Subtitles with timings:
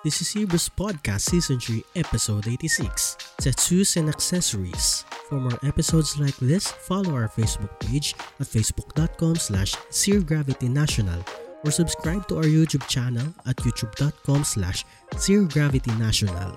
[0.00, 5.04] This is Hebrews Podcast Season 3, Episode 86 Tattoos and Accessories.
[5.28, 9.76] For more episodes like this, follow our Facebook page at facebook.com slash
[10.64, 11.20] National
[11.68, 14.88] or subscribe to our YouTube channel at youtube.com slash
[16.00, 16.56] National.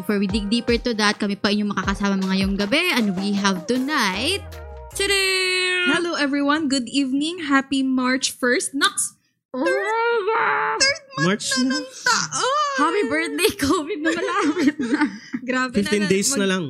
[0.00, 3.68] Before we dig deeper to that, kami pa inyong makakasama ngayong gabi and we have
[3.68, 4.40] tonight...
[4.96, 5.20] Tada!
[5.92, 7.44] Hello everyone, good evening.
[7.44, 8.72] Happy March 1st.
[8.72, 9.16] Nox!
[9.54, 11.24] Oh my God!
[11.24, 11.76] March na.
[11.80, 12.74] Taon!
[12.76, 15.00] Happy birthday, COVID na malapit na.
[15.40, 16.64] Grabe 15 days na mag- lang.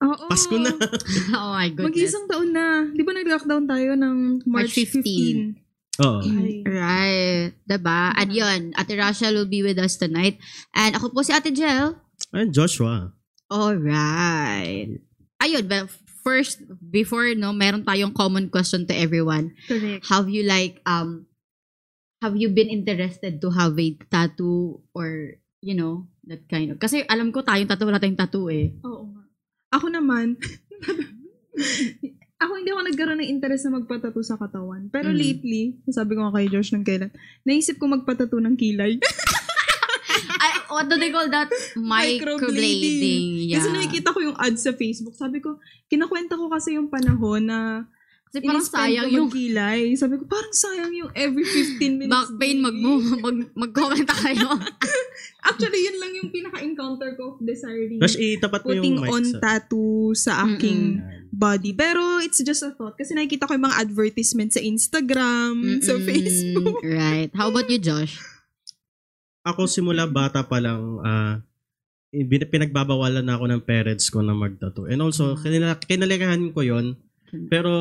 [0.00, 0.24] Oo.
[0.32, 0.72] Pasko na.
[1.36, 1.86] oh my goodness.
[1.92, 2.88] Mag-isang taon na.
[2.88, 4.16] Di ba nag-lockdown tayo ng
[4.48, 5.60] March March, 15?
[6.00, 6.20] Oo.
[6.24, 6.64] Ay.
[6.64, 7.52] Right.
[7.68, 8.16] Diba?
[8.16, 10.40] And yun, Ate Rachel will be with us tonight.
[10.72, 12.00] And ako po si Ate Jel.
[12.32, 13.12] Ayun, Joshua.
[13.52, 14.88] Alright.
[15.44, 15.92] Ayun, but
[16.24, 19.52] first, before, no, meron tayong common question to everyone.
[19.68, 20.08] Correct.
[20.08, 21.28] Have you like, um,
[22.20, 27.00] have you been interested to have a tattoo or, you know, that kind of, kasi
[27.08, 28.76] alam ko tayong tattoo, wala tayong tattoo eh.
[28.84, 29.22] Oo nga.
[29.72, 30.36] Ako naman,
[32.40, 34.88] ako hindi ako nagkaroon ng interest na magpatato sa katawan.
[34.88, 35.16] Pero Mm.
[35.16, 37.12] lately, sabi ko nga kay Josh ng kailan,
[37.44, 38.96] naisip ko magpatato ng kilay.
[40.40, 41.52] Ay, what do they call that?
[41.76, 43.44] Microblading.
[43.44, 43.60] Yeah.
[43.60, 45.12] Kasi nakikita ko yung ads sa Facebook.
[45.12, 47.84] Sabi ko, kinakwenta ko kasi yung panahon na
[48.30, 49.80] Kasi parang sayang ko yung magkilay.
[49.98, 52.14] Sabi ko, parang sayang yung every 15 minutes.
[52.14, 52.78] back pain, mag,
[53.26, 54.54] mag, mag-comment kayo.
[55.50, 59.24] Actually, yun lang yung pinaka-encounter ko of desiring Tapos itapat mo yung putting mic on
[59.26, 59.38] sa...
[59.42, 61.26] tattoo sa aking Yan.
[61.28, 61.74] body.
[61.74, 62.94] Pero it's just a thought.
[62.94, 66.06] Kasi nakikita ko yung mga advertisement sa Instagram, sa Mm-mm.
[66.06, 66.78] Facebook.
[66.86, 67.34] Right.
[67.34, 68.14] How about you, Josh?
[69.42, 71.02] Ako simula bata pa lang,
[72.12, 74.86] bin- pinagbabawalan na ako ng parents ko na magtato.
[74.86, 75.40] And also, Ah.
[75.40, 76.94] kinala- kinalikahan ko yon
[77.46, 77.72] Pero,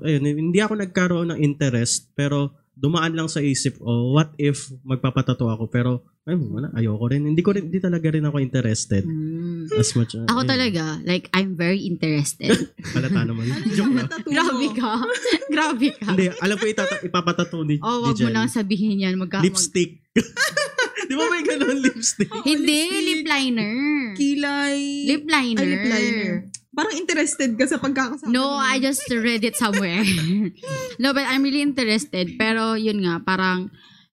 [0.00, 2.12] ayun, hindi ako nagkaroon ng interest.
[2.12, 5.68] Pero, dumaan lang sa isip, oh, what if magpapatato ako?
[5.68, 5.90] Pero,
[6.24, 7.24] ay, wala, ayoko rin.
[7.24, 9.04] Hindi ko rin, hindi talaga rin ako interested.
[9.04, 9.68] Mm.
[9.72, 10.14] As much.
[10.14, 10.48] ah, Ako ayun.
[10.48, 12.52] talaga, like, I'm very interested.
[12.94, 13.48] Halata naman.
[13.48, 14.08] Ano Joke yung lang.
[14.24, 14.92] Grabe ka.
[15.54, 16.08] Grabe ka.
[16.08, 19.16] Hindi, alam ko itata- ipapatato ni, Oh, ni wag mo nang sabihin yan.
[19.16, 20.00] Magka- mag- Lipstick.
[21.10, 22.30] Di ba may ganun lipstick?
[22.44, 23.02] Hindi, lipstick.
[23.02, 23.72] lip liner.
[24.14, 24.78] Kilay.
[25.10, 25.58] Lip liner.
[25.58, 26.32] Ay, lip liner.
[26.80, 28.32] Parang interested ka sa pagkakasama.
[28.32, 28.56] No.
[28.56, 30.00] I just read it somewhere.
[31.02, 32.40] no, but I'm really interested.
[32.40, 33.68] Pero yun nga, parang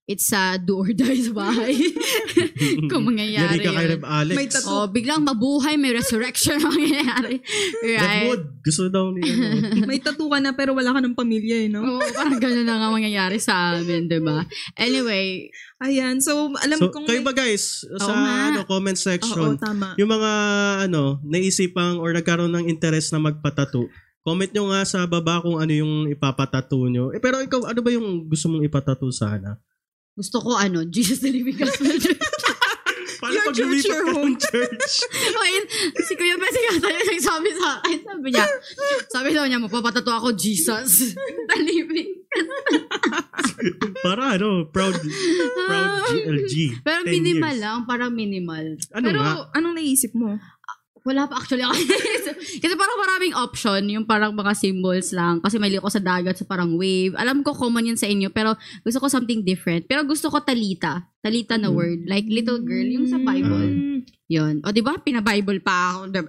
[0.08, 1.76] it's a do or die sa bahay.
[2.90, 3.92] Kung mangyayari Yari ka kay yun.
[3.92, 4.36] Reb Alex.
[4.40, 4.72] May tattoo.
[4.72, 7.44] Oh, biglang mabuhay, may resurrection ang mangyayari.
[7.84, 8.00] Right?
[8.24, 8.42] Redwood.
[8.64, 9.44] Gusto daw ni ano.
[9.88, 11.84] May tattoo ka na pero wala ka ng pamilya eh, no?
[11.84, 14.42] Oo, parang gano'n na nga mangyayari sa amin, di ba?
[14.80, 16.18] Anyway, Ayan.
[16.18, 17.06] So, alam So, kong...
[17.06, 18.34] kayo ba guys, sa nga.
[18.50, 19.94] ano, comment Oo, section, tama.
[19.94, 20.30] yung mga
[20.90, 23.86] ano, naisipang or nagkaroon ng interest na magpatato,
[24.26, 27.14] comment nyo nga sa baba kung ano yung ipapatato nyo.
[27.14, 29.54] Eh, pero ikaw, ano ba yung gusto mong ipatato sana?
[30.18, 32.18] Gusto ko ano, Jesus the Living Gospel Church.
[33.18, 34.26] Paano Your pag church, lumipat your ka home.
[34.30, 34.92] ng church?
[35.42, 35.64] Ayun,
[36.06, 37.98] si Kuya Bessie nga tayo nagsabi sa akin.
[37.98, 38.46] Sabi niya,
[39.10, 41.18] sabi daw niya, magpapatato ako, Jesus.
[41.18, 42.22] the Living.
[44.06, 44.94] Para ano, proud,
[45.66, 46.78] proud GLG.
[46.86, 47.62] Pero 10 minimal years.
[47.62, 48.66] lang, parang minimal.
[48.94, 49.50] Ano pero, nga?
[49.56, 50.38] anong naisip mo?
[51.02, 51.74] Wala pa actually ako.
[52.62, 55.38] Kasi parang maraming option, yung parang mga symbols lang.
[55.38, 57.14] Kasi may liko sa dagat, sa parang wave.
[57.14, 59.86] Alam ko common yun sa inyo, pero gusto ko something different.
[59.86, 61.06] Pero gusto ko talita.
[61.18, 61.76] Talita na Mm.
[61.76, 62.00] word.
[62.06, 64.02] Like little girl, yung sa Bible.
[64.28, 64.60] Yun.
[64.60, 66.12] O di ba Pina-Bible pa ako.
[66.12, 66.28] diba?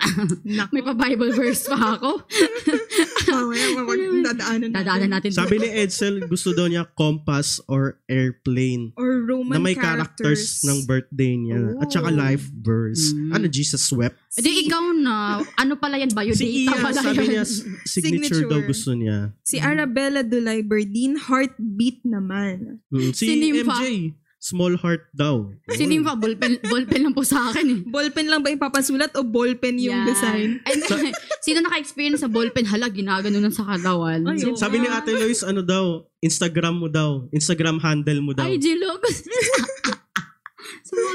[0.72, 2.24] May pa-Bible verse pa ako.
[3.30, 4.32] Mamaya, mamag- dadaanan
[4.64, 4.70] natin.
[4.72, 5.30] Dadaanan natin.
[5.32, 10.88] Sabi ni Edsel, gusto daw niya compass or airplane Or Roman na may characters, ng
[10.88, 11.76] birthday niya.
[11.78, 12.16] At saka Oh.
[12.16, 13.12] life verse.
[13.12, 13.36] Mm.
[13.36, 14.16] Ano, Jesus wept?
[14.34, 15.44] Di ikaw na.
[15.56, 16.10] Ano pala yan?
[16.10, 17.30] Biodata Si Ian, pala sabi yan.
[17.30, 18.64] niya, s- signature, daw Signature.
[18.66, 19.18] gusto niya.
[19.44, 22.80] Si Arabella Dulay Berdin, Heartbeat naman.
[22.88, 23.76] Mm, Si, Sinimpa.
[23.76, 25.52] MJ, small heart daw.
[25.68, 27.80] Sinimpa, ballpen, ballpen lang po sa akin eh.
[27.84, 30.08] Ballpen lang ba yung papasulat o ballpen yung Yan.
[30.08, 30.50] design?
[30.64, 30.80] Ay,
[31.46, 32.64] sino naka-experience sa ballpen?
[32.64, 34.24] Hala, ginagano nun sa katawan.
[34.24, 34.56] Ay, oo.
[34.56, 37.28] Sabi ni Ate Lois, ano daw, Instagram mo daw.
[37.30, 38.48] Instagram handle mo daw.
[38.48, 38.56] Ay,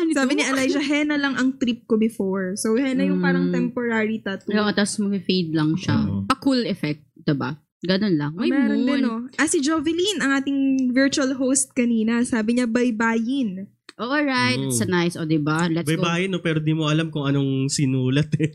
[0.04, 0.14] nito.
[0.14, 2.54] Sabi ni Elijah, henna lang ang trip ko before.
[2.54, 3.54] So, henna yung parang Mm.
[3.54, 4.52] temporary tattoo.
[4.52, 5.96] Oo, tapos mag-fade lang siya.
[6.06, 6.28] Oo.
[6.28, 7.56] Pa-cool effect, diba?
[7.84, 8.32] Ganun lang.
[8.34, 8.88] May Meron moon.
[8.88, 9.20] din, oh.
[9.36, 13.68] Ah, si Jovelyn, ang ating virtual host kanina, sabi niya, bye-byein.
[13.94, 14.58] Oh, alright.
[14.58, 14.74] Mm.
[14.74, 15.14] It's a nice.
[15.14, 15.70] O, diba?
[15.70, 16.34] Let's Bye go.
[16.34, 18.50] no, pero di mo alam kung anong sinulat eh.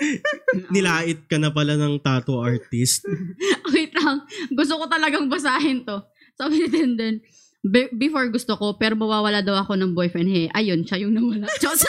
[0.72, 3.04] Nilait ka na pala ng tattoo artist.
[3.74, 4.24] Wait lang.
[4.48, 6.00] Gusto ko talagang basahin to.
[6.40, 7.20] Sabi ni Tenden,
[7.62, 10.28] be- before gusto ko, pero mawawala daw ako ng boyfriend.
[10.28, 11.46] Hey, ayun, siya yung nawala.
[11.56, 11.82] Diyos.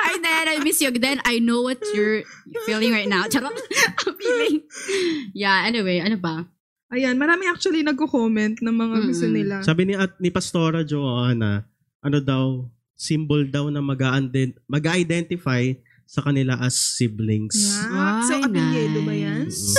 [0.00, 0.46] Hi, Dan.
[0.48, 0.90] I miss you.
[0.90, 2.22] Then, I know what you're
[2.64, 3.26] feeling right now.
[3.26, 3.54] Charot.
[4.22, 4.62] feeling.
[5.34, 6.46] Yeah, anyway, ano ba?
[6.86, 9.34] Ayan, marami actually nagko-comment ng mga gusto Mm.
[9.34, 9.54] nila.
[9.60, 11.66] Sabi ni at ni Pastora Joanna,
[11.98, 15.74] ano daw, symbol daw na mag-identify
[16.06, 17.58] sa kanila as siblings.
[17.58, 18.22] Yeah.
[18.22, 19.50] So, Ay, apelyido ba yan?
[19.50, 19.74] nice.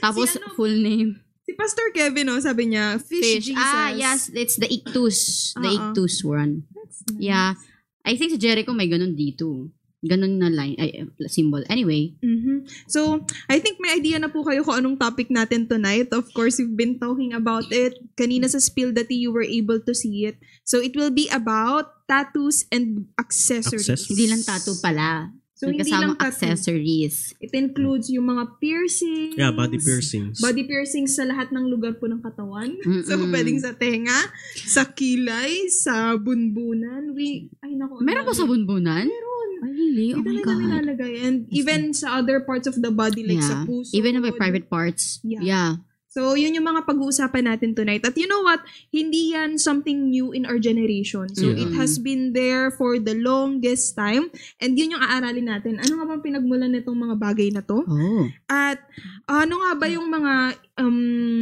[0.00, 0.48] Tapos, Si ano?
[0.56, 1.20] full name.
[1.50, 3.50] Si Pastor Kevin, oh, sabi niya, Fish, Fish.
[3.50, 3.58] Jesus.
[3.58, 4.30] Ah, yes.
[4.30, 5.50] It's the Ictus.
[5.58, 5.78] The Oo.
[5.90, 6.62] Ictus one.
[6.70, 7.18] That's nice.
[7.18, 7.58] Yeah.
[8.06, 9.66] I think si Jericho may ganun dito.
[9.98, 11.66] Ganun na line, ay, symbol.
[11.66, 12.14] Anyway.
[12.22, 12.70] Mhm.
[12.86, 16.14] So, I think may idea na po kayo kung anong topic natin tonight.
[16.14, 17.98] Of course, we've been talking about it.
[18.14, 20.38] Kanina sa Spill That you were able to see it.
[20.62, 23.90] So, it will be about tattoos and accessories.
[23.90, 24.06] Accessories.
[24.06, 25.34] Hindi lang tattoo pala.
[25.60, 26.24] So, May hindi lang tattoo.
[26.24, 27.36] accessories.
[27.36, 29.36] It includes yung mga piercings.
[29.36, 30.40] Yeah, body piercings.
[30.40, 32.80] Body piercings sa lahat ng lugar po ng katawan.
[32.80, 33.04] Mm-mm.
[33.04, 34.16] So, pwedeng sa tenga,
[34.56, 37.12] sa kilay, sa bunbunan.
[37.12, 38.00] We, ay nako.
[38.00, 39.04] Meron ba sa bunbunan?
[39.04, 39.48] Meron.
[39.60, 40.08] Ay, really?
[40.16, 40.56] Oh Hindi my God.
[40.56, 41.12] nilalagay.
[41.20, 43.68] And even sa other parts of the body, like sa Yeah.
[43.68, 43.92] puso.
[43.92, 45.20] Even na may private parts.
[45.20, 45.44] Yeah.
[45.44, 45.70] Yeah.
[46.10, 48.02] So, yun yung mga pag-uusapan natin tonight.
[48.02, 48.58] At you know what?
[48.90, 51.30] Hindi yan something new in our generation.
[51.38, 51.62] So, Yeah.
[51.62, 54.26] it has been there for the longest time.
[54.58, 55.78] And yun yung aaralin natin.
[55.78, 57.86] Ano nga bang pinagmulan nitong mga bagay na to?
[57.86, 58.26] Oh.
[58.50, 58.82] At
[59.30, 60.34] ano nga ba yung mga
[60.82, 61.38] um,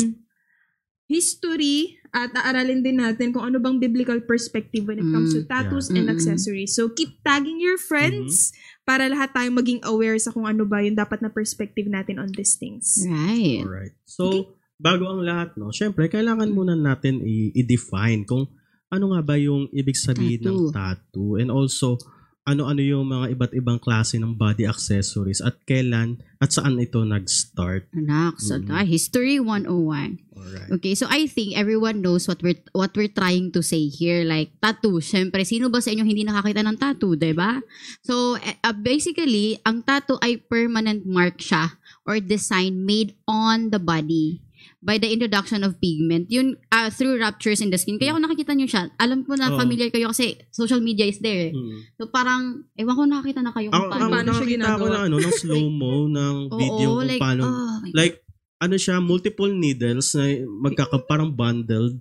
[1.09, 5.49] history at aaralin din natin kung ano bang biblical perspective when it comes to Mm,
[5.49, 5.97] tattoos yeah.
[5.97, 6.13] and Mm-mm.
[6.13, 6.77] accessories.
[6.77, 8.53] So, keep tagging your friends
[8.85, 12.29] para lahat tayo maging aware sa kung ano ba yung dapat na perspective natin on
[12.37, 13.01] these things.
[13.05, 13.65] Right.
[13.65, 13.97] Alright.
[14.05, 18.47] So, bago ang lahat, no, syempre, kailangan muna natin i- i-define kung
[18.89, 21.37] ano nga ba yung ibig sabihin ng tattoo.
[21.37, 22.01] And also,
[22.49, 27.93] ano-ano yung mga iba't ibang klase ng body accessories at kailan at saan ito nag-start.
[27.93, 28.73] Anak, so Mm-mm.
[28.73, 30.17] ah, History 101.
[30.33, 30.71] Alright.
[30.81, 34.25] Okay, so I think everyone knows what we're what we're trying to say here.
[34.25, 35.05] Like, tattoo.
[35.05, 37.61] Siyempre, sino ba sa inyo hindi nakakita ng tattoo, 'di ba?
[38.01, 41.77] So, uh, basically, ang tattoo ay permanent mark siya
[42.09, 44.48] or design made on the body
[44.79, 46.31] by the introduction of pigment.
[46.31, 47.99] Yun, uh, through ruptures in the skin.
[47.99, 49.59] Kaya kung nakikita nyo siya, alam ko na Oo.
[49.59, 51.51] familiar kayo kasi social media is there.
[51.51, 51.53] eh.
[51.53, 51.83] Hmm.
[51.99, 54.13] So, parang, ewan ko nakakita na kayo kung ako paano.
[54.15, 54.89] paano siya nakakita ako ginagawa?
[54.95, 57.43] na ano, ng slow-mo ng video kung like, paano.
[57.43, 58.15] oh like,
[58.59, 61.99] ano siya, multiple needles na magkaka, parang bundled.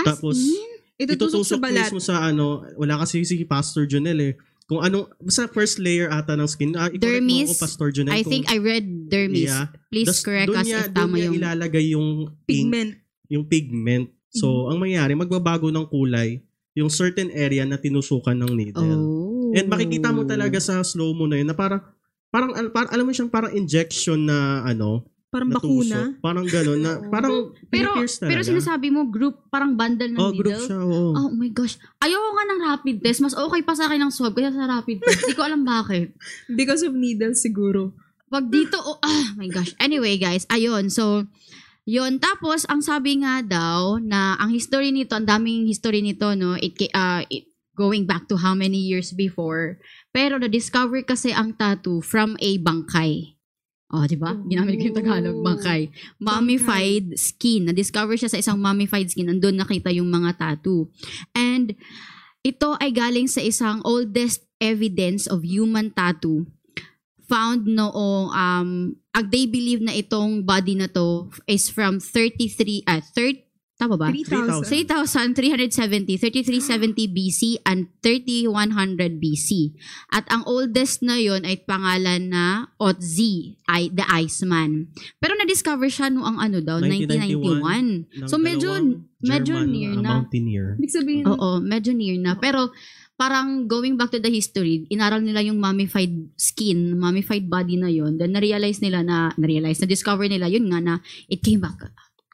[0.00, 0.72] As tapos, in?
[0.98, 1.86] Itutusok sa Itutusok balat.
[1.86, 4.34] mismo sa ano, wala kasi si Pastor Junel eh.
[4.68, 6.76] Kung anong, basta first layer ata ng skin.
[6.76, 8.12] Ah, mo Dermis, ako, Pastor Junel.
[8.12, 9.48] I kung- think I read dermis.
[9.48, 9.72] Yeah.
[9.88, 11.34] Please Das- correct doon us niya- if tama niya yung...
[11.34, 12.90] ilalagay yung ink, Pigment.
[13.26, 14.06] yung pigment.
[14.28, 14.68] So, Mm-hmm.
[14.68, 16.44] ang mangyayari, magbabago ng kulay
[16.76, 18.84] yung certain area na tinusukan ng needle.
[18.86, 19.50] Oh.
[19.50, 21.80] And makikita mo talaga sa slow mo na yun na parang,
[22.28, 26.00] parang, parang alam mo siyang parang injection na ano, Parang na bakuna.
[26.24, 27.92] Parang gano'n na, parang Pero,
[28.24, 30.56] pero sinasabi mo, group, parang bundle ng Oh, needle.
[30.56, 31.12] group siya, oo.
[31.12, 31.76] Oh my gosh.
[32.00, 33.20] Ayoko nga ng rapid test.
[33.20, 35.28] Mas okay pa sa akin ng swab kaya sa rapid test.
[35.28, 36.16] Hindi ko alam bakit.
[36.58, 37.92] Because of needles siguro.
[38.32, 39.76] Wag dito, oh, ah, my gosh.
[39.76, 40.88] Anyway, guys, ayun.
[40.88, 41.28] So,
[41.84, 42.16] yun.
[42.20, 46.72] Tapos, ang sabi nga daw na ang history nito, ang daming history nito, no, it,
[46.96, 49.78] ah, it going back to how many years before.
[50.10, 53.37] Pero na-discover kasi ang tattoo from a bangkay.
[53.88, 54.36] Oh, di ba?
[54.36, 55.88] Ginamit ko yung Tagalog, bangkay.
[56.20, 57.72] Mummified skin.
[57.72, 59.32] Na-discover siya sa isang mummified skin.
[59.32, 60.92] Andun nakita yung mga tattoo.
[61.32, 61.72] And
[62.44, 66.44] ito ay galing sa isang oldest evidence of human tattoo
[67.28, 68.68] found noong um
[69.28, 73.47] they believe na itong body na to is from 33 ah 30
[73.78, 74.10] tama ba?
[74.10, 74.66] 3,000.
[74.66, 79.78] 3,370, 3370 BC and 3100 BC.
[80.10, 84.90] At ang oldest na yon ay pangalan na Otzi, ay the Iceman.
[85.22, 88.26] Pero na-discover siya noong ano daw, 1991.
[88.26, 88.28] 1991.
[88.28, 88.74] So medyo
[89.22, 90.10] medyo German, near ah, na.
[90.26, 90.66] Mountaineer.
[90.82, 92.34] Ibig sabihin, Oo, medyo near na.
[92.34, 92.74] Pero
[93.14, 98.18] parang going back to the history, inaral nila yung mummified skin, mummified body na yon.
[98.18, 100.94] Then na-realize nila na, na-realize, na-discover nila yun nga na
[101.30, 101.78] it came back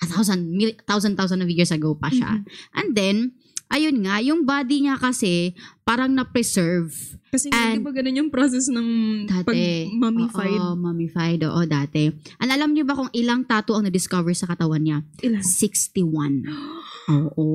[0.05, 2.45] a thousand, mil, thousand, thousand of years ago pa siya.
[2.73, 3.33] And then,
[3.67, 6.93] ayun nga, yung body niya kasi parang na-preserve.
[7.29, 8.89] kasi nga, di ba ganun yung process ng
[9.27, 9.43] Dati.
[9.43, 10.61] pag-mummified?
[10.63, 11.41] Oo, mummified.
[11.43, 12.07] Oo, dati.
[12.39, 15.03] And alam niyo ba kung ilang tattoo ang na-discover sa katawan niya?
[15.19, 15.43] Ilan?
[15.43, 16.47] 61.
[17.05, 17.49] Oo.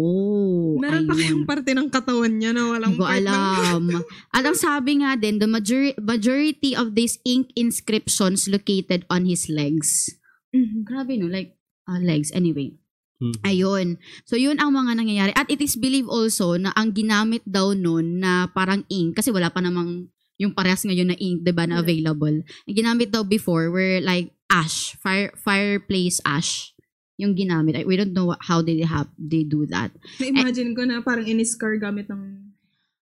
[0.78, 1.22] Meron pa ayun.
[1.24, 3.26] kayong parte ng katawan niya na walang Hindi part ng...
[3.26, 3.84] alam.
[4.36, 9.50] At ang sabi nga din, the major- majority of these ink inscriptions located on his
[9.50, 10.12] legs.
[10.50, 10.86] Mhm.
[10.86, 11.56] Grabe no, like
[11.90, 12.30] uh, legs.
[12.32, 12.78] Anyway,
[13.20, 13.36] Hmm.
[13.44, 14.00] ayun.
[14.24, 15.34] So yun ang mga nangyayari.
[15.36, 19.52] At it is believed also na ang ginamit daw nun na parang ink, kasi wala
[19.52, 20.08] pa namang
[20.40, 21.84] yung parehas ngayon na ink, 'di ba, na Yeah.
[21.84, 22.36] available.
[22.40, 26.72] Ang ginamit daw before were like ash, fire fireplace ash
[27.20, 27.76] yung ginamit.
[27.76, 29.92] I- We don't know how they have they do that.
[30.16, 32.56] Na-imagine ko na parang in-scar gamit ng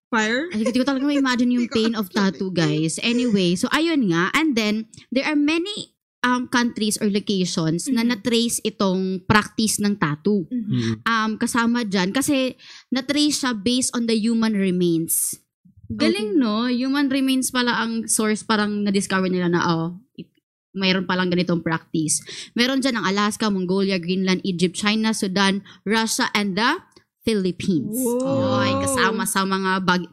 [0.10, 0.50] fire.
[0.50, 2.98] Ay, hindi ko talaga ma-imagine yung pain of tattoo, guys.
[3.06, 4.34] Anyway, so ayun nga.
[4.34, 5.94] And then, there are many
[6.28, 8.10] um, countries or locations na Mhm.
[8.12, 10.44] na-trace itong practice ng tattoo.
[10.52, 10.68] Mhm.
[10.68, 10.96] Mm.
[11.08, 12.12] Um, kasama dyan.
[12.12, 12.60] Kasi
[12.92, 15.40] na-trace siya based on the human remains.
[15.88, 16.42] Galing, Okay.
[16.44, 16.68] no?
[16.68, 19.88] Human remains pala ang source parang na-discover nila na, oh,
[20.20, 20.28] it,
[20.76, 22.20] mayroon palang ganitong practice.
[22.52, 26.84] Meron dyan ang Alaska, Mongolia, Greenland, Egypt, China, Sudan, Russia, and the
[27.24, 27.96] Philippines.
[27.98, 28.62] Wow.
[28.62, 30.04] Ay, kasama sa mga bag...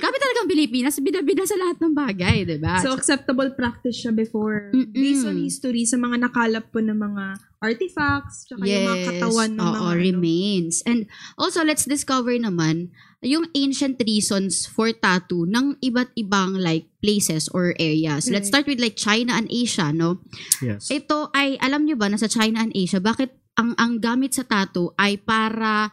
[0.00, 2.82] Kami talagang Pilipinas, bida-bida sa lahat ng bagay, di ba?
[2.82, 4.74] So, acceptable practice siya before.
[4.74, 4.90] Mm-mm.
[4.90, 7.24] Based on history, sa mga nakalap po ng mga
[7.62, 10.02] artifacts, tsaka yung mga katawan ng oo, mga ano.
[10.02, 10.82] remains.
[10.82, 11.06] And
[11.38, 12.90] also, let's discover naman
[13.22, 18.26] yung ancient reasons for tattoo ng iba't ibang like places or areas.
[18.26, 20.26] Let's start with like China and Asia, no?
[20.58, 20.90] Yes.
[20.90, 24.42] Ito ay, alam nyo ba, na sa China and Asia, bakit ang ang gamit sa
[24.42, 25.92] tattoo ay para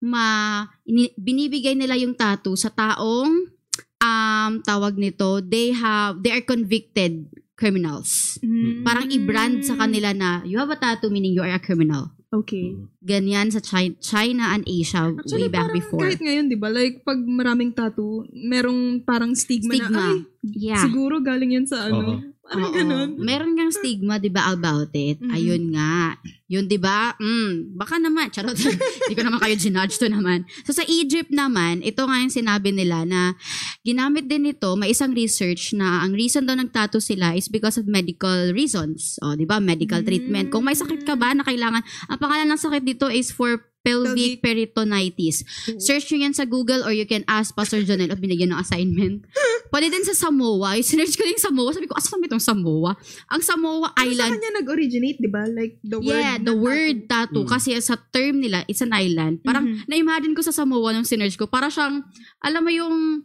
[0.00, 3.59] ma ini- binibigay nila yung tattoo sa taong
[4.00, 8.40] um tawag nito, they have they are convicted criminals.
[8.40, 8.82] Mm.
[8.82, 12.08] Parang i-brand sa kanila na you have a tattoo meaning you are a criminal.
[12.30, 12.78] Okay.
[13.02, 16.00] Ganyan sa China, China and Asia Actually, way back parang before.
[16.06, 16.70] kahit ngayon, di ba?
[16.70, 19.90] Like, pag maraming tattoo, merong parang stigma, Stigma.
[19.90, 20.78] na, ay, Yeah.
[20.78, 22.22] siguro galing yan sa ano.
[22.22, 22.22] Oo.
[22.50, 22.74] Parang Oo.
[22.74, 23.08] ganun.
[23.14, 25.22] Meron kang stigma, 'di ba, about it?
[25.22, 25.30] Mhm.
[25.30, 26.18] Ayun nga.
[26.50, 27.14] Yun 'di ba?
[27.14, 28.58] Mm, baka naman charot.
[29.06, 30.42] Hindi ko naman kayo ginudge to naman.
[30.66, 33.38] So sa Egypt naman, ito nga yung sinabi nila na
[33.86, 37.86] ginamit din ito, may isang research na ang reason daw nagtattoo sila is because of
[37.86, 39.14] medical reasons.
[39.22, 39.62] O, 'di ba?
[39.62, 40.08] Medical Mm.
[40.10, 40.46] treatment.
[40.50, 44.44] Kung may sakit ka ba na kailangan, ang pangalan ng sakit dito is for pelvic
[44.44, 45.40] peritonitis.
[45.80, 49.24] Search nyo yan sa Google or you can ask Pastor Jonel o binigyan ng assignment.
[49.72, 50.76] Pwede din sa Samoa.
[50.76, 51.70] Yung sinerch ko yung Samoa.
[51.70, 52.92] Sabi ko, asan ba itong Samoa?
[53.30, 54.32] Ang Samoa Pero sa Island.
[54.36, 55.46] kanya nag-originate, di ba?
[55.46, 56.10] Like, the word.
[56.12, 57.46] Yeah, the word tattoo.
[57.46, 57.50] Mm.
[57.50, 59.40] Kasi sa term nila, it's an island.
[59.40, 59.86] Parang Mhm.
[59.86, 61.46] na-imagine ko sa Samoa nung sinerch ko.
[61.46, 62.02] Para siyang,
[62.42, 63.22] alam mo yung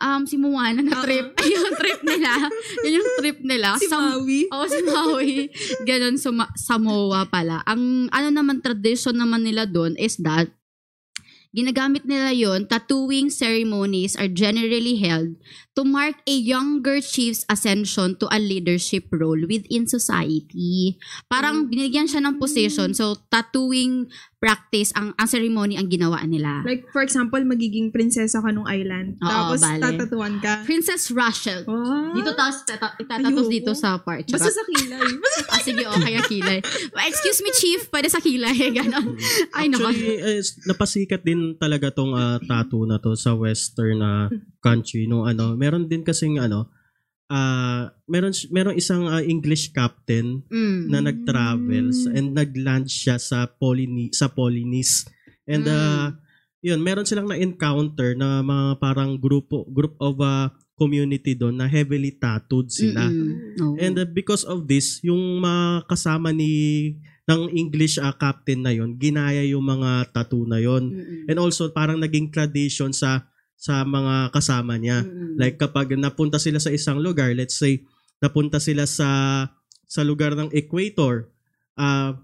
[0.00, 1.04] um, si Moana na Oo.
[1.04, 1.34] trip.
[1.52, 2.30] yung trip nila.
[2.82, 3.68] Yun yung trip nila.
[3.78, 4.40] Si Sam- Maui.
[4.50, 5.34] Oo, si Maui.
[5.86, 7.62] Ganon, suma- Samoa pala.
[7.66, 10.50] Ang ano naman, tradition naman nila doon is that
[11.54, 15.38] ginagamit nila yon tattooing ceremonies are generally held
[15.78, 20.98] to mark a younger chief's ascension to a leadership role within society.
[21.30, 22.90] Parang binigyan siya ng position.
[22.90, 24.10] So, tattooing
[24.44, 26.60] practice, ang, ang ceremony ang ginawa nila.
[26.68, 29.16] Like, for example, magiging prinsesa ka nung island.
[29.24, 29.80] Oo, tapos, bale.
[29.80, 30.68] tatatuan ka.
[30.68, 31.64] Princess Rachel.
[31.64, 32.12] Wow.
[32.12, 34.28] Dito tapos tata- itatatos dito sa part.
[34.28, 35.00] Basta sa kilay.
[35.00, 36.58] Basta Ah, sige, okay, ang kilay.
[37.08, 38.52] Excuse me, chief, pwede sa kilay.
[38.76, 39.16] Ganon.
[39.56, 39.72] Ay.
[39.72, 44.28] Actually, eh, napasikat din talaga tong ah, tattoo na to sa western na
[44.60, 45.56] country no ano.
[45.56, 46.73] Meron din kasing ano
[47.32, 50.92] ah meron meron isang ah, English captain Mm.
[50.92, 55.08] na nag-travels and nag-land siya sa Polyni sa Polynes.
[55.44, 56.12] And uh,
[56.64, 62.16] yun, meron silang na-encounter na mga parang grupo group of uh, community doon na heavily
[62.16, 63.06] tattooed sila.
[63.06, 63.60] Mm-mm.
[63.62, 63.76] Oo.
[63.78, 69.00] And uh, because of this, yung mga kasama ni ng English uh, captain na yon,
[69.00, 70.92] ginaya yung mga tattoo na yon.
[70.92, 71.30] Mm-mm.
[71.30, 73.28] And also parang naging tradition sa
[73.64, 75.00] sa mga kasama niya.
[75.00, 75.40] Mm-mm.
[75.40, 77.80] Like kapag napunta sila sa isang lugar, let's say
[78.20, 79.08] napunta sila sa
[79.88, 81.32] sa lugar ng equator,
[81.80, 82.20] ah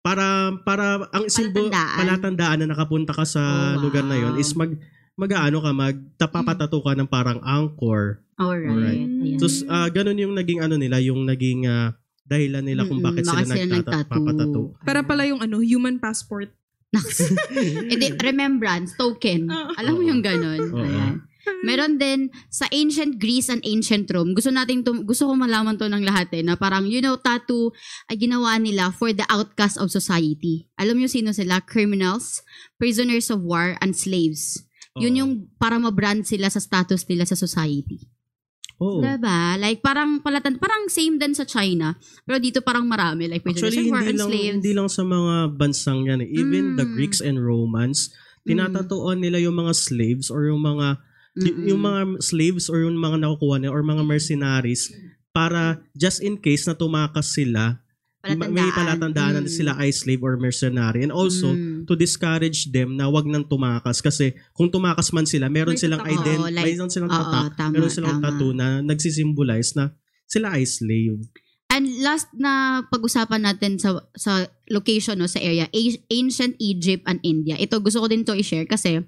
[0.00, 1.98] para para ang simbolo Palatandaan.
[2.00, 4.40] palatandaan na nakapunta ka sa Oh, lugar na yon wow.
[4.40, 4.72] is mag
[5.18, 8.24] mag-aano ka mag tapapatato ka ng parang anchor.
[8.40, 8.70] Alright.
[8.70, 9.02] Alright.
[9.04, 9.36] Ayan.
[9.36, 11.92] So ah ganun yung naging ano nila, yung naging ah,
[12.24, 14.78] dahilan nila kung bakit sila, bakit nagtatato.
[14.80, 16.48] para pala yung ano, human passport.
[16.88, 17.18] Naks.
[17.92, 19.48] Edi, remembrance, token.
[19.52, 19.72] Oo.
[19.76, 20.62] Alam mo yung ganun.
[20.72, 20.80] Oo.
[20.80, 21.28] Ayan.
[21.64, 24.36] Meron din sa ancient Greece and ancient Rome.
[24.36, 27.72] Gusto natin to, gusto ko malaman to ng lahat eh, na parang you know tattoo
[28.12, 30.68] ay ginawa nila for the outcast of society.
[30.76, 31.64] Alam niyo sino sila?
[31.64, 32.44] Criminals,
[32.76, 34.60] prisoners of war and slaves.
[34.98, 35.20] Yun Oo.
[35.24, 38.06] yung para ma-brand sila sa status nila sa society.
[38.78, 39.02] Oo.
[39.02, 39.58] Diba?
[39.58, 41.98] Like parang palatan parang same din sa China.
[42.22, 44.54] Pero dito parang marami like prisoners Actually, war hindi lang, slaves.
[44.62, 46.22] hindi lang sa mga bansang yan.
[46.22, 46.30] eh.
[46.30, 46.94] Even the Mm.
[46.94, 51.02] Greeks and Romans, tinatatuan nila yung mga slaves or yung mga
[51.34, 51.70] Mm-mm.
[51.70, 54.90] yung mga slaves or yung mga nakukuha nila or mga mercenaries
[55.30, 57.78] para just in case na tumakas sila,
[58.34, 59.48] ma- may palatandaan na Mm.
[59.48, 61.06] sila ay slave or mercenary.
[61.06, 61.86] And also, Mm.
[61.86, 66.02] to discourage them na wag nang tumakas kasi kung tumakas man sila, meron May silang
[66.02, 66.14] tatak.
[66.18, 68.24] ident, Oo, like- meron silang Oo, tatak, tama, meron silang tama.
[68.26, 69.94] tattoo na nagsisimbolize na
[70.26, 71.22] sila ay slave.
[71.68, 75.68] And last na pag-usapan natin sa sa location no sa area,
[76.08, 77.54] ancient Egypt and India.
[77.54, 79.04] Ito gusto ko din to i-share kasi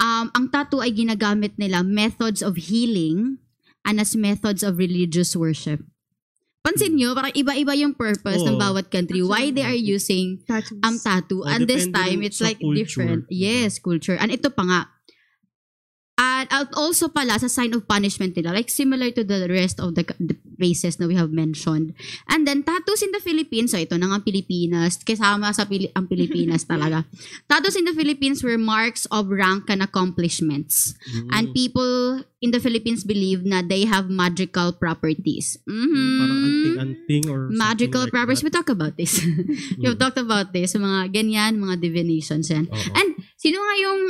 [0.00, 3.38] um ang tattoo ay ginagamit nila methods of healing
[3.84, 5.84] and as methods of religious worship.
[6.64, 8.62] Pansin nyo, parang iba-iba yung purpose ng Oo.
[8.64, 9.20] bawat country.
[9.20, 10.80] Why they are using Tattoos.
[10.80, 11.44] ang tattoo.
[11.44, 12.72] Oh, and this depende time, rin it's sa like culture.
[12.80, 13.22] different.
[13.28, 14.16] Yes, culture.
[14.16, 14.80] And ito pa nga,
[16.14, 20.06] At also pala, sa sign of punishment nila, like similar to the rest of the,
[20.22, 21.90] the races na we have mentioned.
[22.30, 26.06] And then, tattoos in the Philippines, so ito na nga Pilipinas, kasama sa Pili- ang
[26.06, 27.02] Pilipinas talaga.
[27.50, 30.94] Tattoos in the Philippines were marks of rank and accomplishments.
[31.10, 31.28] Mm.
[31.34, 35.58] And people in the Philippines believe na they have magical properties.
[35.66, 35.82] Mhm.
[35.90, 38.44] Mm, Parang anting-anting or Magical like properties.
[38.44, 38.62] We that.
[38.62, 39.18] talk about this.
[39.80, 39.98] We've Mm.
[39.98, 40.76] talked about this.
[40.76, 42.68] Mga ganyan, mga divinations yan.
[42.70, 42.92] Oo.
[42.94, 44.00] And sino nga yung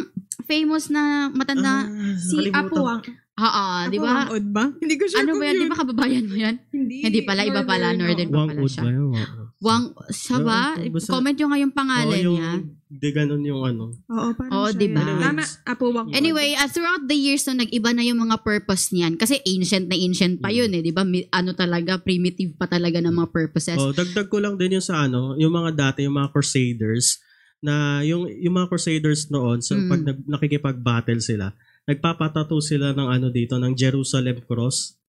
[0.45, 1.83] famous na matanda?
[1.83, 2.62] Ah, Si nakalimutan.
[2.62, 3.03] Apo Wang.
[3.35, 4.07] Oo, di ba?
[4.07, 4.64] Wang Od ba?
[4.79, 5.57] Hindi ko sure Ano ba yan?
[5.57, 6.55] Di ba kababayan mo yan?
[6.71, 6.97] Hindi.
[7.03, 8.83] Hindi pala, iba pala, Northern pa Wang pala siya.
[8.83, 9.11] ba yun?
[9.11, 10.76] Wang- Wang, siya ba?
[10.76, 12.53] Basta- Comment nyo nga yung pangalan Oo, yung, niya.
[12.87, 13.91] Di ganun yung ano.
[14.07, 15.03] Oo, parang Oo, siya diba?
[15.03, 15.19] yun.
[15.19, 16.14] Tama, Apo Wang Od.
[16.14, 19.17] Anyway, uh, throughout the years no, nag-iba na yung mga purpose niyan.
[19.17, 20.79] Kasi ancient na ancient pa yun eh.
[20.79, 21.03] Di ba?
[21.03, 23.75] Mi- Ano talaga, primitive pa talaga ng mga purposes.
[23.75, 27.24] Oh, dagdag ko lang din yung sa ano, yung mga dati, yung mga crusaders,
[27.64, 29.88] na yung, yung mga crusaders noon, so Mm.
[29.88, 35.00] pag nag, nakikipag-battle sila, nagpapatato sila ng ano dito, ng Jerusalem cross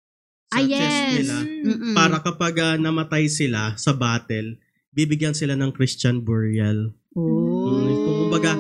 [0.47, 1.13] sa Ah, chest yes.
[1.19, 1.35] nila.
[1.43, 1.93] Mm-mm.
[1.93, 4.55] Para kapag ah, namatay sila sa battle,
[4.89, 6.95] bibigyan sila ng Christian burial.
[7.11, 7.75] Oh.
[7.75, 7.95] Mm,
[8.25, 8.53] kumbaga,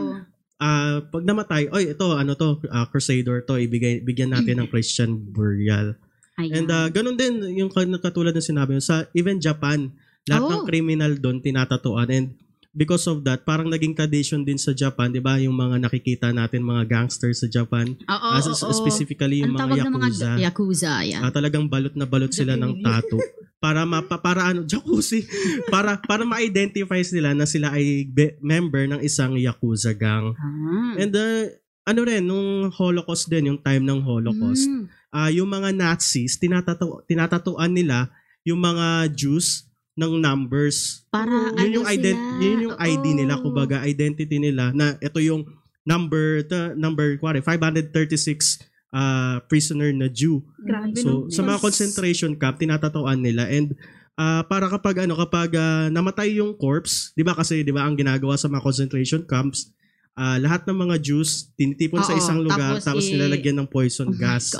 [0.55, 5.11] Ah, pag namatay, oy, ito, ano to, ah, crusader to, ibigay, bigyan natin ng Christian
[5.29, 5.99] burial.
[6.39, 6.63] Ayan.
[6.63, 9.91] And uh, ganun din yung ka- katulad ng sinabi mo sa even Japan,
[10.23, 10.51] lahat Oh.
[10.55, 12.39] ng criminal doon tinatatuan and
[12.75, 15.39] because of that, parang naging tradition din sa Japan, 'di ba?
[15.39, 19.87] Yung mga nakikita natin mga gangsters sa Japan, Oo, as oo, specifically yung Ang mga
[19.87, 20.29] ng mga yakuza.
[20.37, 21.23] yakuza, yan.
[21.23, 23.23] Ah, talagang balot na balot sila ng tattoo
[23.57, 25.25] para mapa, para ano jacuzzi
[25.71, 30.35] para para ma-identify nila na sila ay be- member ng isang yakuza gang.
[30.37, 30.99] Ah.
[30.99, 31.49] And uh,
[31.85, 34.85] ano rin nung Holocaust din yung time ng Holocaust Mm.
[35.09, 38.11] ah yung mga Nazis, tinatatu tinatatuan nila
[38.43, 39.64] yung mga Jews
[39.95, 41.07] ng numbers.
[41.07, 42.41] Para Yun ano yung, ident- sila?
[42.41, 43.43] yun yung ID nila, Oo.
[43.43, 45.47] kumbaga identity nila na ito yung
[45.81, 48.59] number the number kuwari 536
[48.91, 50.43] ah prisoner na Jew.
[50.57, 53.75] Grabe, So sa mga concentration camp tinatatuan nila and
[54.15, 57.93] ah, para kapag ano kapag ah, namatay yung corpse, 'di ba kasi 'di ba ang
[57.93, 59.71] ginagawa sa mga concentration camps
[60.13, 63.67] ah, lahat ng mga Jews tinitipon sa Oo, isang lugar tapos tapos, i- nilalagyan ng
[63.67, 64.55] poison Oh gas.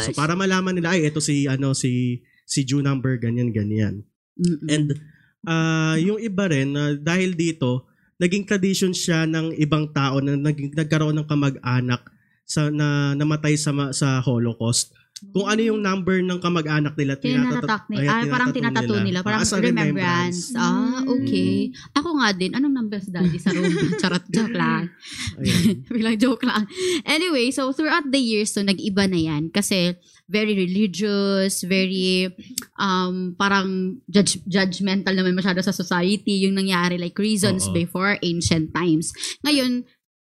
[0.00, 4.02] So para malaman nila ay ito si ano si si Jew number ganyan ganyan.
[4.36, 4.68] Mm-mm.
[4.68, 4.86] And
[5.46, 7.86] ah yung iba rin na dahil dito
[8.20, 12.02] naging tradition siya ng ibang tao na naging nagkaroon ng kamag-anak
[12.46, 14.92] sa na namatay sa sa Holocaust.
[15.16, 19.24] Kung ano yung number ng kamag-anak nila Tinatatak ni, ah, parang tinatato nila.
[19.24, 20.52] Parang As a remembrance.
[20.52, 21.72] Ah, okay.
[21.96, 22.52] Ako nga din.
[22.52, 23.64] Anong numbers daddy sa room?
[24.00, 24.92] Charot, joke lang.
[25.96, 26.68] Bilang joke lang.
[27.08, 29.48] Anyway, so throughout the years, so nag-iba na yan.
[29.48, 29.96] Kasi
[30.28, 32.28] very religious, very
[32.76, 37.72] um parang judge, judgmental naman masyado sa society yung nangyari like reasons Oo.
[37.72, 39.14] before ancient times.
[39.46, 39.86] Ngayon,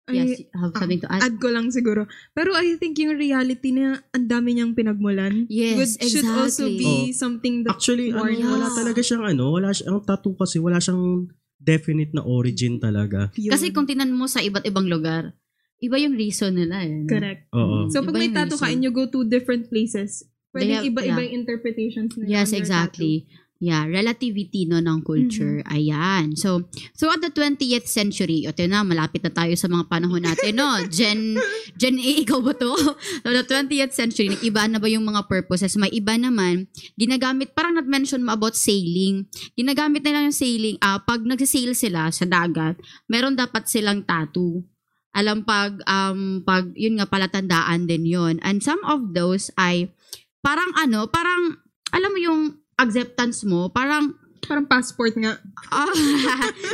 [0.07, 1.21] yes, Ay, have something to add?
[1.21, 2.05] add ko lang siguro.
[2.31, 6.79] Pero I think yung reality na ang dami niyang pinagmulan Yes, would, should also exactly.
[6.79, 7.13] be Oh.
[7.13, 10.77] something that Actually, ano, warns wala talaga siyang ano, wala siyang, ang tattoo kasi wala
[10.77, 13.29] siyang definite na origin talaga.
[13.37, 13.53] Yun.
[13.53, 15.37] Kasi kung tinan mo sa iba't ibang lugar,
[15.77, 17.05] iba yung reason nila eh.
[17.05, 17.09] no?
[17.09, 17.41] Correct.
[17.53, 17.89] Oo.
[17.89, 21.45] So pag Iba may tattoo ka and you go to different places, have- iba-iba yung
[21.45, 22.41] interpretations nila.
[22.41, 23.29] Yes, exactly.
[23.61, 25.61] Yeah, relativity no ng culture.
[25.61, 25.69] Mm-hmm.
[25.69, 26.25] Ayan.
[26.33, 26.65] So,
[26.97, 30.81] throughout the 20th century, ito na, malapit na tayo sa mga panahon natin, no?
[30.89, 31.37] Gen,
[31.77, 32.73] Gen A, ikaw ba to?
[33.21, 35.77] so, the 20th century, nag-iba na ba yung mga purposes?
[35.77, 39.29] May iba naman, ginagamit, parang not-mention mo about sailing.
[39.53, 44.65] Ginagamit nila yung sailing, ah, pag nagsisail sila sa dagat, meron dapat silang tattoo.
[45.13, 48.41] Alam pag, um, pag, yun nga, palatandaan din yun.
[48.41, 49.93] And some of those ay,
[50.41, 51.61] parang ano, parang,
[51.93, 55.37] alam mo yung acceptance mo, parang, Parang passport nga.
[55.73, 55.93] ah,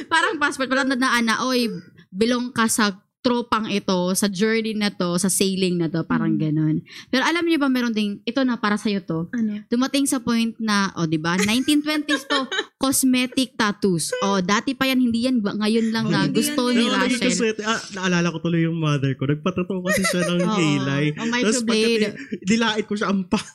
[0.07, 1.67] parang passport, parang nadaan na, oy,
[2.09, 6.39] belong ka sa tropang ito, sa journey na to, sa sailing na to, parang Mm.
[6.39, 6.75] ganun.
[7.07, 9.67] Pero alam niyo ba, meron ding, ito na, para sa'yo to, Ano?
[9.67, 12.39] dumating sa point na, o oh, di ba 1920s to,
[12.77, 14.13] cosmetic tattoos.
[14.21, 17.27] O, dati pa yan, hindi yan, ba- ngayon lang na gusto ni Rachel.
[17.27, 19.25] kaswerte, ah, naalala ko tuloy yung mother ko.
[19.25, 21.05] Nagpatato kasi siya ng kilay.
[21.13, 22.05] Ang Tapos microblade.
[22.07, 23.41] pagka dilait ko siya, ang pa.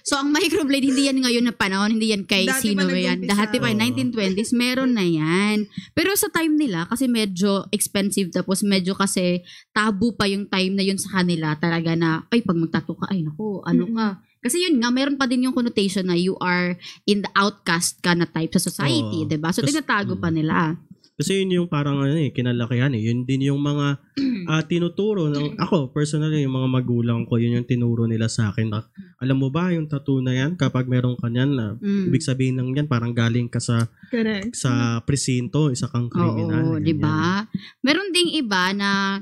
[0.00, 2.96] So, ang microblade, hindi yan ngayon na panahon, hindi yan kay Dati sino pa ba
[2.96, 3.18] yan.
[3.22, 3.76] Dati pa, Oo.
[3.76, 5.68] 1920s, meron na yan.
[5.92, 9.42] Pero sa time nila, kasi medyo expensive, tapos medyo kasi
[9.74, 13.26] tabu pa yung time na yun sa kanila, talaga na, ay, pag magtato ka, ay,
[13.26, 14.08] naku, ano ka.
[14.40, 16.72] Kasi yun nga, meron pa din yung connotation na you are
[17.04, 19.28] in the outcast ka na type sa society, Oo.
[19.28, 20.36] 'di ba So, tinatago pa mm.
[20.40, 20.80] nila.
[21.20, 23.02] Kasi yun yung parang ano eh, kinalakihan eh.
[23.04, 24.00] Yun din yung mga
[24.50, 28.72] ah, tinuturo ng ako personally yung mga magulang ko yun yung tinuro nila sa akin
[28.72, 28.80] na
[29.20, 32.08] alam mo ba yung tattoo na yan kapag meron ka niyan na Mm.
[32.12, 34.52] ibig sabihin ng yan parang galing ka sa Correct.
[34.56, 36.80] sa presinto isa kang kriminal Oo.
[36.80, 37.44] 'di ba?
[37.84, 39.20] Meron ding iba na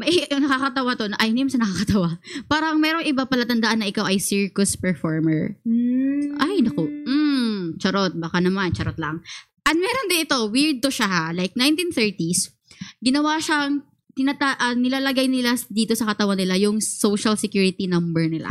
[0.00, 2.16] May, nakakatawa to, ay hindi mo sa nakakatawa.
[2.48, 5.60] Parang merong iba pala tandaan na ikaw ay circus performer.
[5.68, 6.40] Mm.
[6.40, 6.88] Ay, naku.
[6.88, 8.16] Mm, charot.
[8.16, 9.20] Baka naman, charot lang.
[9.64, 11.24] At meron din ito, weird to siya ha.
[11.30, 12.52] Like, 1930s,
[13.00, 13.84] ginawa siyang,
[14.16, 18.48] tinata, ah, nilalagay nila dito sa katawan nila yung social security number nila.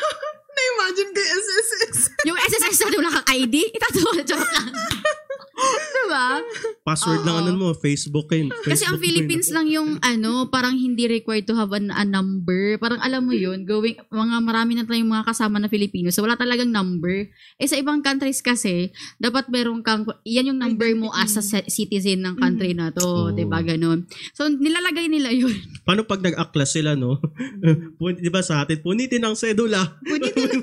[0.56, 1.98] Na-imagine ko yung SSS.
[2.26, 4.68] yung SSS na wala kang ID, itatawa na charot lang.
[5.56, 6.28] diba?
[6.86, 7.40] Password ng Oo.
[7.42, 8.52] ano mo, Facebook kayo.
[8.62, 12.78] Kasi ang Philippines lang yung ano, parang hindi required to have an, a number.
[12.78, 16.14] Parang alam mo yun, going, mga marami na tayong mga kasama na Filipino.
[16.14, 17.26] So wala talagang number.
[17.58, 22.22] Eh sa ibang countries kasi, dapat meron kang, yan yung number mo as a citizen
[22.22, 23.02] ng country na to.
[23.02, 23.34] Oo.
[23.34, 24.06] 'di ba Ganon.
[24.36, 25.54] So nilalagay nila yun.
[25.82, 27.18] Paano pag nag-aklas sila, no?
[27.98, 29.98] Pun- di ba sa atin, punitin ang sedula.
[30.02, 30.62] Punitin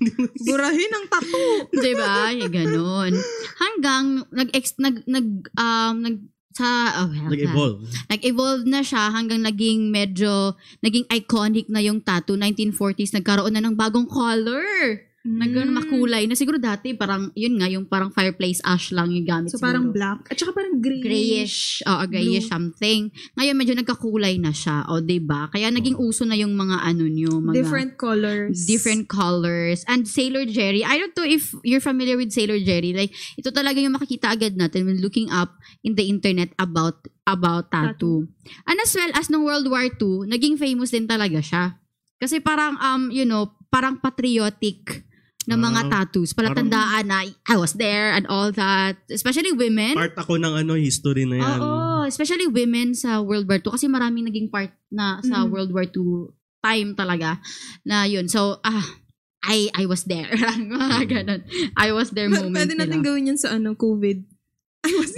[0.46, 1.72] Burahin ang tattoo.
[1.72, 3.12] 'di ba Yung ganon.
[3.56, 6.16] Hanggang, nag, nag, nag, um, nag,
[6.52, 6.68] sa,
[7.00, 7.80] oh, well, Nag-evolve.
[8.12, 10.52] nag-evolve na siya hanggang naging medyo,
[10.84, 12.36] naging iconic na yung tattoo.
[12.36, 15.00] 1940s, nagkaroon na ng bagong color.
[15.22, 15.70] Mm.
[15.70, 19.56] makulay na siguro dati parang yun nga yung parang fireplace ash lang yung gamit So
[19.56, 19.70] siguro.
[19.70, 20.26] parang black.
[20.26, 21.06] At saka parang grayish.
[21.06, 22.54] grayish, oo, grayish Blue.
[22.58, 23.00] something.
[23.38, 25.46] Ngayon medyo nagkakulay na siya, o 'di ba?
[25.46, 28.66] Kaya naging uso na yung mga ano nyo, mga Different colors.
[28.66, 29.86] different colors.
[29.86, 32.90] And Sailor Jerry, I don't know if you're familiar with Sailor Jerry.
[32.90, 36.98] Like, ito talaga yung makikita agad natin when looking up in the internet about
[37.30, 38.26] about tattoo.
[38.66, 41.78] And as well as nung World War II, naging famous din talaga siya.
[42.18, 45.06] Kasi parang, um, you know, parang patriotic
[45.44, 46.32] na mga Ah, tattoos.
[46.32, 48.96] Palatandaan na I was there and all that.
[49.06, 49.94] Especially women.
[49.94, 51.58] Part ako ng ano, history na yan.
[51.58, 51.72] Oo,
[52.04, 55.48] especially women sa World War II kasi maraming naging part na sa Mhm.
[55.50, 57.42] World War II time talaga
[57.82, 58.30] na yun.
[58.30, 58.86] So, ah,
[59.42, 60.30] I I was there.
[60.70, 61.40] Mga ganun.
[61.74, 63.06] I was there moment Pwede natin nila.
[63.10, 64.22] gawin yan sa ano, COVID.
[64.82, 65.10] I was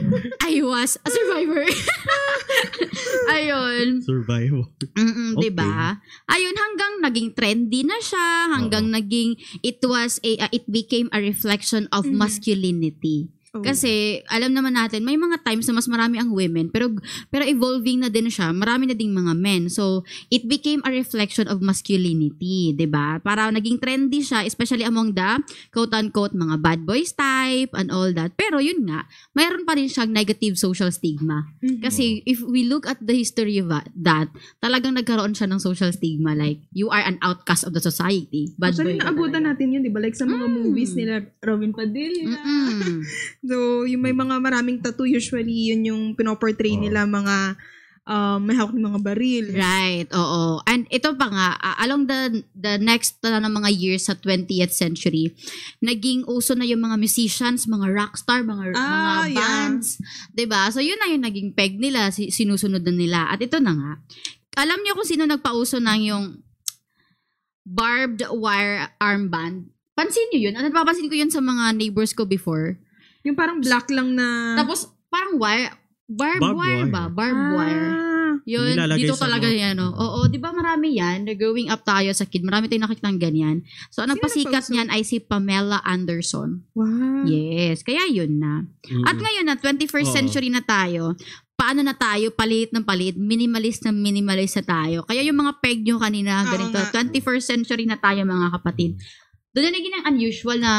[0.48, 1.66] I was a survivor.
[3.34, 4.02] Ayun.
[4.02, 4.70] Survival.
[4.94, 5.42] Mm-mm, Okay.
[5.42, 5.98] 'di ba?
[6.30, 11.18] Ayun hanggang naging trendy na siya, hanggang naging it was a uh, it became a
[11.18, 12.14] reflection of Mhm.
[12.14, 13.28] masculinity.
[13.62, 13.92] Kasi
[14.26, 16.92] alam naman natin may mga times na mas marami ang women pero
[17.28, 19.66] pero evolving na din siya, marami na ding mga men.
[19.68, 23.18] So it became a reflection of masculinity, 'di ba?
[23.18, 25.40] Para naging trendy siya especially among the
[25.70, 28.34] quote unquote mga bad boys type and all that.
[28.34, 31.44] Pero yun nga, mayroon pa rin siyang negative social stigma.
[31.60, 31.82] Mhm.
[31.82, 36.32] Kasi if we look at the history of that, talagang nagkaroon siya ng social stigma
[36.32, 38.52] like you are an outcast of the society.
[38.56, 39.98] Bad Actually, boy ka naabutan natin yun, di ba?
[39.98, 40.54] Like sa mga Mm.
[40.54, 42.24] movies nila, Robin Padilla.
[42.38, 43.00] Mm-mm.
[43.48, 46.82] So, yung may mga maraming tattoo, usually yun yung pinoportray Oo.
[46.84, 47.56] nila mga
[48.08, 49.46] um, may hawak ng mga baril.
[49.52, 50.64] Right, oo.
[50.64, 54.72] And ito pa nga, ah, along the the next uh, na mga years sa 20th
[54.72, 55.36] century,
[55.84, 59.36] naging uso na yung mga musicians, mga rockstar, mga mga Ah, yeah.
[59.36, 60.00] bands,
[60.32, 60.72] 'di ba?
[60.72, 63.28] So yun na yung naging peg nila, si- sinusunod na nila.
[63.28, 63.92] At ito na nga.
[64.58, 66.24] Alam niyo kung sino nagpauso ng yung
[67.62, 69.70] barbed wire armband?
[69.94, 70.54] Pansin niyo yun?
[70.56, 72.78] At napapansin ko yun sa mga neighbors ko before.
[73.22, 74.54] Yung parang black lang na...
[74.54, 75.72] Tapos parang wire,
[76.06, 76.90] barbed, Barbed wire, wire.
[76.90, 77.04] ba?
[77.08, 77.84] Barbed wire.
[77.88, 78.06] Ah,
[78.44, 79.76] Yun, Nilalagay dito sa talaga yan.
[79.76, 79.92] Oh.
[79.92, 81.24] Oo, di ba marami yan?
[81.24, 83.56] Na growing up tayo sa kid, marami tayong nakikita ng ganyan.
[83.88, 84.72] So, ang Sino nagpasikat nagpauso?
[84.72, 86.64] niyan ay si Pamela Anderson.
[86.72, 87.24] wow.
[87.24, 88.64] Yes, kaya yun na.
[88.86, 89.04] Mm.
[89.04, 90.16] At ngayon na, 21st Oo.
[90.16, 91.12] century na tayo,
[91.58, 94.98] paano na tayo, palit ng palit, minimalist na minimalist na tayo.
[95.02, 96.88] Kaya yung mga peg nyo kanina, Oo ganito, nga.
[96.94, 98.96] 21st century na tayo mga kapatid.
[99.50, 100.72] Doon na naging ang unusual na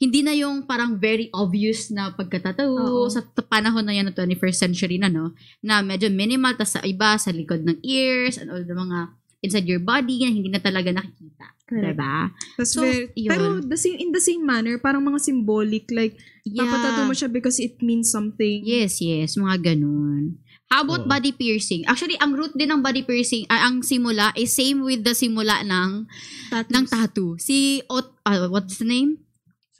[0.00, 2.72] hindi na yung parang very obvious na pagkatataw
[3.06, 5.36] sa t- panahon na yan ng 21st century na, no?
[5.60, 9.68] Na medyo minimal, tas sa iba, sa likod ng ears, and all the mga inside
[9.68, 11.52] your body, na hindi na talaga nakikita.
[11.64, 11.96] Correct.
[11.96, 12.32] Diba?
[12.56, 13.28] Tas So, very- yun.
[13.28, 16.16] pero the same, in the same manner, parang mga symbolic, like,
[16.48, 18.64] papatato mo siya because it means something.
[18.64, 20.40] Yes, yes, mga ganun.
[20.66, 21.10] How about Oo.
[21.10, 21.82] body piercing?
[21.84, 25.60] Actually, ang root din ng body piercing, ah, ang simula is same with the simula
[25.60, 26.06] ng
[26.48, 26.72] Tattoos.
[26.72, 27.30] ng tattoo.
[27.36, 29.18] Si Ot, ah, what's the name?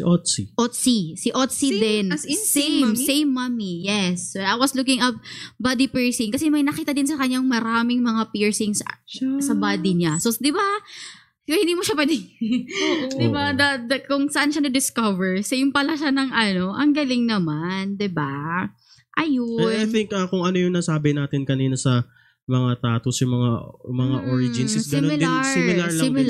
[0.01, 0.43] Si Otzi.
[0.57, 0.99] Otsi.
[1.13, 2.05] Si Otsi Same, din.
[2.09, 3.05] as in same same, mommy?
[3.05, 3.75] same mommy.
[3.85, 4.33] Yes.
[4.33, 5.13] So, I was looking up
[5.61, 9.45] body piercing kasi may nakita din sa kanyang maraming mga piercings Siya.
[9.45, 10.17] sa body niya.
[10.17, 10.65] So, di ba?
[11.45, 12.17] Kaya hindi mo siya pwede.
[12.17, 13.13] Oo.
[13.21, 13.53] di ba?
[13.53, 18.01] The, the, kung saan siya na-discover, same pala siya ng ano, ang galing naman.
[18.01, 18.65] Di ba?
[19.21, 19.69] Ayun.
[19.69, 22.09] Eh, I think ah, kung ano yung nasabi natin kanina sa
[22.49, 23.51] mga tattoos, yung mga
[23.85, 25.29] mga Mm, origins is ganun din.
[25.45, 26.27] Similar lang din.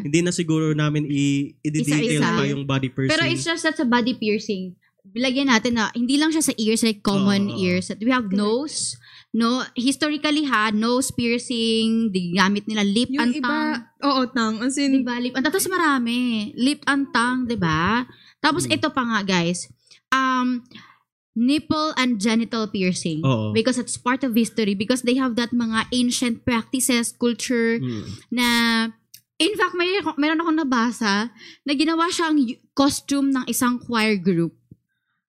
[0.00, 0.06] Similar.
[0.06, 2.32] hindi na siguro namin i- i-detail Isa-isa.
[2.32, 3.12] pa yung body piercing.
[3.12, 4.74] Pero it's just that sa body piercing,
[5.06, 7.88] bilagyan natin na hindi lang siya sa ears like common Oo, ears.
[7.88, 8.96] That we have nose,
[9.30, 13.76] no, historically ha, nose piercing, di gamit nila lip Yung and iba, tongue.
[14.02, 14.54] oo, tang.
[14.60, 15.16] As in, Diba?
[15.16, 16.50] Lip and Tapos marami.
[16.54, 18.04] Lip and tongue, diba?
[18.38, 18.76] Tapos Mm.
[18.76, 19.68] ito pa nga guys.
[20.10, 20.64] Um,
[21.32, 23.22] nipple and genital piercing.
[23.22, 23.52] Oo.
[23.52, 24.74] Because it's part of history.
[24.74, 28.04] Because they have that mga ancient practices, culture, Mm.
[28.28, 28.46] na
[29.40, 31.32] in fact may meron akong nabasa
[31.64, 34.52] na ginawa siyang y- costume ng isang choir group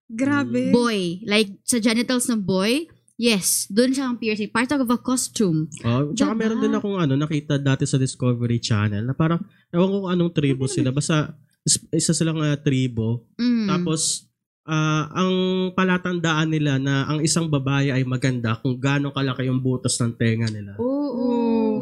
[0.06, 0.70] Grabe.
[0.70, 2.84] boy like sa genitals ng boy
[3.16, 6.42] yes doon siya ang piercing part of a costume Oh, tsaka Diba?
[6.42, 10.32] meron din akong ano, nakita dati sa Discovery Channel na parang, ewan ko kung anong
[10.32, 10.90] tribo sila.
[10.90, 13.30] Basta, is- isa silang uh, tribo.
[13.36, 13.66] mm.
[13.68, 14.26] Tapos,
[14.64, 15.34] ah, ang
[15.72, 20.50] palatandaan nila na ang isang babae ay maganda kung gaano kalaki yung butas ng tenga
[20.50, 20.76] nila.
[20.76, 21.41] oo Ga-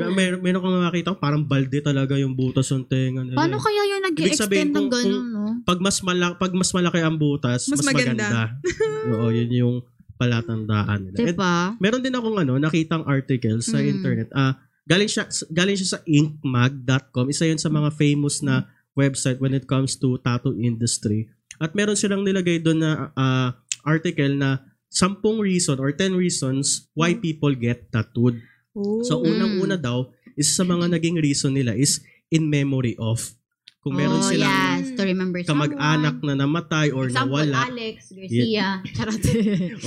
[0.10, 3.36] Mer meron kong makita, parang balde talaga yung butas ng tenga nila.
[3.36, 6.72] paano kaya yun Ibig sabihin, nag-extend ng kung- ganun no pag mas malaki pag mas
[6.72, 8.14] malaki ang butas, Mas mas, maganda.
[8.16, 8.44] maganda.
[9.14, 9.76] Oo, yun yung
[10.20, 11.16] palatandaan nila.
[11.18, 13.88] And diba meron din akong ano, nakitang article sa Mm.
[13.90, 14.28] internet.
[14.32, 17.30] Ah, galing siya galing siya sa inkmag.com.
[17.30, 21.30] Isa 'yun sa mga famous na website when it comes to tattoo industry.
[21.56, 27.14] At meron silang nilagay doon na ah, article na 10 reason or 10 reasons why
[27.14, 28.42] people get tattooed.
[28.78, 29.02] Oh.
[29.02, 33.34] So unang-una daw, isa sa mga naging reason nila is in memory of.
[33.80, 38.84] Kung meron oh silang yes to remember kamag-anak na namatay or Example, nawala, Alex Garcia.
[38.96, 39.24] Charot.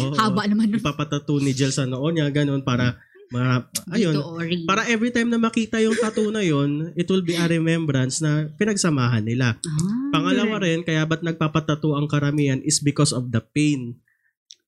[0.01, 0.17] Oo.
[0.17, 0.81] Haba naman nun.
[0.81, 2.97] ipapatato ni Jel sa noo niya, ganun, para,
[3.29, 4.17] ma, ayun,
[4.65, 8.49] para every time na makita yung tattoo na yun, it will be a remembrance na
[8.57, 9.61] pinagsamahan nila.
[9.61, 10.09] Ah.
[10.09, 14.01] Pangalawa rin, kaya ba't nagpapatato ang karamihan is because of the pain.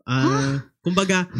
[0.04, 1.32] Ah, kumbaga,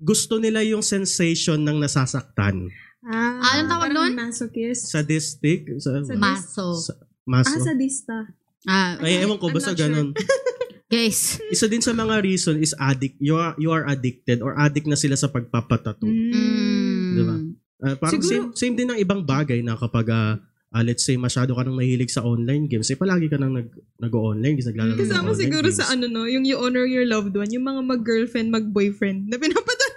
[0.00, 2.72] gusto nila yung sensation ng nasasaktan.
[3.00, 4.12] Ah, Anong tawag doon?
[4.14, 4.88] Masochist.
[4.88, 5.68] Sadistic?
[5.76, 6.76] Sa, Maso.
[6.80, 7.52] sa- maso?
[7.52, 8.16] Ah, sadista.
[8.64, 9.80] Ah, Ay, ewan ko, I'm basta sure.
[9.82, 10.12] ganun.
[10.90, 11.38] guys.
[11.48, 13.16] Isa din sa mga reason is addict.
[13.18, 16.02] You are, you are addicted or addict na sila sa pagpapatato.
[16.02, 17.12] Mm.
[17.14, 17.36] Diba?
[17.80, 20.36] Ah, parang Siguro- same, same din ng ibang bagay na kapag ah,
[20.68, 23.70] ah, let's say masyado ka nang mahilig sa online games, eh palagi ka nang nag,
[23.96, 25.78] nag-online games, naglalaro ng Kasama online siguro games.
[25.78, 29.89] sa ano no, yung you honor your loved one, yung mga mag-girlfriend, mag-boyfriend na pinapadala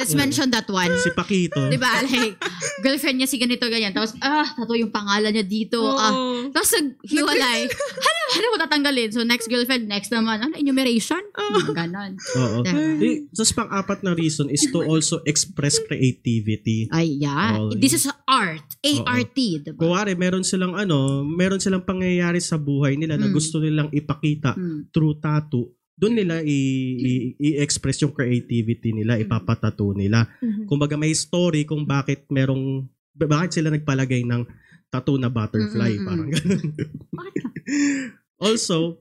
[0.00, 0.18] Let's Oo.
[0.18, 0.88] mention that one.
[0.96, 1.68] Si Pakito.
[1.68, 2.00] Di ba?
[2.02, 2.40] Like,
[2.80, 3.92] girlfriend niya si ganito, ganyan.
[3.92, 5.76] Tapos, ah, tato yung pangalan niya dito.
[5.84, 6.08] Ah.
[6.08, 6.48] Oo.
[6.48, 7.68] Tapos, naghiwalay.
[7.68, 9.12] ano, ano mo tatanggalin?
[9.12, 10.40] So, next girlfriend, next naman.
[10.40, 11.20] Ano, enumeration?
[11.36, 11.70] Oo.
[11.70, 12.16] Ganon.
[12.16, 12.64] Oo.
[12.64, 13.28] Diba?
[13.30, 16.88] Tapos pang-apat na reason is to also express creativity.
[16.88, 17.60] Ay, yeah.
[17.60, 17.76] Oo.
[17.76, 18.64] This is art.
[18.80, 19.36] A-R-T.
[19.62, 19.76] Diba?
[19.76, 23.34] Kuwari, meron silang ano, meron silang pangyayari sa buhay nila na Mm.
[23.36, 24.88] gusto nilang ipakita Hmm.
[24.88, 25.68] through tattoo.
[26.00, 26.96] Doon nila i-
[27.36, 29.28] i-express yung creativity nila, Mm.
[29.28, 30.24] ipapatato nila.
[30.40, 30.64] Mhm.
[30.64, 34.42] Kumbaga may story kung bakit merong ba- bakit sila nagpalagay ng
[34.88, 36.34] tattoo na butterfly Mm, mm, parang mm.
[36.34, 36.64] ganun.
[38.40, 38.96] Also,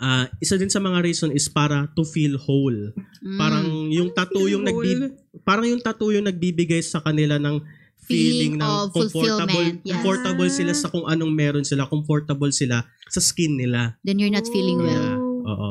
[0.00, 2.90] ah isa din sa mga reason is para to feel whole.
[3.20, 3.38] Mm.
[3.38, 5.12] Parang yung tattoo yung nagbi
[5.44, 7.60] parang yung tattoo yung nagbibigay sa kanila ng
[8.02, 9.94] feeling, Feeling ng comfortable fulfillment, yes.
[9.94, 13.94] comfortable sila sa kung anong meron sila, comfortable sila sa skin nila.
[14.02, 15.06] Then you're not feeling well.
[15.14, 15.18] Yeah.
[15.46, 15.70] Oo.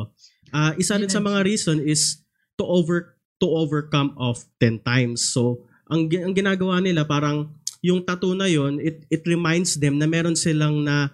[0.51, 2.21] Ah, isa rin sa mga reason is
[2.55, 5.25] to over to overcome of 10 times.
[5.25, 10.05] So, ang, ang ginagawa nila parang yung tattoo na yon it it reminds them na
[10.05, 11.09] meron silang na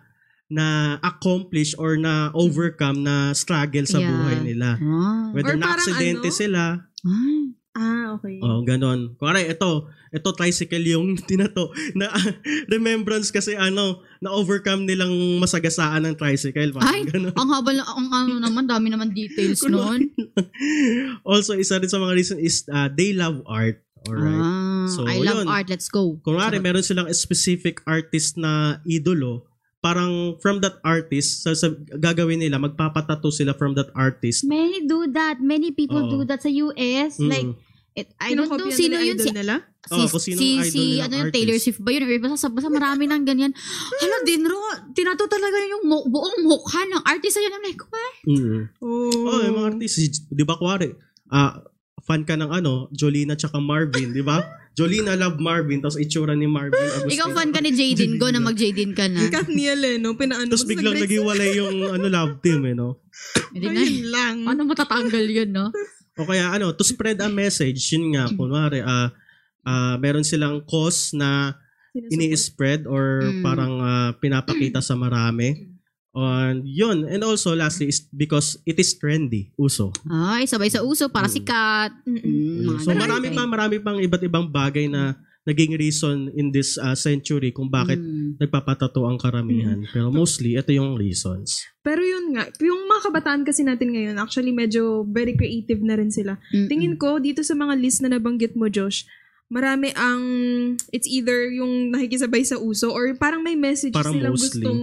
[0.47, 4.11] na accomplish or na overcome na struggle sa Yeah.
[4.11, 4.69] buhay nila.
[4.75, 5.31] Ah.
[5.31, 6.35] Whether Or na aksidente ano?
[6.35, 6.63] sila,
[7.03, 7.43] Ah.
[7.77, 8.41] Ah, okay.
[8.41, 9.13] oh, ganon.
[9.15, 12.09] Kuwari, ito, ito tricycle yung tinato na
[12.73, 16.73] remembrance kasi ano, na overcome nilang masagasaan ng tricycle.
[16.73, 17.37] Parang Ay, ganon.
[17.37, 20.09] ang haba, ang ano naman, dami naman details Kunwari.
[20.09, 20.33] nun.
[21.29, 23.77] also, isa rin sa mga reason is uh, they love art.
[24.09, 24.41] Alright.
[24.41, 25.47] Ah, So, I love yun.
[25.47, 26.17] art, let's go.
[26.23, 26.65] Kunwari, Charot.
[26.65, 29.45] meron silang specific artist na idolo.
[29.77, 34.41] Parang from that artist, sa, sa gagawin nila, magpapatato sila from that artist.
[34.41, 35.37] Many do that.
[35.37, 36.09] Many people Oo.
[36.09, 37.21] do that sa US.
[37.21, 37.29] Mm.
[37.29, 37.49] Like,
[37.97, 39.17] it, I don't know sino yun.
[39.17, 39.65] Si, nila?
[39.89, 41.33] si, sino si, si nilang ano yung.
[41.33, 42.05] Taylor Swift ba yun?
[42.05, 43.51] Or basta, basta marami ng ganyan.
[44.01, 44.61] Hala, dinro,
[44.93, 47.41] tinato talaga yung mu- buong mukha ng artist.
[47.41, 48.15] Ayun, I'm like, what?
[48.29, 48.61] Mm.
[48.77, 49.25] Oh.
[49.25, 50.93] Oh, yung mga artist, si- di ba kuwari,
[51.33, 51.65] ah,
[52.05, 54.39] fan ka ng ano, Jolina tsaka Marvin, di ba?
[54.77, 57.17] Jolina love Marvin, tapos itsura ni Marvin Agustin.
[57.17, 59.25] Ikaw fan ka ni Jaden, go na mag-Jaden ka na.
[59.25, 60.13] Yung Katniel eh, no?
[60.13, 61.09] Pinaano Tapos biglang grades.
[61.09, 63.01] naghiwalay yung ano love team, eh, no?
[63.49, 63.81] Hindi na.
[63.81, 64.35] Ayun lang.
[64.45, 65.73] Paano matatanggal yun, no?
[66.17, 69.13] O kaya ano, to spread a message, yun nga, kunwari, ah,
[69.61, 71.53] ah, meron silang cause na
[71.93, 73.41] ini-spread or Mm.
[73.41, 75.73] parang ah, pinapakita sa marami.
[76.11, 79.93] And yun, and also lastly is because it is trendy, uso.
[80.09, 81.33] Ay, sabay sa uso para Mm.
[81.37, 81.91] sikat.
[82.09, 85.13] Mm, So marami pa, marami pang iba't ibang bagay na
[85.45, 88.35] naging reason in this ah, century kung bakit Mm.
[88.35, 89.85] nagpapatato ang karamihan.
[89.93, 91.61] Pero mostly, ito yung reasons.
[91.79, 96.09] Pero yun nga, yung mga kabataan kasi natin ngayon, actually medyo very creative na rin
[96.09, 96.41] sila.
[96.49, 96.65] Mm-mm.
[96.65, 99.05] Tingin ko, dito sa mga list na nabanggit mo, Josh,
[99.47, 100.21] marami ang,
[100.89, 104.65] it's either yung nakikisabay sa uso or parang may message Parang silang mostly.
[104.65, 104.81] gustong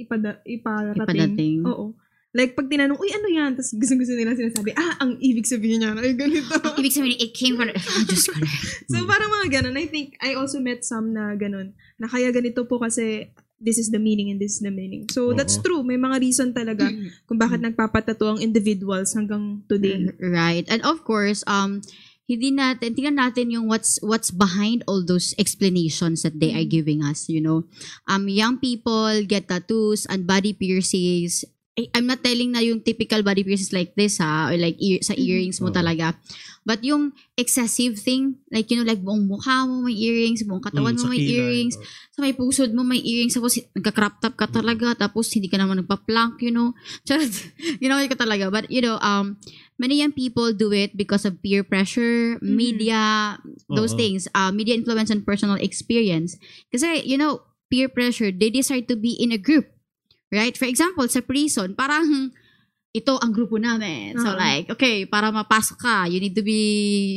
[0.00, 1.04] ipada, iparating.
[1.04, 1.58] Ipadating.
[1.68, 1.92] Oo.
[2.36, 3.56] Like, pag tinanong, uy, ano yan?
[3.56, 6.52] Tapos gusto-gusto nila sinasabi, ah, ang ibig sabihin niya, ay, ganito.
[6.84, 8.48] Ibig sabihin, it came from, oh, ko na.
[8.92, 9.80] so, parang mga ganun.
[9.80, 11.72] I think, I also met some na ganun.
[11.96, 15.08] Na kaya ganito po kasi, this is the meaning and this is the meaning.
[15.08, 15.64] So, that's Oo.
[15.64, 15.82] true.
[15.82, 16.92] May mga reason talaga
[17.24, 20.12] kung bakit nagpapatato ang individuals hanggang today.
[20.20, 20.68] Right.
[20.68, 21.80] And of course, um,
[22.26, 27.00] hindi natin, tingnan natin yung what's what's behind all those explanations that they are giving
[27.00, 27.70] us, you know.
[28.10, 31.46] Um, young people get tattoos and body piercings.
[31.76, 35.12] I'm not telling na yung typical body piercings like this ha, or like ear, sa
[35.12, 35.76] earrings mo Oo.
[35.76, 36.16] talaga.
[36.64, 40.96] But yung excessive thing, like you know, like buong mukha mo may earrings, buong katawan
[40.96, 41.84] Mm, mo may kilay, earrings, oh.
[42.16, 45.84] sa may pusod mo may earrings, tapos nagka-crop top ka talaga, tapos hindi ka naman
[45.84, 46.72] nagpa-plank, you know.
[47.06, 47.28] Charot.
[47.76, 48.48] Ginawa ka talaga.
[48.48, 49.36] But, you know, um,
[49.76, 53.36] many young people do it because of peer pressure, media,
[53.68, 54.00] those Oo.
[54.00, 56.40] things, uh, media influence and personal experience.
[56.72, 59.75] Kasi, you know, peer pressure, they decide to be in a group.
[60.28, 60.54] Right?
[60.54, 62.32] For example, sa prison, parang
[62.90, 64.16] ito ang grupo namin.
[64.16, 64.40] So Oo.
[64.40, 66.56] like, okay, para mapasok ka, you need to be,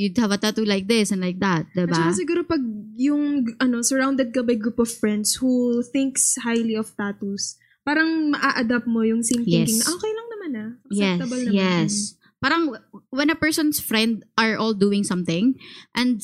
[0.03, 1.63] you have a tattoo like this and like that.
[1.71, 1.95] At Diba?
[1.95, 2.59] saka siguro pag
[2.99, 7.55] yung, ano, surrounded ka by group of friends who thinks highly of tattoos,
[7.87, 9.87] parang maa-adapt mo yung same thinking Yes.
[9.87, 10.69] na, okay lang naman ah.
[10.91, 11.55] Yes, Acceptable naman.
[11.55, 11.91] yes.
[12.39, 12.63] Parang
[13.11, 15.55] when a person's friend are all doing something
[15.95, 16.19] and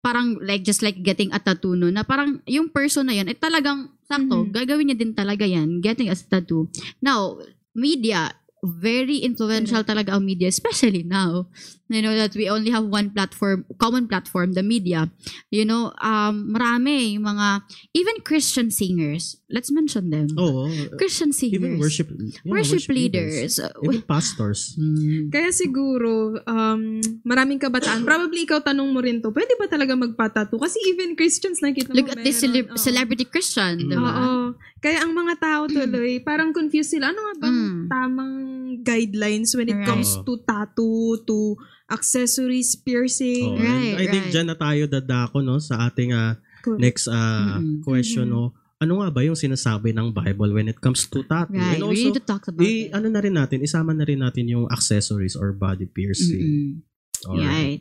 [0.00, 3.36] parang like just like getting a tattoo no, na parang yung person na yan ay
[3.36, 4.52] talagang sakto, Mhm.
[4.52, 6.66] gagawin niya din talaga yan, getting a tattoo.
[6.98, 7.36] Now,
[7.76, 11.48] media, very influential talaga ang media, especially now.
[11.90, 15.10] You know, that we only have one platform, common platform, the media.
[15.50, 17.66] You know, um, marami yung mga,
[17.98, 20.30] even Christian singers, let's mention them.
[20.38, 20.70] Oo.
[20.94, 21.58] Christian singers.
[21.58, 23.58] Even worship, yeah, worship, leaders.
[23.82, 24.78] Even pastors.
[24.78, 25.34] Mm.
[25.34, 30.62] Kaya siguro, um, maraming kabataan, probably ikaw tanong mo rin to, pwede ba talaga magpatato?
[30.62, 32.78] Kasi even Christians nakita Look mo at this cele- Oo.
[32.78, 33.90] celebrity Christian, Mm.
[33.90, 34.12] di ba?
[34.14, 34.38] Oo.
[34.78, 37.10] Kaya ang mga tao tuloy, parang confused sila.
[37.10, 37.84] Ano nga bang Mm.
[37.90, 38.34] tamang
[38.80, 39.88] guidelines when it Right.
[39.88, 41.58] comes to tattoo, to
[41.90, 43.58] accessories, piercing?
[43.58, 44.34] And Right, I think right.
[44.34, 46.80] dyan na tayo dadako no, sa ating ah, Correct.
[46.80, 47.82] next ah, Mm-mm.
[47.82, 48.30] question.
[48.30, 48.34] Mhm.
[48.34, 48.54] No?
[48.80, 51.58] Ano nga ba yung sinasabi ng Bible when it comes to tattoo?
[51.58, 51.76] Right.
[51.76, 52.96] And we also, need to talk about i, it.
[52.96, 56.80] ano na rin natin, isama na rin natin yung accessories or body piercing.
[56.80, 57.28] Mm-mm.
[57.28, 57.44] Alright.
[57.44, 57.80] Right.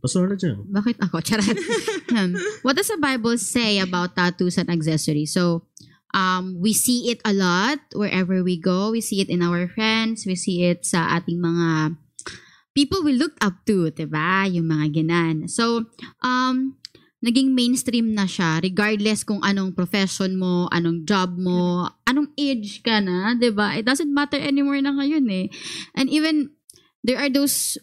[0.00, 0.66] Pastor na dyan.
[0.72, 1.16] Bakit ako?
[1.26, 1.58] Charot.
[2.16, 5.34] um, what does the Bible say about tattoos and accessories?
[5.34, 5.66] So,
[6.14, 8.90] um, we see it a lot wherever we go.
[8.90, 10.26] We see it in our friends.
[10.26, 11.96] We see it sa ating mga
[12.76, 14.44] people we look up to, ba?
[14.46, 15.48] Yung mga ginan.
[15.48, 15.88] So,
[16.20, 16.76] um,
[17.24, 23.00] naging mainstream na siya regardless kung anong profession mo, anong job mo, anong age ka
[23.00, 23.74] na, 'di ba?
[23.80, 25.46] It doesn't matter anymore na ngayon eh.
[25.96, 26.54] And even
[27.00, 27.80] there are those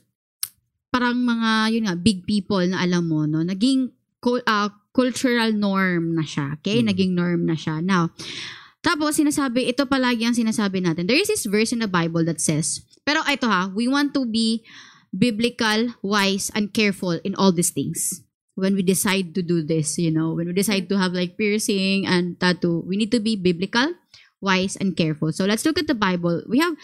[0.94, 3.92] parang mga yun nga big people na alam mo no, naging
[4.46, 6.56] ah, cultural norm na siya.
[6.62, 6.80] Okay?
[6.80, 6.88] Mm.
[6.94, 7.82] Naging norm na siya.
[7.82, 8.14] Now,
[8.86, 11.10] tapos sinasabi, ito palagi ang sinasabi natin.
[11.10, 14.24] There is this verse in the Bible that says, pero ito ha, we want to
[14.24, 14.62] be
[15.10, 18.22] biblical, wise, and careful in all these things.
[18.54, 22.06] When we decide to do this, you know, when we decide to have like piercing
[22.06, 23.98] and tattoo, we need to be biblical,
[24.42, 25.34] wise, and careful.
[25.34, 26.44] So let's look at the Bible.
[26.46, 26.78] We have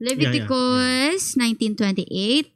[0.00, 2.53] Leviticus 1928.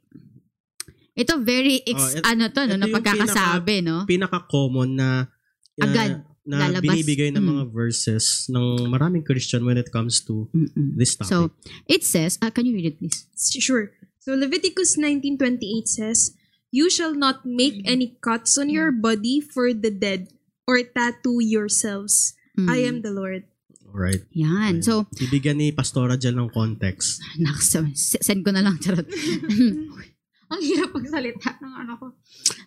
[1.19, 4.07] Ito very ex, Oh, et- ano to no, na pagkakasabi, no?
[4.07, 5.27] Pinaka-common na
[5.75, 6.11] na- Agad
[6.43, 6.81] na lalabas.
[6.81, 7.49] binibigay ng Mm.
[7.53, 10.95] mga verses ng maraming Christian when it comes to Mm-mm.
[10.95, 11.29] this topic.
[11.29, 11.37] So,
[11.85, 13.27] it says, ah, can you read it please?
[13.37, 13.91] Sure.
[14.17, 16.33] So Leviticus 19:28 says,
[16.69, 20.31] "You shall not make any cuts on your body for the dead
[20.65, 22.33] or tattoo yourselves.
[22.53, 22.67] Mm.
[22.67, 23.45] I am the Lord."
[23.85, 24.21] Alright.
[24.31, 24.81] Yan.
[24.81, 27.17] So, Ibigyan ni Pastora dyan ng context.
[27.41, 27.73] Naks,
[28.21, 29.05] send ko na lang, charot.
[30.49, 32.05] Ang hirap pagsalita ng ano ko.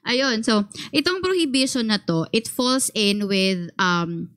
[0.07, 4.31] Ayun, so, itong prohibition na to, it falls in with um,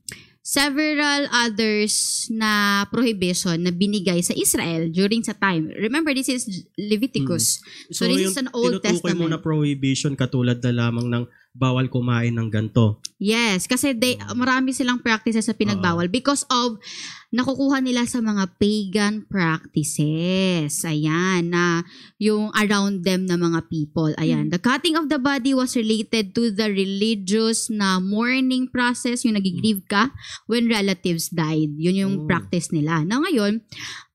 [0.45, 5.69] several others na prohibition na binigay sa Israel during sa time.
[5.77, 7.61] Remember, this is Leviticus.
[7.89, 9.33] So, this is an Old tinutukoy mo Testament.
[9.33, 11.23] na prohibition katulad na lamang ng
[11.55, 12.99] bawal kumain ng ganto.
[13.15, 16.75] Yes, kasi they, marami silang practices sa pinagbawal because of
[17.31, 20.83] nakukuha nila sa mga pagan practices.
[20.83, 21.87] Ayan, na
[22.19, 24.11] yung around them na mga people.
[24.19, 29.39] Ayan, the cutting of the body was related to the religious na mourning process, yung
[29.39, 30.11] nagigrieve ka
[30.51, 31.71] when relatives died.
[31.79, 32.27] Yun yung Oh.
[32.27, 33.07] practice nila.
[33.07, 33.63] Na ngayon,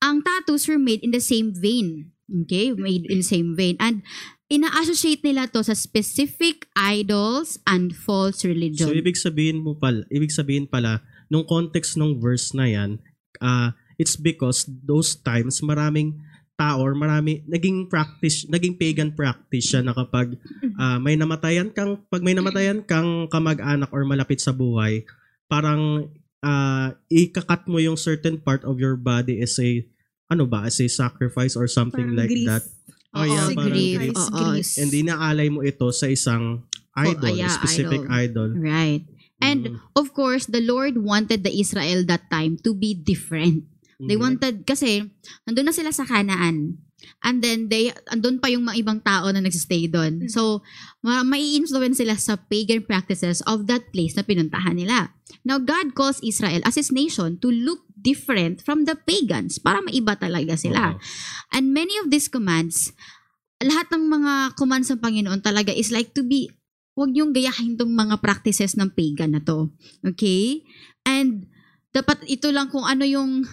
[0.04, 2.12] ang tattoos were made in the same vein.
[2.30, 2.76] Okay?
[2.76, 3.80] Made in the same vein.
[3.80, 4.04] And
[4.50, 8.90] ina-associate nila to sa specific idols and false religion.
[8.90, 12.98] So ibig sabihin mo pala, ibig sabihin pala nung context ng verse na 'yan,
[13.38, 16.18] ah it's because those times maraming
[16.58, 20.36] tao or marami naging practice, naging pagan practice siya na kapag
[20.76, 25.06] ah, may namatayan kang pag may namatayan kang kamag-anak or malapit sa buhay,
[25.48, 26.10] parang
[26.42, 29.84] ah ikakat mo yung certain part of your body as a
[30.30, 32.46] ano ba, as a sacrifice or something Parang like grief.
[32.50, 32.64] that.
[33.10, 33.96] Oh, yeah, Kasi parang grief.
[33.98, 34.16] grief.
[34.16, 34.38] Oo.
[34.54, 34.68] grief.
[34.78, 36.62] And inaalay mo ito sa isang
[36.94, 38.54] idol, Oh, yeah, specific idol.
[38.54, 39.02] Right.
[39.40, 39.76] And Mm.
[39.96, 43.66] of course, the Lord wanted the Israel that time to be different.
[43.98, 44.22] They Mhm.
[44.22, 45.04] wanted, kasi,
[45.44, 46.80] nandun na sila sa Kanaan.
[47.24, 50.24] And then, they, andun pa yung mga ibang tao na nagsistay doon.
[50.24, 50.30] Mm.
[50.30, 50.60] So,
[51.00, 55.12] ma- mai-influence sila sa pagan practices of that place na pinuntahan nila.
[55.40, 60.16] Now, God calls Israel as His nation to look different from the pagans para maiba
[60.16, 60.96] talaga sila.
[60.96, 61.00] Oo.
[61.52, 62.90] And many of these commands,
[63.60, 66.48] lahat ng mga commands ng Panginoon talaga is like to be,
[66.96, 69.68] huwag yung gayahin tong mga practices ng pagan na to.
[70.02, 70.64] Okay?
[71.04, 71.46] And
[71.92, 73.44] dapat ito lang kung ano yung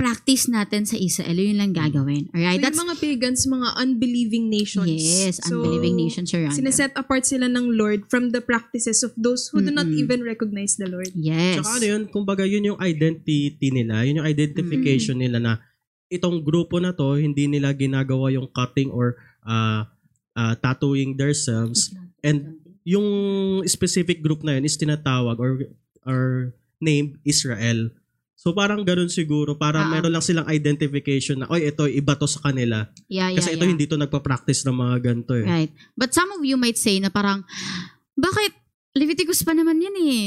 [0.00, 2.32] practice natin sa Israel, yun lang gagawin.
[2.32, 2.56] Alright?
[2.56, 4.88] So, That's yung mga pagans, mga unbelieving nations.
[4.88, 6.56] Yes, So, unbelieving nations around.
[6.56, 6.64] them.
[6.64, 10.80] Sineset apart sila ng Lord from the practices of those who do not even recognize
[10.80, 11.12] the Lord.
[11.12, 11.60] Yes.
[11.60, 15.52] Tsaka ano yun, kumbaga yun yung identity nila, yun yung identification nila na
[16.08, 19.84] itong grupo na to, hindi nila ginagawa yung cutting or uh,
[20.32, 21.92] uh, tattooing themselves.
[22.24, 22.56] And
[22.88, 23.06] yung
[23.68, 25.60] specific group na yun is tinatawag or
[26.08, 26.22] or
[26.80, 27.92] named Israel.
[28.40, 29.92] So parang ganun siguro, para Ah.
[29.92, 32.88] meron lang silang identification na, oy, ito, iba to sa kanila.
[33.04, 33.72] yeah, yeah, Kasi ito yeah.
[33.76, 35.44] hindi to nagpa-practice ng mga ganito eh.
[35.44, 35.72] Right.
[35.92, 37.44] But some of you might say na parang,
[38.16, 38.56] bakit
[38.90, 40.24] Leviticus pa naman yan eh.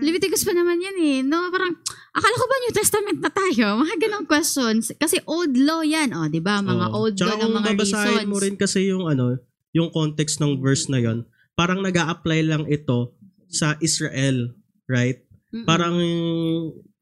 [0.00, 1.18] Leviticus pa naman yan eh.
[1.20, 1.74] No, parang,
[2.14, 3.66] akala ko ba New Testament na tayo?
[3.82, 4.94] Mga ganong questions.
[4.94, 6.62] Kasi old law yan, oh, di ba?
[6.62, 6.96] Mga Oo.
[6.96, 8.24] old Tsaka law ng mga reasons.
[8.24, 9.36] mo rin kasi yung ano,
[9.76, 13.12] yung context ng verse na yon, parang nag apply lang ito
[13.52, 14.54] sa Israel,
[14.88, 15.20] right?
[15.52, 15.66] Mm-mm.
[15.68, 15.98] Parang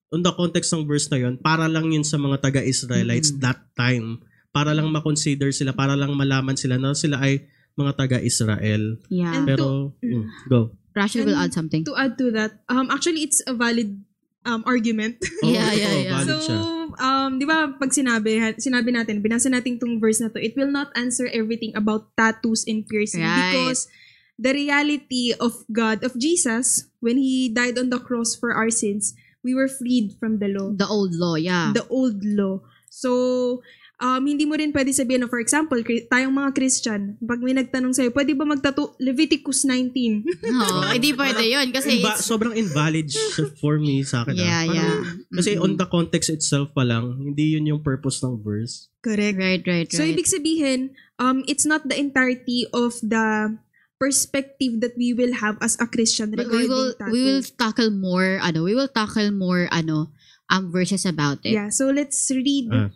[0.08, 3.42] on the context ng verse na yon, para lang yun sa mga taga-Israelites Mm-mm.
[3.44, 4.20] that time.
[4.48, 7.44] Para lang ma-consider sila, para lang malaman sila na sila ay
[7.76, 8.96] mga taga-Israel.
[9.12, 9.36] Yeah.
[9.36, 10.72] And Pero, to- mm, go.
[10.96, 11.84] Rachel will add something.
[11.86, 14.02] To add to that, um, actually, it's a valid
[14.42, 15.20] um, argument.
[15.44, 16.12] Oo, Yeah, yeah, yeah.
[16.18, 16.58] valid so, siya.
[16.98, 20.72] um, di ba, pag sinabi, sinabi natin, binasa natin tong verse na to, it will
[20.72, 23.54] not answer everything about tattoos and piercing Right.
[23.54, 23.86] because
[24.34, 29.14] the reality of God, of Jesus, when He died on the cross for our sins,
[29.48, 31.72] we were freed from the law, The old law, yeah.
[31.72, 32.60] the old law.
[32.92, 33.64] So,
[33.96, 37.96] um, hindi mo rin pwede sabihin na, for example, tayong mga Christian, pag may nagtanong
[37.96, 40.24] sa'yo, pwede ba magtato Leviticus 19?
[40.52, 41.68] No, hindi pwede yun.
[41.72, 43.08] Kasi Inva- it's, sobrang invalid
[43.64, 44.36] for me sa akin.
[44.36, 44.40] ah.
[44.40, 45.00] yeah, Parang- yeah.
[45.32, 45.64] Kasi Mm-mm.
[45.64, 48.88] on the context itself pa lang, hindi yun yung purpose ng verse.
[49.00, 49.36] Correct.
[49.40, 49.88] Right, right, right.
[49.88, 53.56] So, ibig sabihin, um, it's not the entirety of the
[53.98, 57.12] perspective that we will have as a Christian But regarding we will tattoo.
[57.12, 60.14] we will tackle more ano, we will tackle more ano
[60.48, 61.52] um verses about it.
[61.52, 62.70] Yeah, so let's read.
[62.72, 62.90] Ah.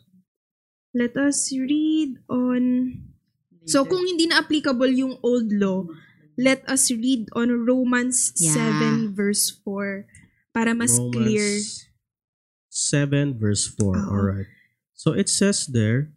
[0.92, 2.92] Let us read on...
[3.64, 5.88] So, kung hindi na applicable yung old law,
[6.36, 8.53] let us read on Romans Yeah.
[9.09, 10.05] 7 verse 4
[10.53, 11.48] para mas Romans clear.
[12.68, 13.88] 7 verse 4.
[13.88, 14.12] Oo.
[14.12, 14.48] Alright.
[14.92, 16.12] So it says there,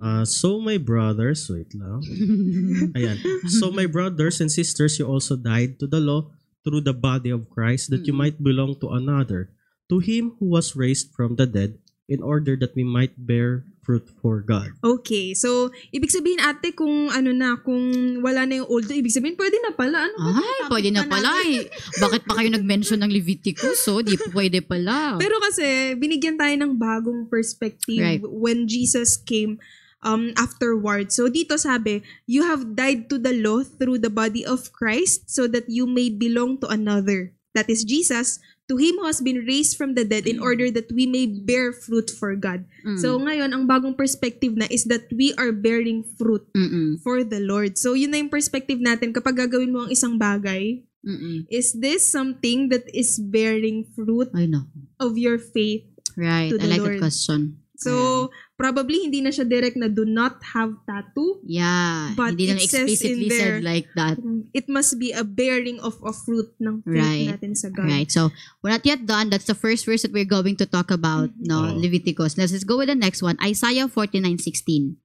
[0.00, 2.02] uh, so my brothers, wait lang.
[2.98, 3.18] Ayan.
[3.48, 6.30] So my brothers and sisters, you also died to the law
[6.64, 9.52] through the body of Christ that you might belong to another,
[9.92, 11.76] to him who was raised from the dead,
[12.08, 14.72] in order that we might bear fruit for God.
[14.80, 17.84] Okay, so ibig sabihin ate kung ano na, kung
[18.24, 20.08] wala na yung old ibig sabihin pwede na pala.
[20.08, 21.68] Ano ba Ay, pwede na pala eh.
[22.00, 23.84] Bakit pa kayo nag-mention ng Leviticus?
[23.84, 25.20] So, di po pwede pala.
[25.20, 28.24] Pero kasi, binigyan tayo ng bagong perspective Right.
[28.24, 29.60] when Jesus came
[30.04, 31.10] um, afterward.
[31.10, 35.48] So dito sabi, you have died to the law through the body of Christ so
[35.48, 37.32] that you may belong to another.
[37.54, 40.90] That is Jesus, to Him who has been raised from the dead in order that
[40.90, 42.66] we may bear fruit for God.
[42.82, 42.98] Mm.
[42.98, 46.98] So ngayon, ang bagong perspective na is that we are bearing fruit Mm-mm.
[47.00, 47.78] for the Lord.
[47.78, 50.82] So yun na yung perspective natin kapag gagawin mo ang isang bagay.
[51.04, 51.44] Mm-mm.
[51.52, 54.66] Is this something that is bearing fruit I know.
[54.98, 56.50] of your faith Right.
[56.50, 56.94] To I the like Lord.
[56.94, 57.58] that question.
[57.74, 61.42] So, probably hindi na siya direct na do not have tattoo.
[61.42, 62.14] Yeah.
[62.14, 64.16] But Hindi lang it says explicitly in there- said like that.
[64.54, 67.28] It must be a bearing of a fruit ng faith Right.
[67.34, 67.90] natin sa God.
[67.90, 68.06] Right.
[68.06, 68.30] So,
[68.62, 69.28] we're not yet done.
[69.28, 71.74] That's the first verse that we're going to talk about, no, Oh.
[71.74, 72.38] Leviticus.
[72.38, 75.02] Let's just go with the next one, Isaiah 49:16.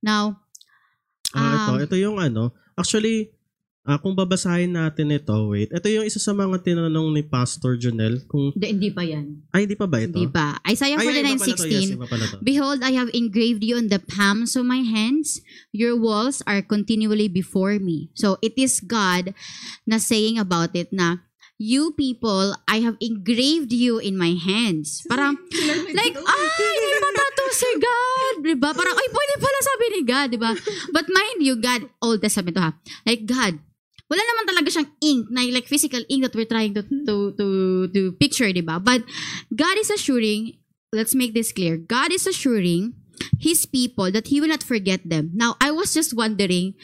[0.00, 0.40] Now,
[1.36, 2.56] Ah, Um, ito, ito yung ano.
[2.72, 3.28] Actually,
[3.88, 5.72] ah, kung babasahin natin ito, wait.
[5.72, 8.20] Ito yung isa sa mga tinanong ni Pastor Jonel.
[8.28, 9.48] Kung, hindi, hindi pa yan.
[9.48, 10.12] ay, di pa ba ito?
[10.12, 10.60] Hindi pa.
[10.68, 12.44] Isaiah Ay, ay, iba pala to.
[12.44, 12.44] 49:16.
[12.44, 12.44] Yes.
[12.44, 15.40] Behold, I have engraved you on the palms of my hands.
[15.72, 18.12] Your walls are continually before me.
[18.12, 19.32] So, it is God
[19.88, 21.24] na saying about it na,
[21.58, 25.02] You people, I have engraved you in my hands.
[25.10, 25.34] Parang,
[25.90, 28.34] like, ay, may patato si God.
[28.46, 28.70] Diba?
[28.70, 30.50] Parang, ay, pwede pala sabi ni God, diba?
[30.94, 32.78] But mind you, God, Old Testament to ha.
[33.02, 33.58] Like, God,
[34.08, 37.46] wala naman talaga siyang ink, na like physical ink that we're trying to to to
[37.92, 38.80] to picture, diba?
[38.80, 39.04] But
[39.52, 40.56] God is assuring
[40.92, 41.76] let's make this clear.
[41.76, 42.96] God is assuring
[43.38, 45.30] his people that he will not forget them.
[45.34, 46.74] Now, I was just wondering,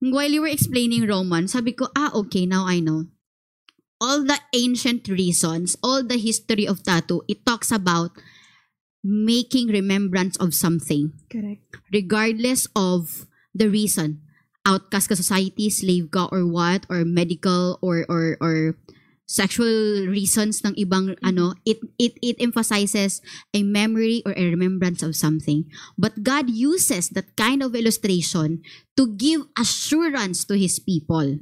[0.00, 3.06] while you were explaining Romans, sabi ko, ah, okay, now I know.
[4.00, 8.10] All the ancient reasons, all the history of tattoo, it talks about
[9.02, 11.62] making remembrance of something, Correct.
[11.92, 14.22] regardless of the reason.
[14.62, 18.78] Outcast ka society, slave ka, or what, or medical, or, or, or
[19.32, 23.24] sexual reasons ng ibang ano it it it emphasizes
[23.56, 25.64] a memory or a remembrance of something.
[25.96, 28.60] But God uses that kind of illustration
[29.00, 31.40] to give assurance to his people.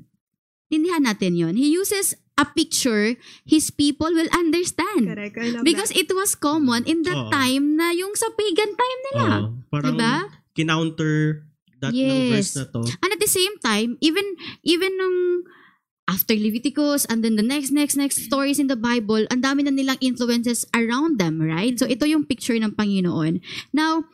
[0.70, 5.10] Tindihan natin yon he uses a picture his people will understand.
[5.10, 5.34] Correct.
[5.34, 6.06] I love because that.
[6.06, 7.30] it was common in that Oo.
[7.34, 9.26] time na yung sa pagan time nila.
[9.26, 10.14] Oo, parang diba?
[10.54, 11.49] kinounter
[11.80, 12.30] that ng Yes.
[12.30, 12.80] verse na to.
[13.00, 14.24] And at the same time, even
[14.62, 15.48] even nung
[16.10, 19.70] after Leviticus and then the next next next stories in the Bible, ang dami na
[19.74, 21.78] nilang influences around them, right?
[21.78, 23.40] So ito yung picture ng Panginoon.
[23.70, 24.04] Now,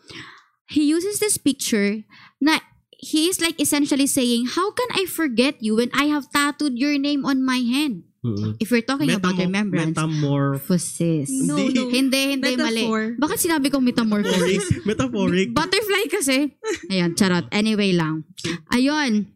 [0.69, 2.05] he uses this picture
[2.41, 2.61] na
[2.97, 6.97] he is like essentially saying, how can I forget you when I have tattooed your
[6.97, 8.06] name on my hand?
[8.27, 8.59] Mm-mm.
[8.59, 9.95] If we're talking about Metamo- remembrance.
[9.95, 10.67] Metamorph.
[10.67, 11.31] Phosis.
[11.47, 11.79] No, Hindi.
[11.79, 11.83] no.
[11.95, 12.83] Hindi, hindi, mali.
[12.83, 13.03] Metaphor.
[13.23, 14.83] Bakit sinabi kong metamorphosis?
[14.83, 15.55] Metaphoric.
[15.55, 16.51] Butterfly kasi.
[16.91, 17.47] Ayan, charot.
[17.55, 18.27] Anyway lang.
[18.75, 19.31] Ayun.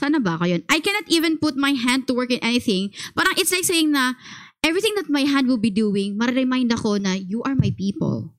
[0.00, 0.64] Sana ba kayo?
[0.72, 2.96] I cannot even put my hand to work in anything.
[3.12, 4.16] Parang it's like saying na,
[4.64, 8.32] everything that my hand will be doing, mararemind ako na, you are my people.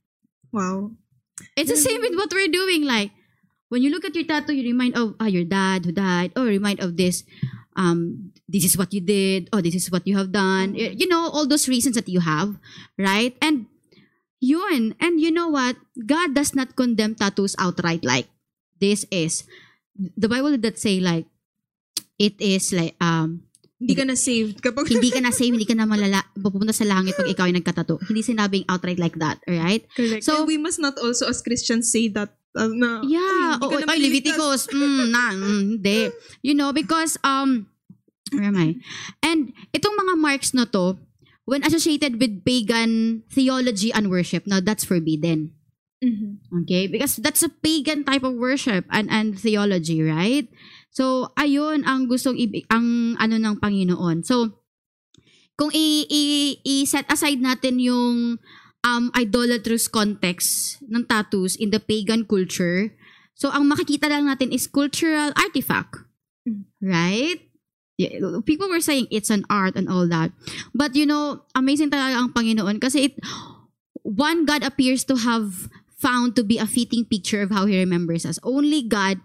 [0.50, 0.98] Wow.
[1.56, 2.84] It's the same with what we're doing.
[2.84, 3.14] Like,
[3.70, 6.50] when you look at your tattoo, you remind of ah, your dad who died, or
[6.50, 7.24] remind of this,
[7.80, 10.76] um, this is what you did, oh, this is what you have done.
[10.76, 12.60] Y- You know, all those reasons that you have,
[13.00, 13.34] right?
[13.40, 13.72] And
[14.40, 15.00] yun.
[15.00, 15.80] And you know what?
[15.96, 18.28] God does not condemn tattoos outright like
[18.80, 19.48] this is.
[19.96, 21.26] The Bible did that say like,
[22.20, 23.48] it is like, um,
[23.80, 24.92] Hindi ka na saved kapag...
[24.92, 27.96] hindi ka na save, hindi ka na malala, pupunta sa langit pag ikaw ay nagkatato.
[28.12, 29.88] Hindi sinabing outright like that, alright?
[29.96, 30.20] Correct.
[30.28, 33.58] So- And we must not also as Christians say that uh, na, Yeah.
[33.60, 34.62] "Ay, hindi Oh, oh, Leviticus.
[34.72, 36.00] Mm, na, mm, hindi.
[36.42, 37.68] You know, because, um,
[38.32, 38.78] where am I?
[39.22, 40.98] And itong mga marks na to,
[41.50, 45.58] when associated with pagan theology and worship, now that's forbidden.
[46.00, 46.40] Mhm.
[46.64, 46.88] Okay?
[46.88, 50.48] Because that's a pagan type of worship and, and theology, right?
[50.94, 54.24] So, ayun ang gustong ibig, ang ano ng Panginoon.
[54.24, 54.64] So,
[55.60, 56.22] kung i, i,
[56.64, 58.40] i-set aside natin yung
[58.84, 62.94] um, idolatrous context ng tattoos in the pagan culture,
[63.36, 66.06] so ang makikita lang natin is cultural artifact.
[66.82, 67.44] Right?
[68.48, 70.32] People were saying it's an art and all that.
[70.72, 73.14] But you know, amazing talaga ang Panginoon kasi it,
[74.02, 75.68] one God appears to have
[76.00, 78.40] found to be a fitting picture of how He remembers us.
[78.40, 79.20] Only God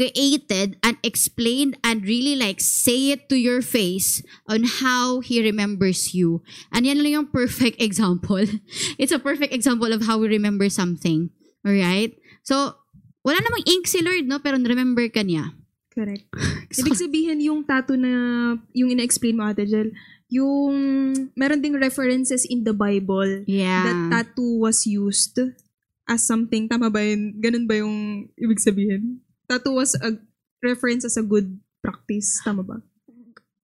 [0.00, 6.16] created and explained and really like say it to your face on how He remembers
[6.16, 6.40] you.
[6.72, 8.48] And yan lang yung perfect example.
[8.96, 11.28] It's a perfect example of how we remember something.
[11.60, 12.16] Alright?
[12.40, 12.80] So,
[13.20, 14.40] wala namang ink si Lord, no?
[14.40, 15.52] Pero remember ka niya.
[15.92, 16.24] Correct.
[16.80, 19.92] Ibig sabihin yung tattoo na yung ina-explain mo Ate Jel,
[20.32, 20.72] yung
[21.36, 23.84] meron ding references in the Bible Yeah.
[23.84, 25.36] that tattoo was used
[26.08, 26.70] as something.
[26.70, 27.36] Tama ba yun?
[27.36, 29.20] Ganun ba yung ibig sabihin?
[29.50, 30.14] Tattoo was a
[30.62, 32.38] reference as a good practice.
[32.46, 32.78] Tama ba?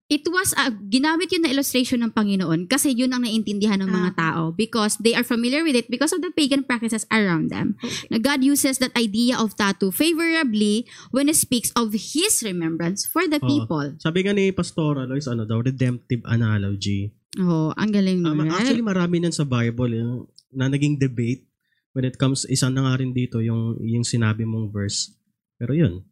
[0.07, 4.11] it was a, ginamit yun na illustration ng Panginoon kasi yun ang naiintindihan ng mga
[4.15, 4.17] Ah.
[4.17, 7.75] tao because they are familiar with it because of the pagan practices around them.
[7.83, 8.15] Okay.
[8.15, 13.27] Na God uses that idea of tattoo favorably when He speaks of His remembrance for
[13.27, 13.51] the Oo.
[13.51, 13.87] people.
[13.99, 17.11] Sabi nga ni Pastor Alois, ano daw, redemptive analogy.
[17.43, 18.63] Oh, ang galing Um, nun, right?
[18.63, 20.07] Actually, marami nun sa Bible eh,
[20.55, 21.51] na naging debate
[21.99, 25.11] when it comes, isa na nga rin dito yung, yung sinabi mong verse.
[25.59, 26.05] Pero yun.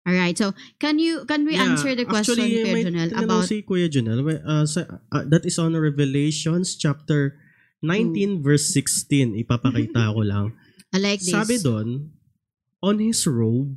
[0.00, 3.60] Alright, so can you can we Yeah, answer the question, actually, Kuya Junel, about si
[3.60, 4.24] Kuya Junel.
[4.40, 7.36] Uh, sa, uh, that is on Revelations chapter
[7.84, 9.36] 19 verse 16.
[9.44, 10.46] Ipapakita ko lang.
[10.96, 11.30] I like this?
[11.36, 12.16] Sabi doon,
[12.80, 13.76] on his robe,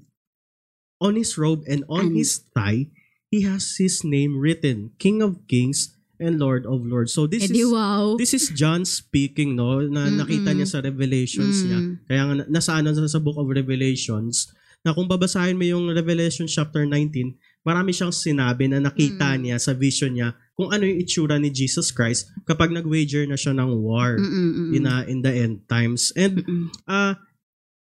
[1.04, 2.88] on his robe and on And- his thigh,
[3.28, 5.92] he has his name written, King of Kings
[6.24, 7.12] and Lord of Lords.
[7.12, 8.16] So this Eh di is wow.
[8.16, 10.24] this is John speaking, no, na Mm-mm.
[10.24, 11.80] nakita niya sa Revelations niya.
[11.84, 11.94] Mm.
[12.08, 14.48] Kaya nga na- nasa ano sa book of Revelations
[14.84, 19.40] na kung babasahin mo yung Revelation chapter 19, marami siyang sinabi na nakita Mm.
[19.40, 23.56] niya sa vision niya kung ano yung itsura ni Jesus Christ kapag nag-wager na siya
[23.56, 24.76] ng war Mm-mm-mm.
[24.76, 26.12] in, uh, in the end times.
[26.14, 26.68] And Mm-mm.
[26.86, 27.16] ah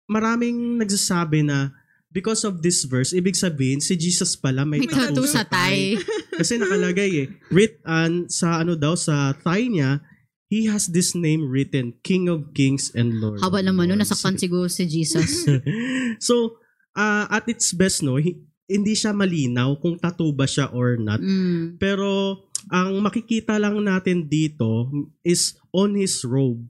[0.07, 1.72] maraming nagsasabi na
[2.12, 5.97] because of this verse, ibig sabihin si Jesus pala may, May tattoo sa thigh.
[6.38, 10.05] Kasi nakalagay eh, writ and sa ano daw sa thigh niya,
[10.53, 13.40] he has this name written, King of Kings and Lord.
[13.40, 14.05] Haba naman Lords.
[14.05, 15.49] nasaktan siguro si Jesus.
[16.28, 16.61] so,
[16.95, 18.38] uh, at its best no, hi-
[18.68, 21.20] hindi siya malinaw kung tattoo ba siya or not.
[21.20, 21.76] mm.
[21.76, 22.40] Pero
[22.72, 24.88] ang makikita lang natin dito
[25.20, 26.62] is on his robe.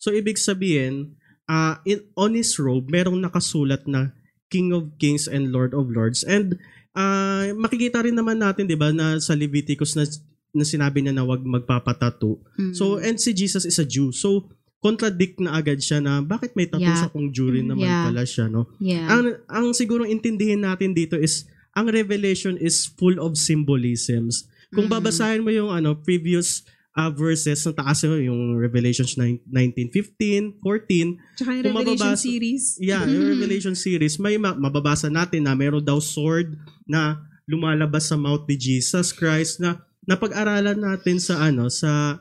[0.00, 1.14] So, ibig sabihin,
[1.46, 4.14] uh, in, on his robe, merong nakasulat na
[4.48, 6.24] King of Kings and Lord of Lords.
[6.24, 6.56] And
[6.96, 10.08] uh, makikita rin naman natin, di ba, na sa Leviticus na,
[10.56, 12.40] na sinabi niya na wag magpapatato.
[12.56, 12.72] Mm.
[12.72, 14.10] So, and si Jesus is a Jew.
[14.10, 14.48] So,
[14.78, 17.00] contradict na agad siya na bakit may tattoo Yeah.
[17.00, 18.06] sa kung Jew rin naman Yeah.
[18.06, 18.70] pala siya, no?
[18.78, 19.06] yeah.
[19.08, 24.46] Ang, ang siguro intindihin natin dito is, ang revelation is full of symbolisms.
[24.68, 24.94] Kung Mm.
[24.94, 26.62] babasahin mo yung ano previous
[26.92, 32.18] uh, verses na taas mo, yung Revelations 9, 19, 15, 14, Tsaka yung Revelation mababasa-
[32.20, 32.64] series.
[32.76, 38.14] yeah, yung Revelation series, may ma- mababasa natin na meron daw sword na lumalabas sa
[38.14, 42.18] mouth ni Jesus Christ na napag-aralan natin sa ano, sa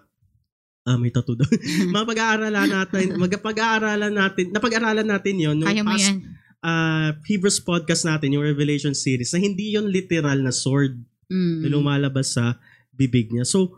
[0.87, 1.43] Ah, may tattoo daw.
[1.99, 6.17] Mapag-aaralan natin, magpag-aaralan natin, napag-aralan natin 'yon nung Kaya mo past yan.
[6.63, 10.95] uh, Hebrews podcast natin, yung Revelation series, na hindi yon literal na sword
[11.27, 11.59] Mm.
[11.59, 12.55] na lumalabas sa
[12.95, 13.43] bibig niya.
[13.43, 13.75] So,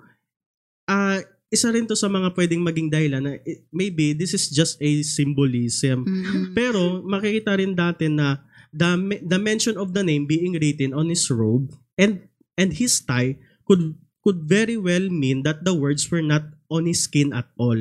[0.85, 1.17] uh,
[1.49, 5.01] isa rin to sa mga pwedeng maging dahilan na eh, maybe this is just a
[5.01, 6.05] symbolism.
[6.05, 6.53] Mm.
[6.53, 8.85] Pero makikita rin natin na the,
[9.25, 13.33] the mention of the name being written on his robe and and his tie
[13.65, 17.77] could could very well mean that the words were not on his skin at all.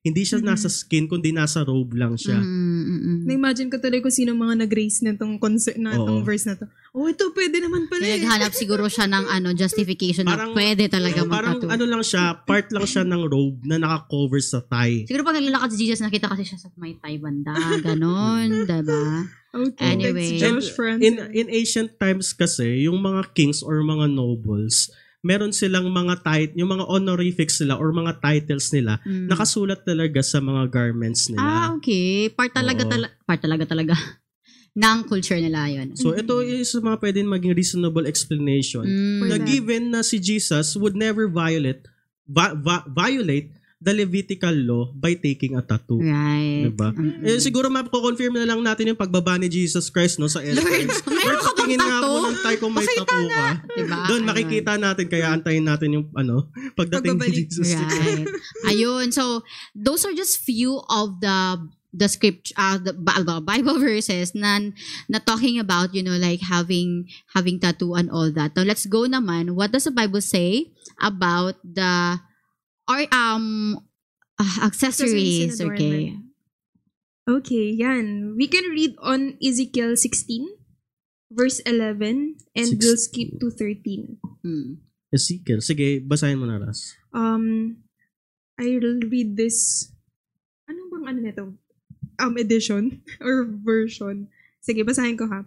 [0.00, 0.48] Hindi siya Mhm.
[0.48, 2.34] nasa skin kundi nasa robe lang siya.
[2.34, 2.48] Mm,
[2.80, 3.18] mm, mm.
[3.28, 6.64] Na-imagine ko tuloy kung sino mga nag-raise na itong concept na itong verse na to.
[6.90, 8.16] Oh, ito pwede naman pala eh.
[8.16, 11.70] naghanap siguro siya ng ano justification Parang- na pwede talaga So, parang magtattoo.
[11.70, 15.04] ano lang siya, part lang siya ng robe na naka-cover sa tie.
[15.04, 17.52] Siguro pag naglalakad si Jesus, nakita kasi siya sa may tay banda.
[17.84, 19.04] Ganon, diba?
[19.52, 20.38] Okay, Anyway.
[20.38, 20.70] that's.
[20.98, 24.88] In in ancient times kasi, yung mga kings or mga nobles,
[25.20, 29.28] meron silang mga tit yung mga honorifics nila or mga titles nila Mm.
[29.28, 31.44] nakasulat talaga sa mga garments Ah, nila.
[31.74, 32.28] okay.
[32.28, 32.90] Part talaga, Oo.
[32.90, 33.92] tala- part talaga talaga
[34.72, 35.92] ng culture nila yun.
[35.92, 39.28] So ito is mga pwedeng maging reasonable explanation Mm.
[39.28, 41.84] na given na si Jesus would never violate
[42.24, 43.48] vi- vi- violate
[43.80, 46.04] the Levitical law by taking a tattoo.
[46.04, 46.68] Right.
[46.68, 46.92] Diba?
[46.92, 47.24] Mm-mm.
[47.24, 51.00] Eh, siguro mako-confirm na lang natin yung pagbaba ni Jesus Christ no sa Lord, Essex.
[51.08, 52.04] meron ka bang nga tattoo?
[52.04, 53.46] po ng tayo kung may Pakita tattoo ka.
[53.72, 54.00] Diba?
[54.04, 57.48] Doon makikita natin kaya antayin natin yung ano pagdating ni Pagbabalik.
[57.48, 57.72] Jesus.
[57.72, 58.28] Right.
[58.68, 59.08] Ayun.
[59.16, 59.40] So,
[59.72, 61.56] those are just few of the
[61.90, 62.94] the script uh, the
[63.42, 64.62] Bible verses na
[65.10, 68.54] na talking about you know like having having tattoo and all that.
[68.54, 69.56] Now let's go naman.
[69.58, 70.70] What does the Bible say
[71.00, 72.20] about the
[72.90, 73.78] or um
[74.34, 75.54] uh, accessories?
[75.54, 76.18] Accessories and Okay.
[77.30, 78.34] Okay, yan.
[78.34, 80.50] We can read on Ezekiel 16,
[81.30, 84.18] verse 11, and Six- we'll skip to 13.
[84.42, 84.82] Hmm.
[85.14, 85.62] Ezekiel.
[85.62, 86.98] Sige, basahin mo na, Ras.
[87.14, 87.78] Um,
[88.58, 89.90] I'll read this.
[90.66, 91.44] Ano bang ano nito?
[92.18, 94.26] Um, edition or version.
[94.58, 95.46] Sige, basahin ko ha.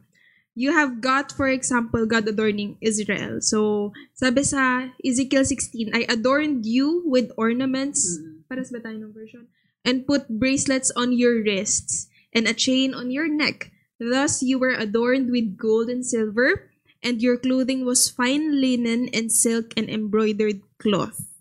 [0.54, 3.42] You have got, for example, God adorning Israel.
[3.42, 8.22] So, sabi sa Ezekiel 16, I adorned you with ornaments.
[8.22, 8.46] Mm.
[8.46, 9.50] Paras ba tayo ng version?
[9.82, 13.74] And put bracelets on your wrists and a chain on your neck.
[13.98, 16.70] Thus you were adorned with gold and silver,
[17.02, 21.34] and your clothing was fine linen and silk and embroidered cloth.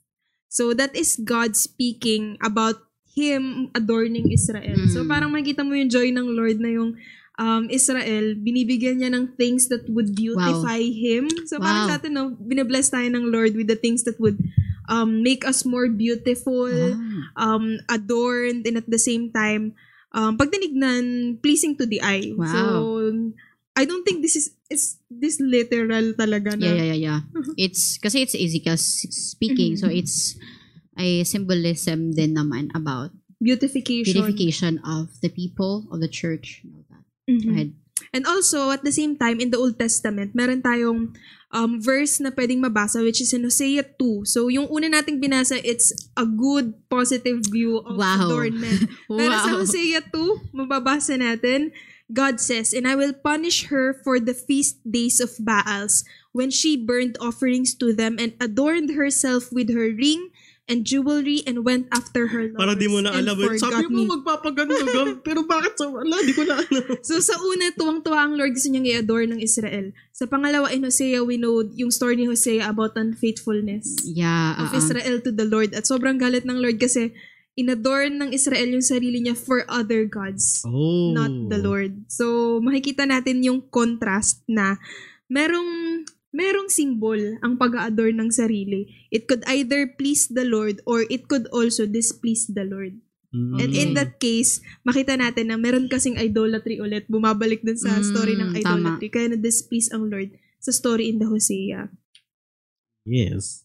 [0.49, 2.83] So that is God speaking about
[3.13, 4.89] Him adorning Israel.
[4.89, 5.09] So Mm.
[5.09, 6.97] parang makikita mo yung joy ng Lord na yung
[7.39, 11.29] um, Israel, binibigyan niya ng things that would beautify Him.
[11.47, 11.89] So parang Wow.
[11.89, 14.37] sa atin, no, binabless tayo ng Lord with the things that would
[14.89, 16.99] um, make us more beautiful, Ah.
[17.39, 19.73] um, adorned, and at the same time,
[20.11, 22.35] um, pag tinignan, pleasing to the eye.
[22.35, 22.51] Wow.
[22.51, 22.63] So,
[23.73, 26.67] I don't think this is, is this literal talaga na.
[26.69, 27.21] Yeah, yeah, yeah, yeah.
[27.57, 30.37] It's kasi it's Ezekiel speaking, so it's
[30.93, 34.13] a symbolism din naman about Beautification.
[34.13, 36.61] beautification of the people of the church.
[37.29, 37.43] Mhm.
[37.45, 37.71] Go ahead.
[38.13, 41.15] And also, at the same time, in the Old Testament, meron tayong
[41.49, 44.27] um, verse na pwedeng mabasa, which is in Hosea 2.
[44.27, 48.27] So, yung una nating binasa, it's a good, positive view of Wow.
[48.27, 48.91] adornment.
[49.09, 49.59] Pero sa Wow.
[49.63, 51.71] Hosea 2, mababasa natin,
[52.13, 56.77] God says, And I will punish her for the feast days of Baals, when she
[56.77, 60.32] burned offerings to them and adorned herself with her ring
[60.65, 63.35] and jewelry and went after her lovers Para di mo na alam.
[63.35, 63.59] eh.
[63.59, 64.07] Sabi me.
[64.07, 65.03] mo magpapaganda ka.
[65.27, 66.17] pero bakit sa wala?
[66.23, 66.79] Di ko na ano.
[67.03, 69.91] So sa una, tuwang-tuwa ang Lord gusto niyang i-adore ng Israel.
[70.15, 74.55] Sa pangalawa, in Hosea, we know yung story ni Hosea about unfaithfulness Yeah.
[74.57, 74.79] of uh-uh.
[74.79, 75.75] Israel to the Lord.
[75.75, 77.11] At sobrang galit ng Lord kasi
[77.53, 81.13] inadorn ng Israel yung sarili niya for other gods, Oh.
[81.13, 82.09] not the Lord.
[82.09, 84.81] So makikita natin yung contrast na
[85.29, 85.92] merong
[86.33, 88.89] merong symbol ang pag-adore ng sarili.
[89.13, 92.97] It could either please the Lord or it could also displease the Lord.
[93.33, 93.57] Mm.
[93.61, 93.97] And in Okay.
[93.97, 97.09] that case, makita natin na meron kasing idolatry ulit.
[97.09, 98.61] Bumabalik dun sa Mm, story ng tama.
[98.61, 99.09] idolatry.
[99.09, 101.89] Kaya na-displease ang Lord sa story in the Hosea.
[103.05, 103.65] Yes.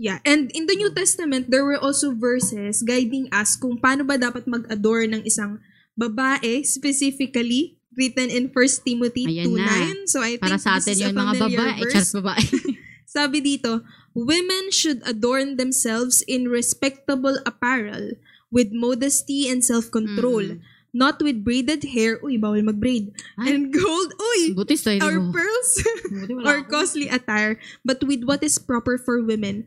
[0.00, 4.16] Yeah, and in the New Testament, there were also verses guiding us kung paano ba
[4.16, 5.60] dapat mag-adore ng isang
[5.92, 10.06] babae, specifically written in 1 Timothy Ayan 2.9.
[10.06, 11.82] So I think Para sa this atin is a yun, mga familiar babae.
[11.82, 12.10] verse.
[12.14, 12.44] Babae.
[13.10, 13.82] Sabi dito,
[14.14, 18.14] women should adorn themselves in respectable apparel
[18.50, 20.62] with modesty and self-control, Mm.
[20.94, 23.54] not with braided hair, uy, bawal mag-braid, Ay.
[23.54, 25.30] and gold, uy, Buti or mo.
[25.30, 25.70] pearls,
[26.46, 29.66] or costly attire, but with what is proper for women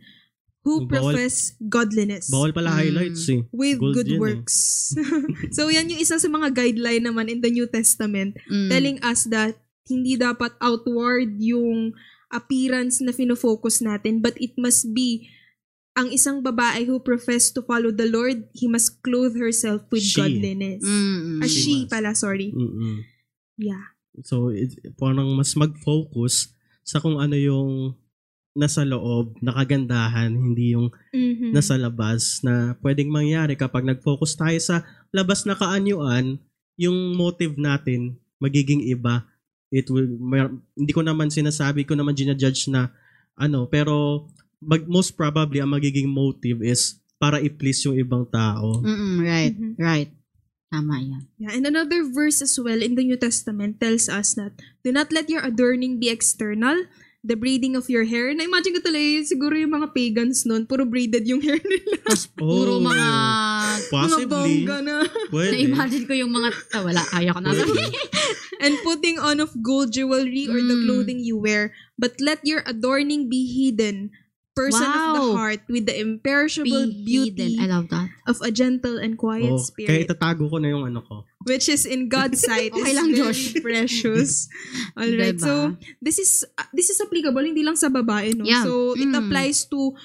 [0.63, 2.77] who Bawal- profess godliness Bawal pala Mm.
[2.79, 3.43] highlights eh.
[3.51, 4.21] with Gold good yun eh.
[4.21, 4.55] works.
[5.55, 8.69] so yan yung isa sa mga guideline naman in the New Testament Mm.
[8.71, 11.91] telling us that hindi dapat outward yung
[12.29, 15.27] appearance na fino-focus natin but it must be
[15.93, 20.17] ang isang babae who profess to follow the Lord, he must clothe herself with She.
[20.17, 20.81] godliness.
[20.81, 21.39] Mm, mm.
[21.39, 22.49] Ah, She she pala, sorry.
[22.49, 23.05] Mm-mm.
[23.61, 23.93] Yeah.
[24.25, 26.49] So, it, parang mas mag-focus
[26.81, 27.93] sa kung ano yung
[28.53, 31.51] nasa loob, nakagandahan, hindi yung Mhm.
[31.53, 36.37] nasa labas na pwedeng mangyari kapag nag-focus tayo sa labas na kaanyuan,
[36.77, 39.25] yung motive natin magiging iba.
[39.73, 42.93] It will, may- hindi ko naman sinasabi ko naman ginajudge na
[43.33, 44.25] ano, pero
[44.61, 48.83] mag, most probably ang magiging motive is para i-please yung ibang tao.
[48.85, 49.73] Mm-mm, right, Mhm.
[49.81, 50.11] right.
[50.69, 51.23] Tama yan.
[51.37, 55.13] Yeah, and another verse as well in the New Testament tells us that do not
[55.13, 56.89] let your adorning be external,
[57.23, 58.35] the braiding of your hair.
[58.35, 62.03] Na-imagine ko tuloy, siguro yung mga pagans nun, puro braided yung hair nila.
[62.35, 62.99] Puro Oh, mga...
[62.99, 64.27] mga Possibly.
[64.27, 64.95] bongga na.
[65.31, 65.51] Pwede.
[65.55, 66.49] Na-imagine ko yung mga...
[66.75, 67.55] Ah, wala, kaya ko na
[68.63, 70.83] and putting on of gold jewelry or the Mm.
[70.87, 71.71] clothing you wear.
[71.99, 74.11] But let your adorning be hidden,
[74.53, 75.33] person of the Wow.
[75.33, 77.59] heart, with the imperishable Be beauty hidden.
[77.59, 78.09] I love that.
[78.29, 81.25] of a gentle and quiet Oh, kaya spirit, itatago ko na yung ano ko.
[81.43, 83.43] which is in God's sight Okay is lang, very Josh.
[83.59, 84.31] precious.
[84.99, 85.43] Alright, Diba?
[85.43, 85.53] so
[85.99, 88.45] this is uh, this is applicable hindi lang sa babae, no?
[88.45, 88.63] Yeah.
[88.63, 89.17] So it Mm.
[89.17, 89.97] applies to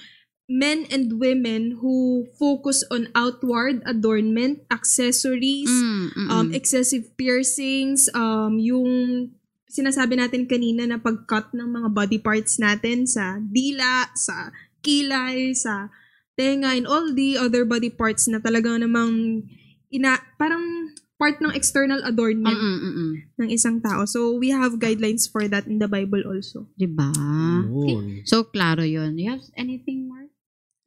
[0.48, 8.56] men and women who focus on outward adornment, accessories, Mm, mm, um, excessive piercings, um,
[8.56, 9.28] yung
[9.68, 15.92] sinasabi natin kanina na pag-cut ng mga body parts natin sa dila, sa kilay, sa
[16.34, 19.44] tenga, and all the other body parts na talaga namang
[19.92, 23.12] ina, parang part ng external adornment Mm, mm, mm.
[23.42, 24.06] ng isang tao.
[24.06, 26.70] So, we have guidelines for that in the Bible also.
[26.78, 27.10] Diba?
[27.10, 28.22] Okay.
[28.22, 29.18] So, klaro yun.
[29.18, 30.30] You have anything more?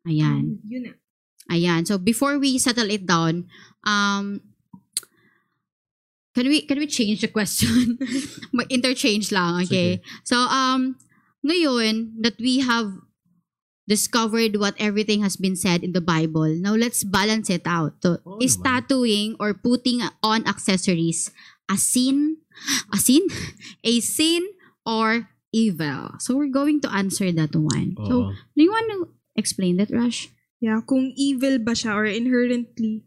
[0.07, 0.57] Ayan.
[0.57, 0.93] Um, yun na.
[1.51, 1.83] Ayan.
[1.83, 3.51] So before we settle it down,
[3.83, 4.39] um
[6.33, 7.99] can we can we change the question?
[8.55, 10.01] Mag-interchange lang, okay?
[10.23, 10.95] So um
[11.43, 12.93] ngayon that we have
[13.91, 17.99] discovered what everything has been said in the Bible, now let's balance it out.
[17.99, 18.63] So, Oo is naman.
[18.63, 21.27] tattooing or putting on accessories
[21.67, 22.39] a sin?
[22.93, 23.27] A sin?
[23.83, 24.43] A sin
[24.85, 26.15] or evil?
[26.23, 27.97] So we're going to answer that one.
[28.07, 28.35] So Oo.
[28.55, 28.99] do you want to
[29.35, 30.29] explain that, Rush?
[30.61, 33.03] Yeah, kung evil ba siya or inherently.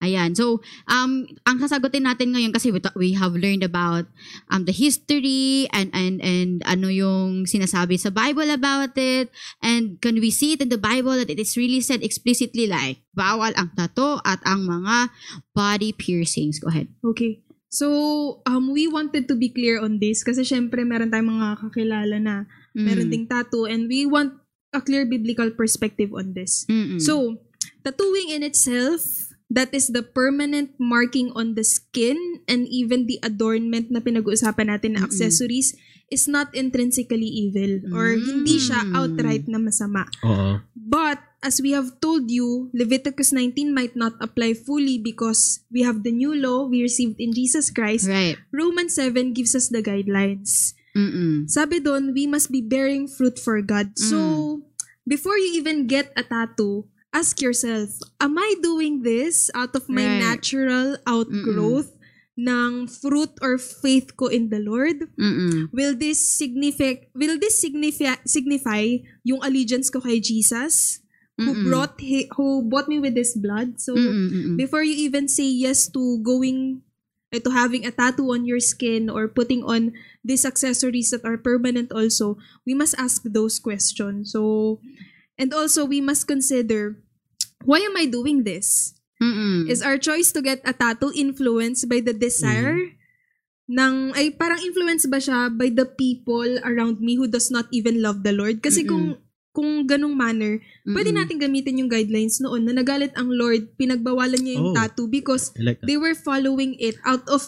[0.00, 0.32] Ayan.
[0.32, 4.08] So, um, ang sasagutin natin ngayon kasi we, we have learned about
[4.48, 9.28] um, the history and, and, and ano yung sinasabi sa Bible about it.
[9.60, 13.04] And can we see it in the Bible that it is really said explicitly like,
[13.12, 15.12] bawal ang tato at ang mga
[15.52, 16.56] body piercings.
[16.56, 16.88] Go ahead.
[17.04, 17.44] Okay.
[17.68, 22.16] So, um, we wanted to be clear on this kasi syempre meron tayong mga kakilala
[22.18, 22.34] na
[22.74, 23.12] meron Mm.
[23.12, 24.32] ding tattoo and we want
[24.72, 26.64] a clear biblical perspective on this.
[26.66, 26.98] Mm-mm.
[26.98, 27.38] So,
[27.86, 33.90] tattooing in itself, that is the permanent marking on the skin and even the adornment
[33.90, 35.74] na pinag-uusapan natin na accessories
[36.06, 38.94] is not intrinsically evil or hindi siya Mm.
[38.94, 40.06] outright na masama.
[40.22, 40.58] Oo.
[40.74, 46.02] But as we have told you, Leviticus 19 might not apply fully because we have
[46.02, 48.06] the new law we received in Jesus Christ.
[48.10, 48.38] right.
[48.50, 50.74] Romans 7 gives us the guidelines.
[50.98, 51.46] Mm-mm.
[51.46, 53.94] Sabi doon, we must be bearing fruit for God.
[53.94, 54.18] So,
[55.06, 57.90] before you even get a tattoo, ask yourself,
[58.20, 60.20] am I doing this out of my Right.
[60.22, 61.90] natural outgrowth
[62.38, 65.10] ng fruit or faith ko in the Lord?
[65.18, 65.68] Mm-mm.
[65.74, 71.02] Will this signify will this signify signify yung allegiance ko kay Jesus
[71.36, 71.66] who Mm-mm.
[71.68, 73.80] brought he, who bought me with his blood?
[73.80, 74.30] So, Mm-mm.
[74.30, 74.56] Mm-mm.
[74.56, 76.80] before you even say yes to going
[77.32, 79.92] eh, to having a tattoo on your skin or putting on
[80.24, 82.36] these accessories that are permanent also
[82.66, 84.80] we must ask those questions so
[85.40, 87.00] and also we must consider
[87.64, 89.64] why am i doing this Mm-mm.
[89.68, 92.92] is our choice to get a tattoo influenced by the desire
[93.70, 98.02] ng ay parang influenced ba siya by the people around me who does not even
[98.02, 99.14] love the Lord kasi kung
[99.50, 101.20] kung ganong manner pwede Mm-mm.
[101.22, 104.76] natin gamitin yung guidelines noon na nagalit ang Lord pinagbawalan niya yung Oh.
[104.76, 105.86] tattoo because like that.
[105.86, 107.46] they were following it out of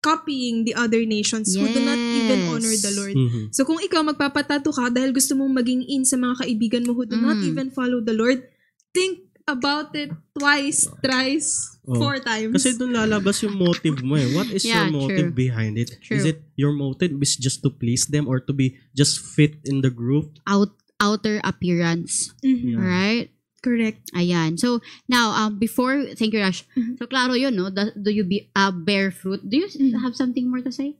[0.00, 1.98] copying the other nations who do not
[2.36, 2.48] Yes.
[2.48, 3.14] honor the Lord.
[3.16, 3.42] Mhm.
[3.50, 7.04] So kung ikaw magpapatato ka dahil gusto mong maging in sa mga kaibigan mo who
[7.04, 7.48] do not Mm.
[7.50, 8.44] even follow the Lord,
[8.92, 11.98] think about it twice, thrice, Oh.
[11.98, 12.54] four times.
[12.54, 14.30] Kasi doon lalabas yung motive mo eh.
[14.30, 15.42] What is Yeah, your motive true.
[15.42, 15.98] behind it?
[15.98, 16.14] True.
[16.14, 19.82] Is it your motive is just to please them or to be just fit in
[19.82, 20.38] the group?
[20.46, 20.70] Out,
[21.02, 22.30] outer appearance.
[22.46, 22.76] Mhm.
[22.76, 22.78] Yeah.
[22.78, 23.28] Right?
[23.60, 24.08] Correct.
[24.16, 24.56] Ayan.
[24.56, 26.64] So, now, um, before, thank you, Rash.
[26.72, 26.96] Mhm.
[26.96, 27.68] So, klaro yun, no?
[27.68, 29.44] Do, do you be, uh, bear fruit?
[29.44, 30.00] Do you Mhm.
[30.00, 30.96] have something more to say?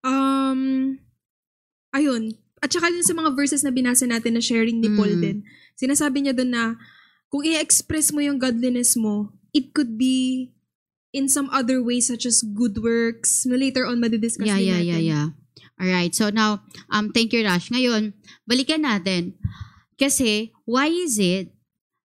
[0.00, 0.98] Um,
[1.92, 2.36] ayun.
[2.60, 5.22] At saka din sa mga verses na binasa natin na sharing ni Paul Mm.
[5.24, 5.36] din,
[5.76, 6.64] sinasabi niya doon na
[7.32, 10.50] kung i-express mo yung godliness mo, it could be
[11.10, 13.42] in some other way such as good works.
[13.48, 14.86] Later on, madidiscuss Yeah, din yeah, natin.
[14.86, 15.26] yeah, yeah.
[15.80, 16.12] Alright.
[16.12, 16.60] So, now,
[16.92, 17.72] um, thank you, Rash.
[17.72, 18.12] Ngayon,
[18.44, 19.40] balikan natin.
[19.96, 21.56] Kasi, why is it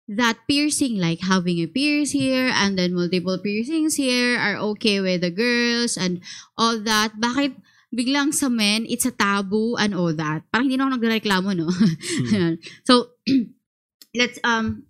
[0.07, 5.19] that piercing, like having a pierce here and then multiple piercings here are okay with
[5.19, 6.23] the girls and
[6.55, 7.19] all that?
[7.19, 7.59] Bakit
[7.95, 10.43] biglang sa men, it's a taboo and all that?
[10.51, 11.71] Parang hindi na ako nagreklamo, no?
[12.35, 12.59] Ayan.
[12.83, 13.15] so,
[14.19, 14.83] let's, um,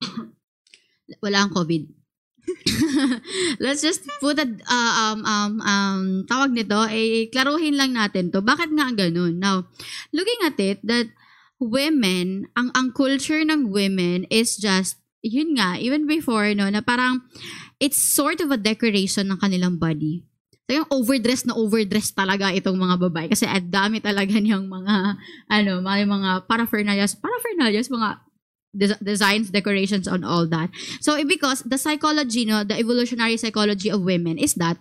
[1.24, 2.00] wala ang COVID.
[3.62, 8.42] Let's just put a, uh, um, um, um, tawag nito, eh, klaruhin lang natin to.
[8.42, 9.38] Bakit nga ganun?
[9.38, 9.70] Now,
[10.10, 11.12] looking at it, that
[11.60, 17.22] women, ang, ang culture ng women is just, yun nga, even before, no, na parang,
[17.78, 20.24] it's sort of a decoration ng kanilang body.
[20.72, 23.26] Yung overdress na overdress talaga itong mga babae.
[23.30, 25.18] Kasi at dami talaga niyang mga,
[25.50, 28.08] ano, mga, mga paraphernalias, paraphernalias, mga
[28.74, 30.70] des- designs, decorations, on all that.
[31.00, 34.78] So, because the psychology, no, the evolutionary psychology of women is that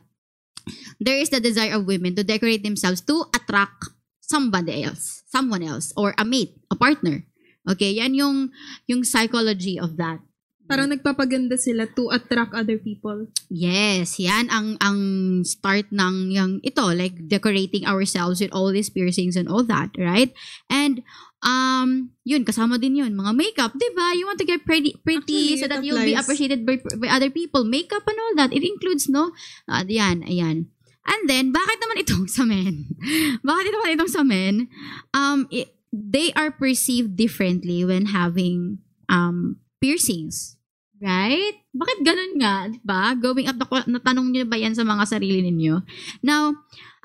[0.99, 3.89] there is the desire of women to decorate themselves to attract
[4.21, 7.25] somebody else, someone else, or a mate, a partner.
[7.69, 8.49] Okay, yan yung
[8.85, 10.21] yung psychology of that.
[10.69, 13.25] Parang nagpapaganda sila to attract other people.
[13.49, 14.99] Yes, yan ang ang
[15.41, 20.29] start ng yung ito like decorating ourselves with all these piercings and all that, right?
[20.69, 21.01] And
[21.41, 24.13] um yun kasama din yun mga makeup, 'di ba?
[24.13, 26.29] You want to get pretty pretty Actually, so that you'll be applies.
[26.29, 27.65] appreciated by, by other people.
[27.65, 29.33] Makeup and all that, it includes no.
[29.65, 30.69] Uh, yan, ayan.
[31.09, 32.93] And then bakit naman itong sa men?
[33.41, 34.69] bakit naman itong sa men?
[35.17, 38.77] Um it- they are perceived differently when having
[39.09, 40.58] um piercings.
[40.99, 41.55] Right?
[41.71, 43.15] Bakit ganun nga, di ba?
[43.15, 43.55] Going up,
[43.87, 45.79] natanong niyo ba yan sa mga sarili ninyo?
[46.19, 46.51] Now,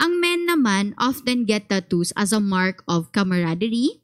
[0.03, 4.03] ang men naman often get tattoos as a mark of camaraderie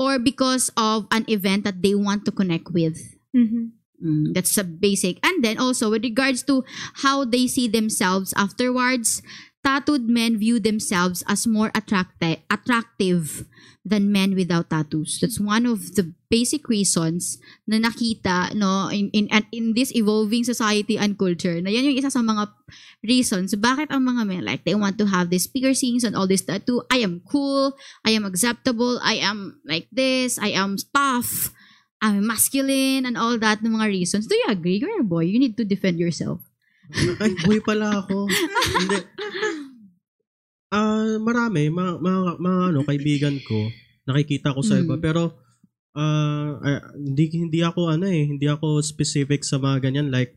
[0.00, 2.96] or because of an event that they want to connect with.
[3.36, 3.76] Mhm.
[4.02, 5.22] Mm, that's a basic.
[5.22, 6.66] And then also, with regards to
[7.06, 9.22] how they see themselves afterwards,
[9.62, 13.46] tattooed men view themselves as more attracti- attractive
[13.86, 15.18] than men without tattoos.
[15.22, 20.98] That's one of the basic reasons na nakita no in in in this evolving society
[20.98, 22.50] and culture na yan yung isa sa mga
[23.06, 26.46] reasons bakit ang mga men like they want to have these piercings and all this
[26.46, 26.82] tattoo.
[26.90, 27.74] I am cool.
[28.06, 28.98] I am acceptable.
[29.02, 30.38] I am like this.
[30.38, 31.54] I am tough.
[32.02, 34.26] I'm masculine and all that ng mga reasons.
[34.26, 35.30] Do you agree you're a boy?
[35.30, 36.42] You need to defend yourself
[37.18, 38.28] Ay, boy pala ako.
[38.78, 38.98] Hindi.
[40.72, 43.68] Ah, marami mga, mga, mga ano kaibigan ko
[44.08, 45.04] nakikita ko sa iba Mm.
[45.04, 45.36] pero
[45.92, 50.32] ah, ah, hindi hindi ako ano eh, hindi ako specific sa mga ganyan like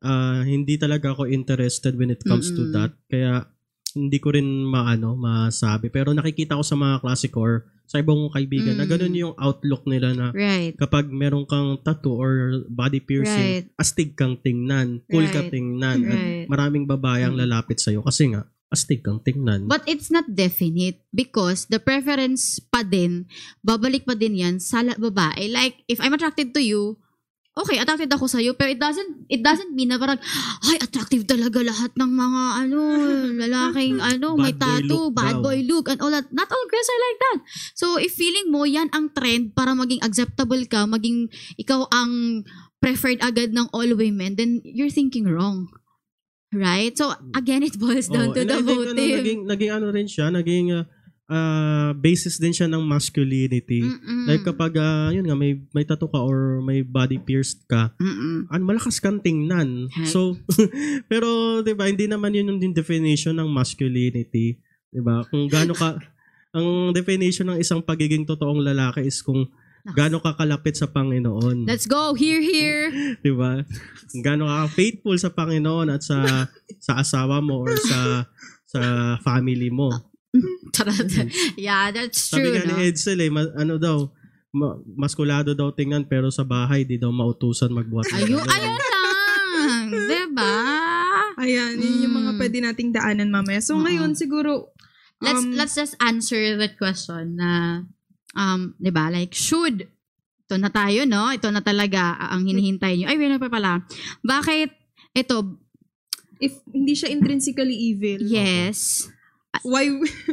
[0.00, 2.72] ah, hindi talaga ako interested when it comes to Mm-mm.
[2.72, 2.92] that.
[3.12, 3.52] Kaya
[3.92, 7.54] hindi ko rin maano masabi pero nakikita ko sa mga klase ko or
[7.86, 8.92] sa ibang kaibigan na Mm.
[8.92, 12.32] ganun yung outlook nila na right kapag meron kang tattoo or
[12.66, 13.66] body piercing, Right.
[13.78, 15.52] astig kang tingnan, cool ka Right.
[15.54, 15.98] tingnan.
[16.04, 16.46] At Right.
[16.46, 17.46] maraming babae ang Mm.
[17.46, 19.70] lalapit sa'yo kasi nga, astig kang tingnan.
[19.70, 23.30] But it's not definite because the preference pa din,
[23.62, 25.46] babalik pa din yan sa babae.
[25.46, 26.98] Like, if I'm attracted to you,
[27.56, 30.20] okay, attracted ako sa'yo, pero it doesn't, it doesn't mean na parang,
[30.68, 32.78] ay, attractive talaga lahat ng mga, ano,
[33.32, 35.42] lalaking, ano, may Bad boy tattoo, look bad daw.
[35.42, 36.28] boy look, and all that.
[36.36, 37.38] Not all girls are like that.
[37.72, 42.44] So, if feeling mo, yan ang trend para maging acceptable ka, maging ikaw ang
[42.76, 45.72] preferred agad ng all women, then you're thinking wrong.
[46.52, 46.92] Right?
[46.92, 49.16] So, again, it boils down Oo, to the I think, ano, motive.
[49.24, 50.84] naging, naging ano rin siya, naging uh,
[51.30, 53.82] uh, basis din siya ng masculinity.
[53.82, 54.26] Mm-mm.
[54.26, 58.50] Like kapag, uh, yun nga, may, may tattoo ka or may body pierced ka, Mm-mm.
[58.50, 59.90] ano, malakas kang tingnan.
[59.90, 60.10] Heck.
[60.10, 60.38] So,
[61.10, 64.58] pero, di ba, hindi naman yun yung definition ng masculinity.
[64.90, 65.26] Di ba?
[65.26, 65.98] Kung gaano ka,
[66.56, 69.44] ang definition ng isang pagiging totoong lalaki is kung
[69.94, 71.68] gaano ka kalapit sa Panginoon.
[71.68, 72.16] Let's go.
[72.18, 72.90] Here, here.
[73.26, 73.62] Di ba?
[74.18, 76.50] Gaano ka faithful sa Panginoon at sa
[76.82, 78.26] sa asawa mo or sa
[78.66, 78.80] sa
[79.22, 79.94] family mo.
[80.74, 81.08] Charot.
[81.56, 82.54] yeah, that's Sabi true.
[82.54, 82.82] nga ni No?
[82.82, 84.08] Edsel eh, ma- ano daw,
[84.52, 88.08] ma- maskulado daw tingnan pero sa bahay di daw mautusan magbuhat.
[88.12, 89.86] Ayun, ayun lang.
[90.10, 90.54] diba?
[91.36, 92.38] Ayan, yun yung mga Mm.
[92.38, 93.60] pwede nating daanan mamaya.
[93.60, 93.82] So Oo.
[93.82, 94.72] ngayon siguro,
[95.18, 97.80] let's Um, let's just answer that question na
[98.36, 99.88] um 'di ba like should
[100.44, 103.80] ito na tayo no ito na talaga ang hinihintay niyo ay wala pa pala
[104.20, 104.76] bakit
[105.10, 105.56] ito
[106.36, 109.08] If hindi siya intrinsically evil, yes
[109.62, 109.88] why...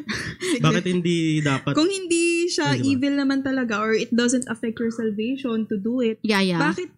[0.66, 1.72] Bakit hindi dapat?
[1.74, 2.92] Kung hindi siya Ay, di ba?
[2.98, 6.92] evil naman talaga or it doesn't affect your salvation to do it, yeah yeah bakit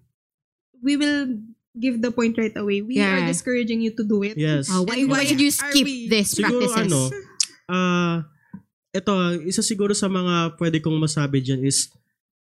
[0.80, 1.34] we will
[1.76, 2.80] give the point right away?
[2.80, 3.28] We are Yeah.
[3.28, 4.39] discouraging you to do it.
[4.39, 4.71] Yes.
[4.71, 7.01] Oh, why, And why why should you are skip we- this Siguro practices ano,
[7.67, 8.15] ah
[8.89, 9.11] ito,
[9.43, 11.91] isa siguro sa mga pwede kong masabi dyan is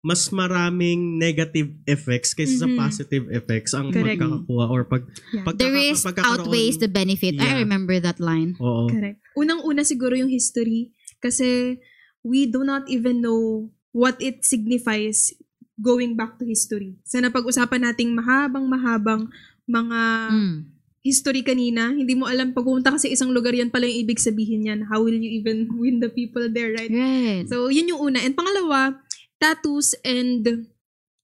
[0.01, 2.73] mas maraming negative effects kaysa Mhm.
[2.73, 4.17] sa positive effects ang Correct.
[4.17, 5.45] magkakakuha or pag Yeah.
[5.45, 7.61] pagkaka- the risk pagkakaroon- outweighs the benefit I Yeah.
[7.61, 8.89] remember that line Oo.
[8.89, 9.21] Correct.
[9.37, 10.89] Unang-una siguro yung history
[11.21, 11.77] kasi
[12.25, 15.37] we do not even know what it signifies
[15.77, 16.97] going back to history.
[17.05, 19.29] Sa napag-usapan nating mahabang-mahabang
[19.65, 20.57] mga Mm.
[21.01, 24.17] history kanina, hindi mo alam pag pumunta ka sa isang lugar yan pala yung ibig
[24.17, 24.85] sabihin yan.
[24.85, 26.89] How will you even win the people there, right?
[26.89, 28.21] right So, yun yung una.
[28.21, 28.97] And pangalawa,
[29.41, 30.69] tattoos and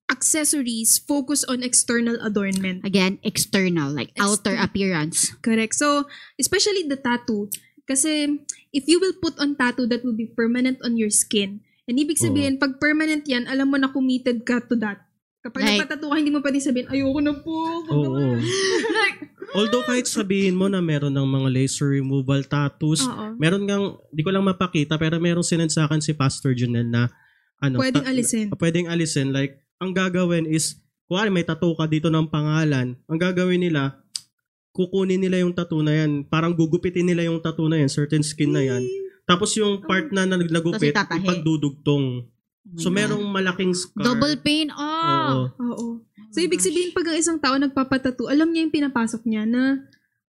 [0.07, 2.79] accessories focus on external adornment.
[2.81, 4.63] again external like outer External.
[4.65, 5.75] appearance Correct.
[5.75, 6.07] So,
[6.39, 7.51] especially the tattoo.
[7.87, 8.43] Kasi,
[8.75, 11.63] if you will put on tattoo, that will be permanent on your skin.
[11.87, 15.07] And ibig sabihin, pag permanent yan, alam mo na committed ka to that.
[15.39, 17.55] Kapag Like- nagpatattoo ka, hindi mo pwede sabihin, ayoko na po.
[17.87, 18.35] Oo.
[19.07, 23.39] like, Although kahit sabihin mo na meron ng mga laser removal tattoos, oo.
[23.39, 27.07] meron ngang, di ko lang mapakita, pero meron sinend sa akin si Pastor Junel na,
[27.57, 28.47] ano, Pwedeng ta- alisin.
[28.51, 29.27] pwedeng alisin.
[29.29, 34.01] Like, ang gagawin is, kuwari may tattoo ka dito ng pangalan, ang gagawin nila,
[34.71, 36.23] kukunin nila yung tattoo na yan.
[36.23, 38.85] Parang gugupitin nila yung tattoo na yan, certain skin na yan.
[39.23, 41.19] Tapos yung part na nag- nagupit, Tapos itatahi.
[41.19, 42.05] ipagdudugtong.
[42.67, 44.03] Oh So, merong malaking scar.
[44.05, 45.43] double pain oh Oo.
[45.65, 45.87] Oo.
[46.29, 49.87] So, ibig sabihin, pag ang isang tao nagpapatattoo, alam niya yung pinapasok niya na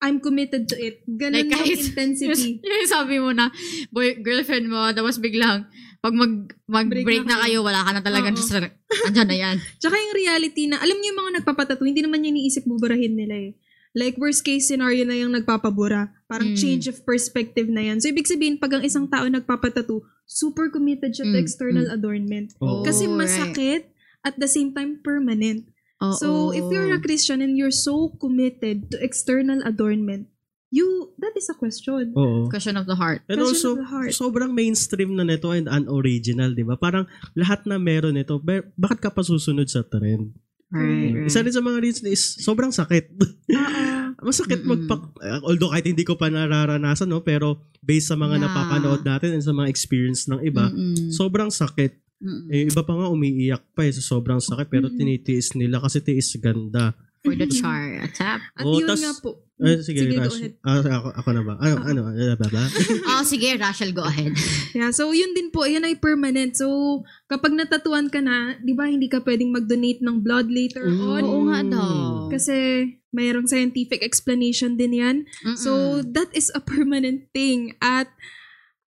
[0.04, 0.99] I'm committed to it.
[1.08, 2.60] Ganun Like, yung kahit- intensity.
[2.60, 3.47] Yung, yung sabi mo na,
[3.88, 5.64] boy, girlfriend mo, tapos biglang,
[5.97, 8.28] pag mag, mag-break Break na, na kayo, wala ka na talaga.
[8.30, 9.56] Just, andyan na yan.
[9.82, 13.39] Tsaka yung reality na, alam niyo yung mga nagpapatattoo, hindi naman niya iniisip buburahin nila
[13.39, 13.51] eh.
[13.95, 16.12] Like, worst case scenario na yung nagpapabura.
[16.28, 16.60] Parang Mm.
[16.60, 18.01] change of perspective na yan.
[18.01, 22.51] So, ibig sabihin, pag ang isang tao nagpapatattoo, super committed siya to Mm, external adornment.
[22.60, 22.82] Oo.
[22.82, 23.24] Kasi Oh, right.
[23.24, 23.82] masakit,
[24.20, 25.70] at the same time, permanent.
[26.04, 26.12] Oo.
[26.14, 30.28] So, if you're a Christian and you're so committed to external adornment,
[30.68, 30.86] you,
[31.18, 32.12] that is a question.
[32.14, 32.49] Oo.
[32.49, 33.24] Question of the heart.
[33.26, 34.12] And Question also, of the heart.
[34.12, 36.76] sobrang mainstream na nito and unoriginal, di ba?
[36.76, 40.36] Parang lahat na meron ito, ba- bakit ka pa susunod sa trend?
[40.74, 41.30] Right, right.
[41.30, 43.14] Isa rin sa mga reason is, sobrang sakit.
[44.26, 44.89] Masakit Mm-mm.
[44.89, 45.01] magpak...
[45.20, 47.22] uh, Although kahit hindi ko pa nararanasan, no?
[47.22, 48.43] Pero based sa mga Yeah.
[48.43, 51.14] napapanood natin and sa mga experience ng iba, Mm-mm.
[51.14, 52.01] sobrang sakit.
[52.24, 52.47] Mm-mm.
[52.47, 54.95] Eh, iba pa nga umiiyak pa eh sa sobrang sakit pero Mm-mm.
[54.95, 56.95] tinitiis nila kasi tiis ganda.
[57.19, 58.03] For the char.
[58.11, 58.39] Tap.
[58.53, 59.43] At Oo, yun tas- nga po.
[59.63, 60.43] Ay, sige, go Rash.
[60.43, 60.53] ahead.
[60.59, 61.53] Ah, ako, ako na ba?
[61.55, 62.63] Ano, ano, ano, ba ba?
[63.07, 64.36] Oh, sige, Rachel, go ahead.
[64.76, 66.51] Yeah, so yun din po, yan ay permanent.
[66.51, 66.67] So,
[67.28, 70.99] kapag natatuan ka na, di ba hindi ka pwedeng mag-donate ng blood later Mm.
[70.99, 71.24] on?
[71.24, 71.93] Oo nga daw.
[72.28, 72.55] Kasi
[73.13, 75.17] mayroong scientific explanation din yan.
[75.45, 75.55] Mm-mm.
[75.55, 75.71] So,
[76.03, 77.78] that is a permanent thing.
[77.80, 78.11] At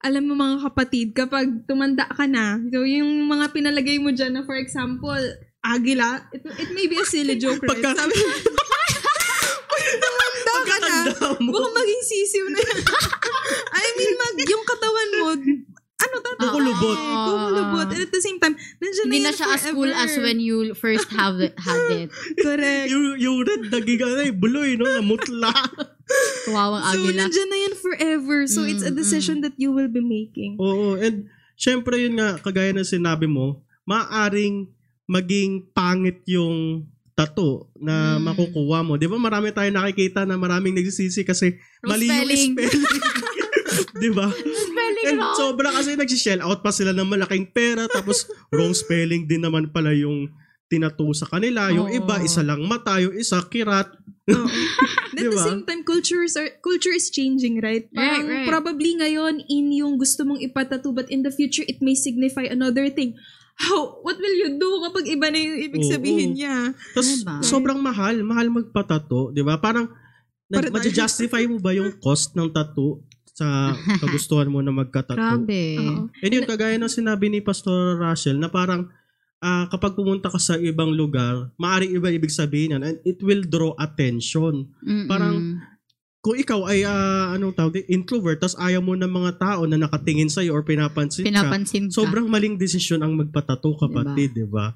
[0.07, 4.43] alam mo mga kapatid, kapag tumanda ka na, so yung mga pinalagay mo dyan na
[4.43, 5.19] for example,
[5.61, 7.75] agila, it, it may be a silly joke, right?
[7.75, 8.15] Pagka- Sabi,
[10.03, 10.95] tumanda ka na,
[11.37, 12.79] baka maging sisiw na yan.
[13.77, 15.27] I mean, mag, yung katawan mo,
[15.97, 16.45] ano tatawag?
[16.45, 16.99] Kukulubot.
[16.99, 17.89] Eh, Kukulubot.
[17.89, 20.05] And at the same time, nandiyan Hindi na na yan siya as cool forever.
[20.05, 22.09] as when you first have it, had it.
[22.37, 22.87] Correct.
[22.93, 24.87] yung, yung red naging ano eh, buloy, no?
[24.87, 25.51] Namutla.
[26.45, 27.19] Kawawang So, agila.
[27.21, 28.39] nandiyan na yan forever.
[28.47, 30.55] So, it's a Mm, decision that you will be making.
[30.57, 34.71] Oo, and syempre yun nga, kagaya ng sinabi mo, maaring
[35.05, 38.23] maging pangit yung tattoo na Mm.
[38.25, 38.95] makukuha mo.
[38.95, 42.53] Di ba marami tayo nakikita na maraming nagsisisi kasi Wrong mali spelling.
[42.53, 42.85] yung spelling.
[43.97, 44.27] Di ba?
[44.29, 45.35] Spelling And wrong.
[45.35, 49.91] sobra kasi nag-shell out pa sila ng malaking pera tapos wrong spelling din naman pala
[49.91, 50.29] yung
[50.67, 51.71] tinatu sa kanila.
[51.71, 51.95] Yung Oo.
[51.95, 53.91] iba, isa lang mata, yung isa kirat.
[54.29, 54.47] Oo.
[55.17, 55.41] At the Diba?
[55.41, 57.89] same time, cultures are, culture is changing, right?
[57.91, 58.47] Parang Right, right.
[58.47, 62.91] probably ngayon, in yung gusto mong ipatato, but in the future, it may signify another
[62.91, 63.17] thing.
[63.57, 65.89] How, what will you do kapag iba na yung ibig Oo.
[65.89, 66.77] sabihin niya?
[66.93, 67.41] Tapos Diba?
[67.41, 69.57] sobrang mahal, mahal magpatato, 'di ba?
[69.57, 69.89] Parang
[70.45, 75.17] Para tayo- ma-justify mo ba yung cost ng tattoo sa kagustuhan mo na magkatato?
[75.17, 75.81] Grabe.
[75.81, 76.13] Oo.
[76.13, 78.93] And yun, kagaya ng sinabi ni Pastor Rachel, na parang
[79.41, 83.43] ah, kapag pumunta ka sa ibang lugar, maaaring iba ibig sabihin yan, and it will
[83.43, 84.73] draw attention.
[84.81, 85.07] Mm-mm.
[85.07, 85.61] Parang,
[86.21, 89.79] Kung ikaw ay, ah, anong tawag, din, introvert, tas ayaw mo ng mga tao na
[89.79, 92.03] nakatingin sa'yo or pinapansin ka, pinapansin ka.
[92.03, 94.75] sobrang maling desisyon ang magpatato, kapatid, di ba?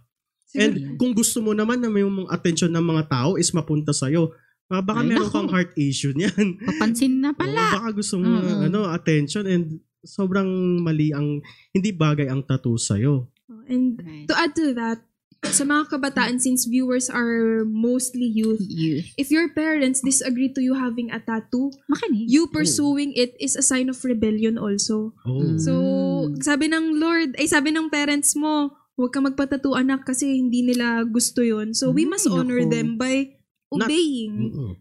[0.54, 4.30] And kung gusto mo naman na may yung attention ng mga tao is mapunta sa'yo,
[4.70, 5.34] ah, baka Ay, meron naku.
[5.34, 6.54] kang heart issue niyan.
[6.70, 7.62] Papansin na Oo, pala.
[7.74, 8.66] baka gusto mo Oo.
[8.66, 9.64] ano, attention and
[10.02, 10.46] sobrang
[10.78, 13.26] mali ang hindi bagay ang tattoo sa'yo.
[13.70, 14.26] And Right.
[14.26, 15.06] to add to that,
[15.42, 19.08] sa mga kabataan, since viewers are mostly youth, Youth.
[19.16, 22.28] if your parents disagree to you having a tattoo, Makinig.
[22.28, 25.16] you pursuing it is a sign of rebellion also.
[25.24, 25.56] Oh.
[25.56, 25.72] So,
[26.28, 26.44] Mm.
[26.44, 28.68] sabi ng Lord, ay sabi ng parents mo,
[29.00, 31.72] huwag ka magpatattoo anak kasi hindi nila gusto yon.
[31.72, 32.72] So, we must Ay, honor naku.
[32.76, 33.32] them by
[33.72, 34.72] Not- obeying Mm-mm.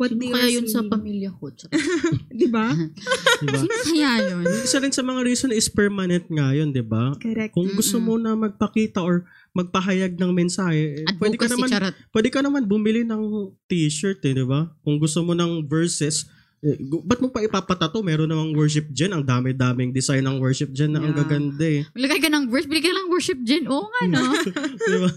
[0.00, 1.52] What Sino they kaya yun sa pamilya ko?
[2.40, 2.72] Di ba?
[3.44, 3.56] Diba?
[3.60, 4.44] Sino kaya yun?
[4.64, 7.12] Isa rin sa mga reason is permanent nga yun, di ba?
[7.16, 7.52] Correct.
[7.52, 11.94] Kung gusto mo na magpakita or magpahayag ng mensahe, eh, pwede ka Advocacy, naman charot.
[12.10, 14.72] pwede ka naman bumili ng t-shirt eh, di ba?
[14.80, 16.24] Kung gusto mo ng verses,
[16.60, 18.04] eh, ba't mo pa ipapatato?
[18.04, 19.16] Meron namang worship dyan.
[19.16, 21.20] Ang dami-daming design ng worship dyan na ang Yeah.
[21.24, 21.82] gaganda eh.
[21.96, 23.64] Lagay ka ng verse, bili ka ng worship gen.
[23.64, 24.20] Oo nga, no?
[24.92, 25.10] di ba?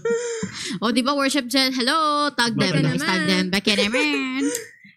[0.80, 1.76] o, di ba worship gen?
[1.76, 2.96] Hello, tag them.
[2.96, 3.52] Tag them.
[3.52, 4.44] Baka naman.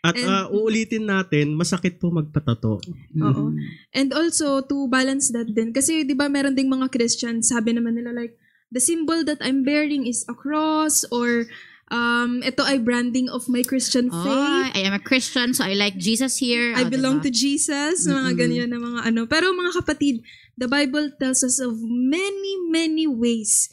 [0.08, 2.80] At And- ah, uulitin natin, masakit po magpatato.
[3.20, 3.44] Oo.
[3.92, 8.00] And also, to balance that din, kasi di ba meron ding mga Christians, sabi naman
[8.00, 11.48] nila like, the symbol that I'm bearing is a cross or
[11.88, 14.76] um, ito ay branding of my Christian Oh, faith.
[14.76, 16.72] I am a Christian, so I like Jesus here.
[16.72, 17.28] I Oh, belong diba?
[17.28, 18.36] to Jesus, mga Mm-mm.
[18.36, 19.24] ganyan na mga ano.
[19.24, 20.24] Pero mga kapatid,
[20.56, 23.72] the Bible tells us of many, many ways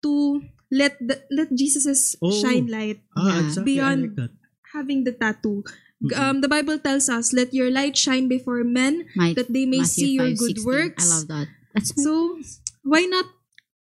[0.00, 2.28] to let the, let Jesus' Oh.
[2.28, 3.00] shine light.
[3.16, 3.40] Ah, Yeah.
[3.48, 3.64] exactly.
[3.70, 4.32] Beyond- I like that.
[4.74, 5.62] Having the tattoo.
[6.02, 6.18] Mm-mm.
[6.18, 9.86] Um, the Bible tells us, let your light shine before men My, that they may
[9.86, 10.38] Matthew see your 5:16.
[10.38, 11.04] good works.
[11.06, 11.46] I love that.
[11.72, 12.38] That's So,
[12.82, 13.26] why not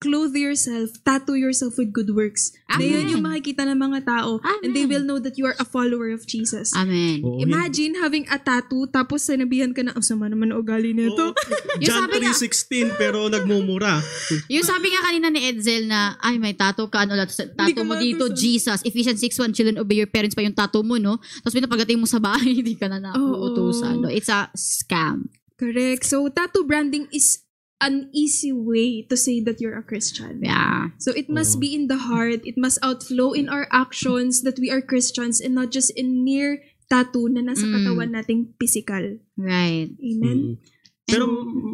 [0.04, 2.52] clothe yourself, tattoo yourself with good works?
[2.68, 2.84] Amen.
[2.84, 3.12] Amen.
[3.16, 4.92] yung makikita ng mga tao and they Amen.
[4.92, 6.76] will know that you are a follower of Jesus.
[6.76, 7.24] Amen.
[7.24, 11.32] Oo, Imagine having a tattoo tapos sinabihan ka na, ang sama naman ang ugali nito.
[11.32, 11.38] Oo.
[11.84, 14.04] John sabi nga- 3.16 pero nagmumura.
[14.52, 18.28] Yung sabi nga kanina ni Edsel na, ay, may tattoo ka, ano, tattoo mo dito,
[18.28, 18.42] matusan.
[18.42, 18.80] Jesus.
[18.84, 21.22] Ephesians 6.1, children, obey your parents pa yung tattoo mo, no?
[21.46, 24.02] Tapos pinapagating mo sa bahay, hindi ka na nauutusan.
[24.02, 24.10] No?
[24.10, 25.30] It's a scam.
[25.54, 26.04] Correct.
[26.04, 27.43] So, tattoo branding is
[27.84, 30.40] an easy way to say that you're a Christian.
[30.40, 30.96] Yeah.
[31.04, 32.48] So, it must be in the heart.
[32.48, 36.64] It must outflow in our actions that we are Christians and not just in mere
[36.88, 37.74] tattoo na nasa Mm.
[37.76, 39.20] katawan nating physical.
[39.36, 39.92] Right.
[40.00, 40.40] Amen?
[40.40, 40.56] Mm.
[41.04, 41.28] Pero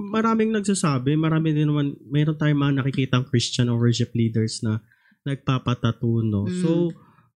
[0.10, 4.82] maraming nagsasabi, marami din naman, mayroon tayong mga nakikitang Christian or worship leaders na
[5.22, 6.50] nagpapatato, no?
[6.50, 6.62] Mm.
[6.66, 6.90] So,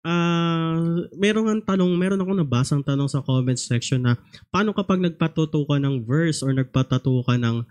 [0.03, 0.75] ah
[1.15, 4.19] meron ang tanong, meron ako nabasang tanong sa comment section na
[4.51, 7.63] paano kapag nagpatuto ka ng verse or nagpatato ka ng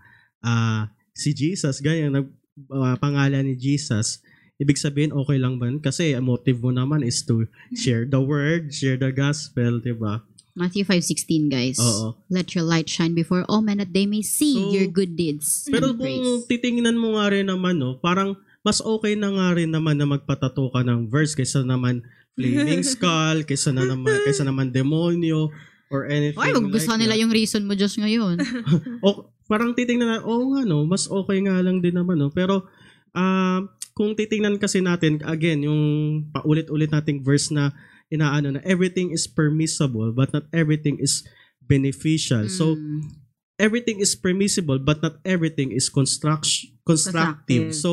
[0.41, 2.27] ah si Jesus, ganyan, nag,
[2.71, 4.21] ah, pangalan ni Jesus,
[4.57, 5.69] ibig sabihin okay lang ba?
[5.81, 10.21] Kasi ang motive mo naman is to share the word, share the gospel, di ba?
[10.51, 11.79] Matthew 5.16, guys.
[11.79, 12.19] Oo.
[12.27, 15.63] Let your light shine before all men that they may see So, your good deeds.
[15.71, 16.43] Pero kung praise.
[16.51, 20.67] titingnan mo nga rin naman, no, parang mas okay na nga rin naman na magpatato
[20.69, 22.03] ka ng verse kaysa naman
[22.35, 25.49] flaming skull, kaysa na naman, kaysa naman demonyo,
[25.91, 27.23] or anything Ay, magugustuhan like nila that.
[27.23, 28.39] yung reason mo, Diyos, ngayon.
[29.07, 32.31] O, parang titingnan na, oo nga no, mas okay nga lang din naman no.
[32.31, 32.71] Pero,
[33.11, 33.59] ah,
[33.91, 35.83] kung titingnan kasi natin, again, yung
[36.31, 37.75] paulit-ulit nating verse na
[38.07, 41.27] inaano na everything is permissible but not everything is
[41.67, 42.47] beneficial.
[42.47, 43.11] So, Mm.
[43.59, 46.47] everything is permissible but not everything is construct
[46.87, 47.71] constructive.
[47.71, 47.75] Constructive.
[47.75, 47.91] So,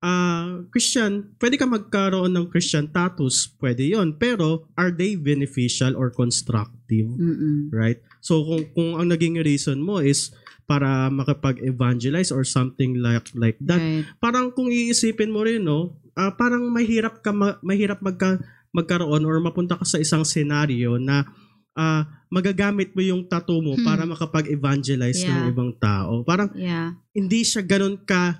[0.00, 4.16] ah Christian, pwede ka magkaroon ng Christian tattoos, pwede 'yon.
[4.16, 7.08] Pero are they beneficial or constructive?
[7.10, 7.68] Mm-mm.
[7.68, 8.00] Right?
[8.24, 10.32] So kung kung ang naging reason mo is
[10.70, 14.06] para makapag-evangelize or something like like that, Right.
[14.22, 15.80] parang kung iisipin mo rin no,
[16.14, 18.38] ah, parang mahirap ka ma- mahirap magka
[18.70, 21.26] magkaroon or mapunta ka sa isang senaryo na
[21.72, 23.82] ah, magagamit mo yung tattoo mo Hmm.
[23.82, 25.50] para makapag-evangelize ng Yeah.
[25.50, 26.22] ibang tao.
[26.22, 26.94] Parang Yeah.
[27.10, 28.38] hindi siya ganun ka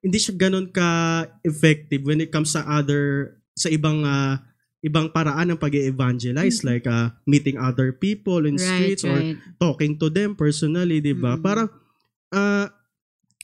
[0.00, 0.86] hindi siya ganun ka
[1.42, 4.38] effective when it comes sa other sa ibang ah,
[4.86, 6.66] ibang paraan ng pag-evangelize Mhm.
[6.70, 9.34] like ah, meeting other people in Right, streets or right.
[9.58, 11.34] talking to them personally, 'di ba?
[11.34, 11.42] Mm.
[11.42, 11.68] Parang
[12.30, 12.70] uh,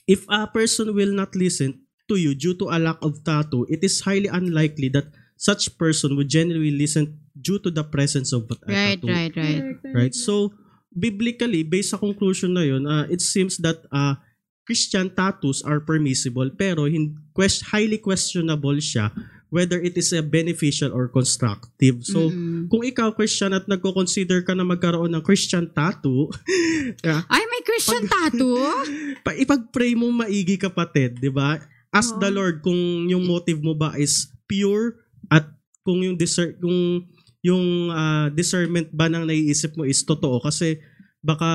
[0.05, 3.83] if a person will not listen to you due to a lack of tattoo, it
[3.83, 8.55] is highly unlikely that such person would genuinely listen due to the presence of a
[8.63, 9.11] Right, tattoo.
[9.11, 9.63] right, right.
[9.91, 10.15] Right?
[10.15, 10.55] So
[10.89, 14.15] biblically, based sa conclusion na 'yon, uh, it seems that uh,
[14.63, 19.11] Christian tattoos are permissible pero hin- quest- highly questionable siya
[19.53, 22.01] whether it is a beneficial or constructive.
[22.01, 22.65] So Mm-mm.
[22.73, 26.33] kung ikaw Christian at nagko-consider ka na magkaroon ng Christian tattoo,
[27.05, 28.57] ah, Ay, may Christian tattoo?
[29.25, 31.61] pa ipag-pray mo maigi kapatid, 'di ba?
[31.93, 32.37] Ask the Oo.
[32.41, 34.97] Lord kung yung motive mo ba is pure
[35.29, 35.45] at
[35.85, 37.05] kung yung discer kung
[37.45, 40.81] yung ah, discernment ba ng naiisip mo is totoo kasi
[41.21, 41.47] baka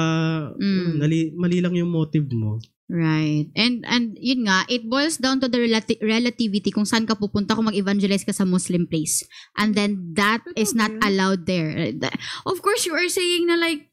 [0.56, 0.96] Mm.
[0.96, 2.56] nali, mali lang yung motive mo.
[2.88, 3.52] Right.
[3.52, 7.52] And and yun nga, it boils down to the relati- relativity kung saan ka pupunta
[7.52, 9.28] kung mag-evangelize ka sa Muslim place.
[9.60, 11.68] And then that Totoo is not allowed there.
[11.92, 12.16] Th-
[12.48, 13.92] Of course, you are saying na like,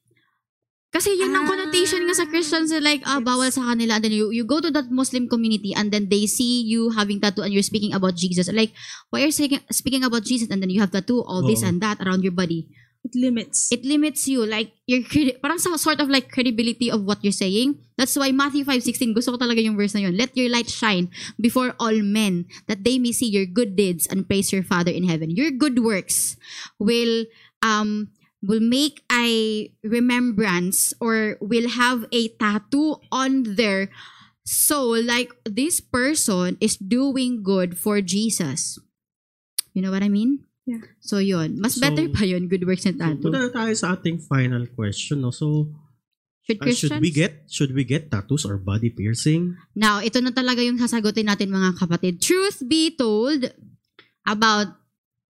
[0.95, 1.51] Kasi yun ang Ah.
[1.51, 4.63] connotation nga sa Christians eh, like ah bawal sa kanila and then you you go
[4.63, 8.15] to that Muslim community and then they see you having tattoo and you're speaking about
[8.15, 8.71] Jesus like
[9.11, 9.35] why are you
[9.75, 11.67] speaking, about Jesus and then you have tattoo all this Oo.
[11.67, 12.71] and that around your body
[13.05, 13.69] It limits.
[13.69, 15.05] it limits you like your
[15.37, 17.77] parang sa sort of like credibility of what you're saying.
[18.01, 20.17] That's why Matthew 5:16 gusto ko talaga yung verse na yun.
[20.17, 24.25] Let your light shine before all men that they may see your good deeds and
[24.25, 25.29] praise your father in heaven.
[25.29, 26.33] Your good works
[26.81, 27.29] will
[27.61, 28.09] um
[28.41, 33.93] will make a remembrance or will have a tattoo on their
[34.49, 38.81] soul like this person is doing good for Jesus.
[39.77, 40.81] You know what I mean Yeah.
[40.97, 41.61] So, yun.
[41.61, 43.29] Mas So, better pa yun, good works and tattoo.
[43.29, 45.21] punta na tayo sa ating final question.
[45.21, 45.29] No?
[45.29, 45.69] So,
[46.45, 49.57] Should uh, should we get should we get tattoos or body piercing?
[49.73, 52.21] Now, ito na talaga yung sasagutin natin mga kapatid.
[52.21, 53.49] Truth be told
[54.29, 54.77] about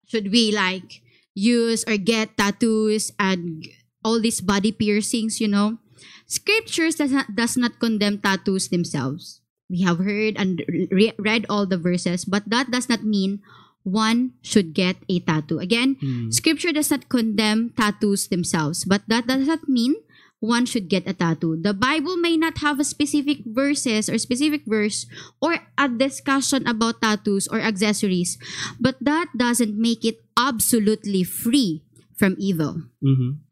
[0.05, 1.01] should we like
[1.33, 3.65] use or get tattoos and
[4.05, 5.81] all these body piercings, you know?
[6.29, 9.41] Scriptures does not, does not condemn tattoos themselves.
[9.73, 13.41] We have heard and re- read all the verses, but that does not mean
[13.89, 15.59] one should get a tattoo.
[15.59, 16.31] Again, Hmm.
[16.31, 19.97] Scripture does not condemn tattoos themselves, but that does not mean
[20.39, 21.59] one should get a tattoo.
[21.59, 25.03] The Bible may not have a specific verses or specific verse
[25.43, 28.39] or a discussion about tattoos or accessories,
[28.79, 31.83] but that doesn't make it absolutely free
[32.15, 32.87] from evil.
[33.03, 33.43] Mhm.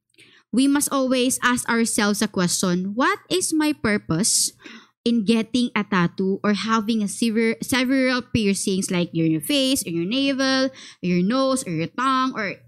[0.54, 4.54] We must always ask ourselves a question, what is my purpose
[5.06, 9.94] in getting a tattoo or having a sever- several piercings like in your face, in
[9.94, 10.66] your navel,
[10.98, 12.58] your nose, or your tongue, or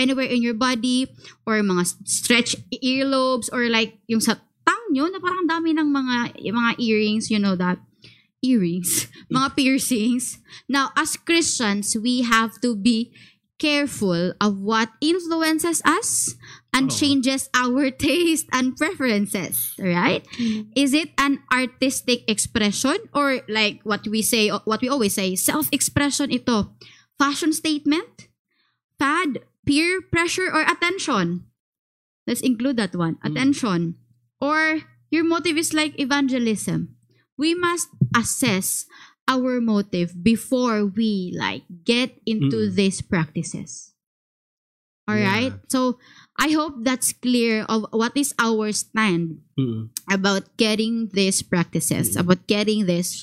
[0.00, 1.12] anywhere in your body,
[1.44, 6.40] or mga stretch earlobes, or like yung sa tongue nyo, na parang dami ng mga,
[6.40, 7.76] mga earrings, you know that,
[8.40, 10.40] earrings, mga piercings.
[10.64, 13.12] Now, as Christians, we have to be
[13.60, 16.34] careful of what influences us
[16.72, 16.96] and Oo.
[16.96, 20.24] changes our taste and preferences, right?
[20.74, 26.32] Is it an artistic expression or like what we say, what we always say, self-expression
[26.32, 26.72] ito?
[27.18, 28.28] Fashion statement?
[28.98, 29.44] Fad?
[29.66, 31.46] Peer pressure or attention?
[32.26, 33.16] Let's include that one.
[33.22, 33.30] Mm.
[33.30, 33.80] Attention.
[34.40, 36.96] Or your motive is like evangelism.
[37.38, 38.86] We must assess
[39.28, 42.74] our motive before we like get into Mm.
[42.74, 43.94] these practices.
[45.06, 45.30] All Yeah.
[45.30, 45.54] right?
[45.70, 45.98] So
[46.34, 49.92] I hope that's clear of what is our stand Mhm.
[50.08, 52.24] about getting these practices, Mm.
[52.24, 53.22] about getting these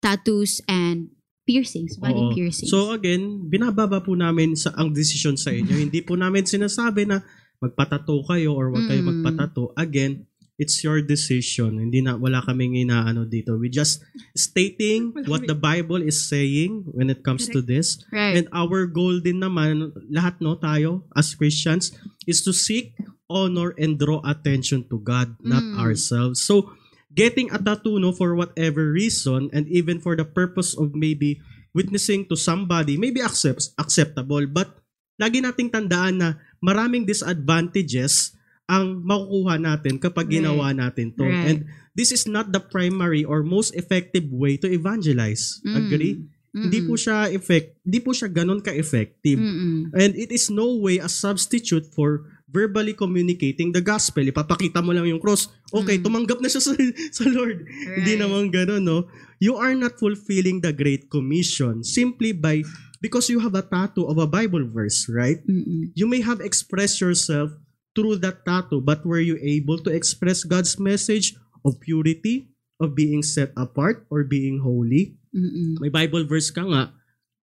[0.00, 1.10] tattoos and
[1.46, 2.34] piercings, body Oo.
[2.34, 2.70] piercings.
[2.70, 5.74] So again, binababa po namin sa ang decision sa inyo.
[5.86, 7.22] Hindi po namin sinasabi na
[7.58, 9.08] magpatato kayo or wag kayo Mm.
[9.22, 9.70] magpatato.
[9.74, 10.25] Again,
[10.56, 11.76] it's your decision.
[11.80, 13.56] Hindi na wala kaming inaano dito.
[13.60, 14.00] We just
[14.32, 18.00] stating Wala what the Bible is saying when it comes to this.
[18.12, 18.40] right.
[18.40, 21.92] And our goal din naman, lahat no tayo as Christians,
[22.24, 22.96] is to seek
[23.28, 25.76] honor and draw attention to God, not Mm.
[25.76, 26.40] ourselves.
[26.40, 26.72] So,
[27.12, 31.40] getting a tattoo no, for whatever reason and even for the purpose of maybe
[31.72, 34.44] witnessing to somebody, maybe accepts, acceptable.
[34.48, 34.72] But
[35.20, 36.28] lagi nating tandaan na
[36.60, 38.35] maraming disadvantages
[38.66, 40.42] ang makukuha natin kapag Right.
[40.42, 41.22] ginawa natin to.
[41.22, 41.46] Right.
[41.46, 41.58] And
[41.94, 45.62] this is not the primary or most effective way to evangelize.
[45.62, 45.74] Mm.
[45.78, 46.14] Agree?
[46.56, 49.36] Hindi po siya effect, hindi po siya ganun ka-effective.
[49.36, 49.92] Mm-mm.
[49.92, 54.24] And it is no way a substitute for verbally communicating the gospel.
[54.24, 55.52] Ipapakita mo lang yung cross.
[55.68, 56.04] Okay, Mm.
[56.08, 56.72] tumanggap na siya sa,
[57.20, 57.60] sa Lord.
[58.00, 58.22] Hindi Right.
[58.24, 59.04] naman ganun, no?
[59.36, 62.64] You are not fulfilling the Great Commission simply by,
[63.04, 65.44] because you have a tattoo of a Bible verse, right?
[65.44, 65.92] Mm-mm.
[65.92, 67.52] You may have expressed yourself
[67.96, 71.32] through that tattoo, but were you able to express God's message
[71.64, 75.16] of purity, of being set apart, or being holy?
[75.32, 75.76] Mm-mm.
[75.80, 76.92] may Bible verse ka nga,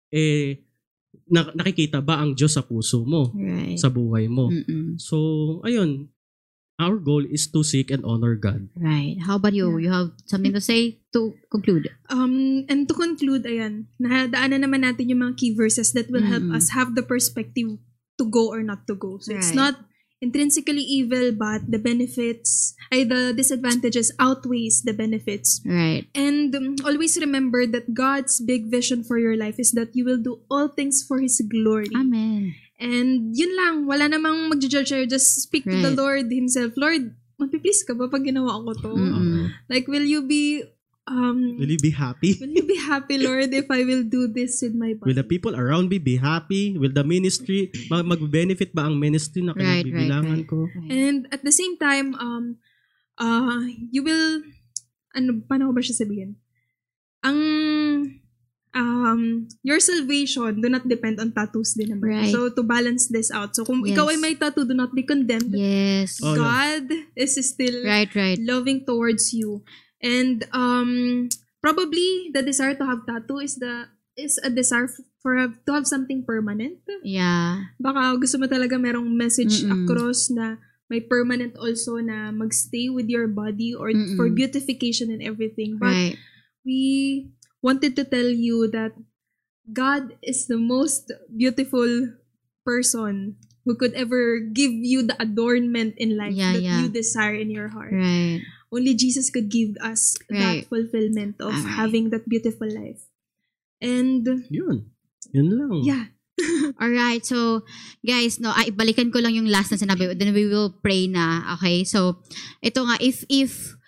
[0.09, 0.61] eh,
[1.29, 3.77] na- nakikita ba ang Diyos sa puso mo, Right.
[3.77, 4.49] sa buhay mo?
[4.49, 4.97] Mm-mm.
[4.97, 5.17] So,
[5.65, 6.09] ayun,
[6.81, 8.67] our goal is to seek and honor God.
[8.75, 9.21] Right.
[9.21, 9.71] How about you?
[9.79, 11.87] You have something to say to conclude?
[12.11, 16.43] Um, and to conclude, ayan, nadaanan naman natin yung mga key verses that will help
[16.43, 16.57] Mm.
[16.57, 17.79] us have the perspective
[18.19, 19.23] to go or not to go.
[19.23, 19.61] So it's Right.
[19.71, 19.75] not
[20.23, 25.61] intrinsically evil, but the benefits, ay the disadvantages outweighs the benefits.
[25.65, 26.07] Right.
[26.15, 30.23] And um, always remember that God's big vision for your life is that you will
[30.23, 31.93] do all things for His glory.
[31.95, 32.55] Amen.
[32.81, 35.07] And yun lang, wala namang mag-judge sa'yo.
[35.07, 35.99] Just speak to the Right.
[35.99, 36.75] Lord Himself.
[36.75, 38.93] Lord, magpiplease ka ba pag ginawa ko to?
[38.95, 39.51] Mm-mm.
[39.71, 40.65] Like, will you be,
[41.07, 42.37] um, Will you be happy?
[42.41, 45.13] will you be happy, Lord, if I will do this with my body?
[45.13, 46.77] Will the people around me be happy?
[46.77, 50.49] Will the ministry, mag- mag-benefit ba ang ministry na Right, right, kinabibilangan right.
[50.49, 50.69] ko?
[50.69, 50.91] Right.
[50.93, 52.57] And at the same time, um,
[53.19, 54.43] uh, you will,
[55.15, 56.41] ano, paano ko ba siya sabihin?
[57.25, 57.41] Ang,
[58.75, 62.11] um, your salvation do not depend on tattoos din naman.
[62.27, 62.33] Right.
[62.35, 63.55] So, to balance this out.
[63.57, 63.95] So, kung Yes.
[63.97, 65.55] ikaw ay may tattoo, do not be condemned.
[65.55, 66.19] Yes.
[66.21, 66.35] Oh.
[66.35, 68.37] God is still Right, right.
[68.43, 69.63] loving towards you.
[70.05, 71.33] And um
[71.65, 74.87] probably the desire to have tattoo is the is a desire
[75.25, 76.85] for a, to have something permanent.
[77.03, 77.73] Yeah.
[77.81, 79.89] Baka gusto mo talaga merong message Mm-mm.
[79.89, 80.61] across na
[80.93, 84.15] may permanent also na magstay with your body or Mm-mm.
[84.21, 85.81] for beautification and everything.
[85.81, 86.17] But Right.
[86.63, 86.81] we
[87.65, 88.93] wanted to tell you that
[89.65, 92.13] God is the most beautiful
[92.61, 96.81] person who could ever give you the adornment in life Yeah, that yeah.
[96.85, 97.97] you desire in your heart.
[97.97, 98.45] Right.
[98.75, 100.67] Only Jesus could give us Right.
[100.67, 101.79] that fulfillment of Alright.
[101.79, 103.07] having that beautiful life.
[103.79, 104.91] And Yun.
[105.31, 105.73] Yun lang.
[105.87, 106.05] yeah,
[106.83, 107.63] Alright, so
[108.03, 111.55] guys, no, ay balikan ko lang yung last na sinabi, then we will pray na,
[111.55, 111.87] okay?
[111.87, 112.19] So,
[112.59, 113.79] ito nga, if, if,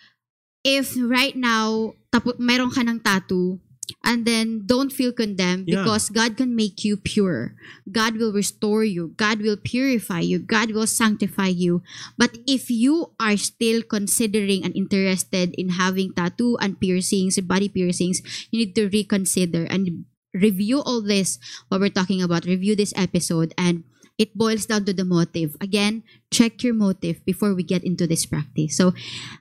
[0.63, 3.59] if right now, tapo, meron ka ng tattoo,
[4.05, 5.83] and then don't feel condemned Yeah.
[5.83, 7.55] because God can make you pure.
[7.91, 9.15] God will restore you.
[9.17, 10.39] God will purify you.
[10.39, 11.83] God will sanctify you.
[12.19, 18.23] But if you are still considering and interested in having tattoo and piercings, body piercings,
[18.51, 20.05] you need to reconsider and
[20.35, 21.39] review all this
[21.69, 22.45] what we're talking about.
[22.45, 23.85] Review this episode and
[24.19, 25.57] it boils down to the motive.
[25.61, 26.03] Again,
[26.33, 28.77] check your motive before we get into this practice.
[28.77, 28.95] So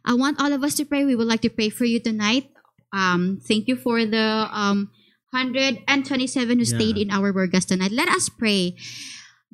[0.03, 1.05] I want all of us to pray.
[1.05, 2.51] We would like to pray for you tonight.
[2.95, 4.87] Um, thank you for the um
[5.35, 6.79] 127 who Yeah.
[6.79, 7.91] stayed in our Burgas tonight.
[7.91, 8.79] Let us pray.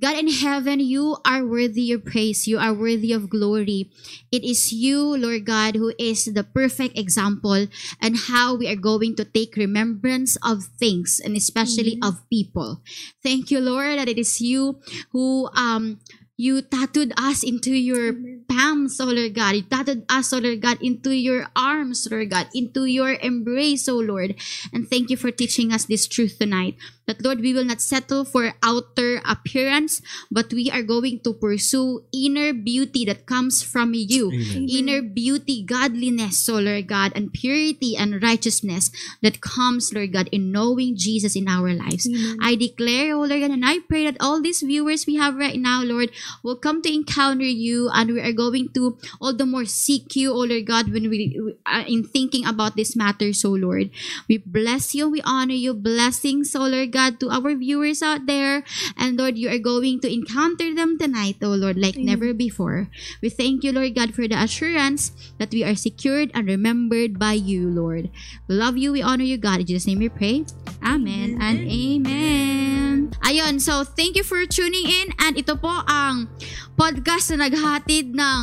[0.02, 2.48] God in heaven, you are worthy of praise.
[2.50, 3.94] You are worthy of glory.
[4.34, 7.70] It is you, Lord God, who is the perfect example
[8.02, 12.82] and how we are going to take remembrance of things and especially of people.
[13.22, 14.82] Thank you, Lord, that it is you
[15.14, 16.02] who um
[16.42, 18.18] you tattooed us into your
[18.50, 19.54] palms, oh Lord God.
[19.54, 24.02] You tattooed us, oh Lord God, into your arms, Lord God, into your embrace, oh
[24.02, 24.34] Lord.
[24.74, 26.82] And thank you for teaching us this truth tonight.
[27.12, 30.00] That, Lord, we will not settle for outer appearance,
[30.32, 34.32] but we are going to pursue inner beauty that comes from you.
[34.32, 34.72] Amen.
[34.72, 40.56] Inner beauty, godliness, oh Lord God, and purity and righteousness that comes, Lord God, in
[40.56, 42.08] knowing Jesus in our lives.
[42.08, 42.40] Amen.
[42.40, 45.60] I declare, oh Lord God, and I pray that all these viewers we have right
[45.60, 46.16] now, Lord,
[46.48, 50.32] will come to encounter you and we are going to all the more seek you,
[50.32, 51.36] oh Lord God, when we,
[51.68, 53.90] uh, in thinking about this matter, so Lord.
[54.30, 58.62] We bless you, we honor you, blessings, oh Lord God, to our viewers out there.
[58.94, 62.06] And Lord, you are going to encounter them tonight, oh Lord, like Amen.
[62.14, 62.90] never before.
[63.22, 65.12] We thank you, Lord God, for the assurance
[65.42, 68.14] that we are secured and remembered by you, Lord.
[68.48, 69.62] We love you, we honor you, God.
[69.62, 70.46] In Jesus' name we pray.
[70.86, 71.42] Amen, Amen.
[71.42, 72.98] and amen.
[73.26, 75.14] Ayun, so thank you for tuning in.
[75.18, 76.28] And ito po ang
[76.78, 78.42] podcast na naghatid ng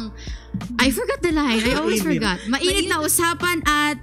[0.78, 1.62] I forgot the line.
[1.62, 2.42] I always forgot.
[2.50, 3.98] Mainit na usapan at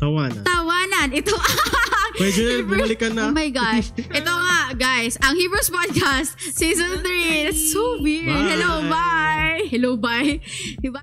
[0.00, 0.42] Tawanan.
[0.42, 1.08] tawanan.
[1.12, 1.34] Ito
[2.20, 3.22] Pwede na, bumalik ka na.
[3.28, 3.96] Oh my gosh.
[4.20, 7.48] Ito nga, guys, ang Hebrews Podcast, Season 3.
[7.48, 8.28] That's so weird.
[8.28, 8.52] Bye.
[8.52, 9.60] Hello, bye.
[9.72, 10.36] Hello, bye.
[10.84, 11.00] Diba?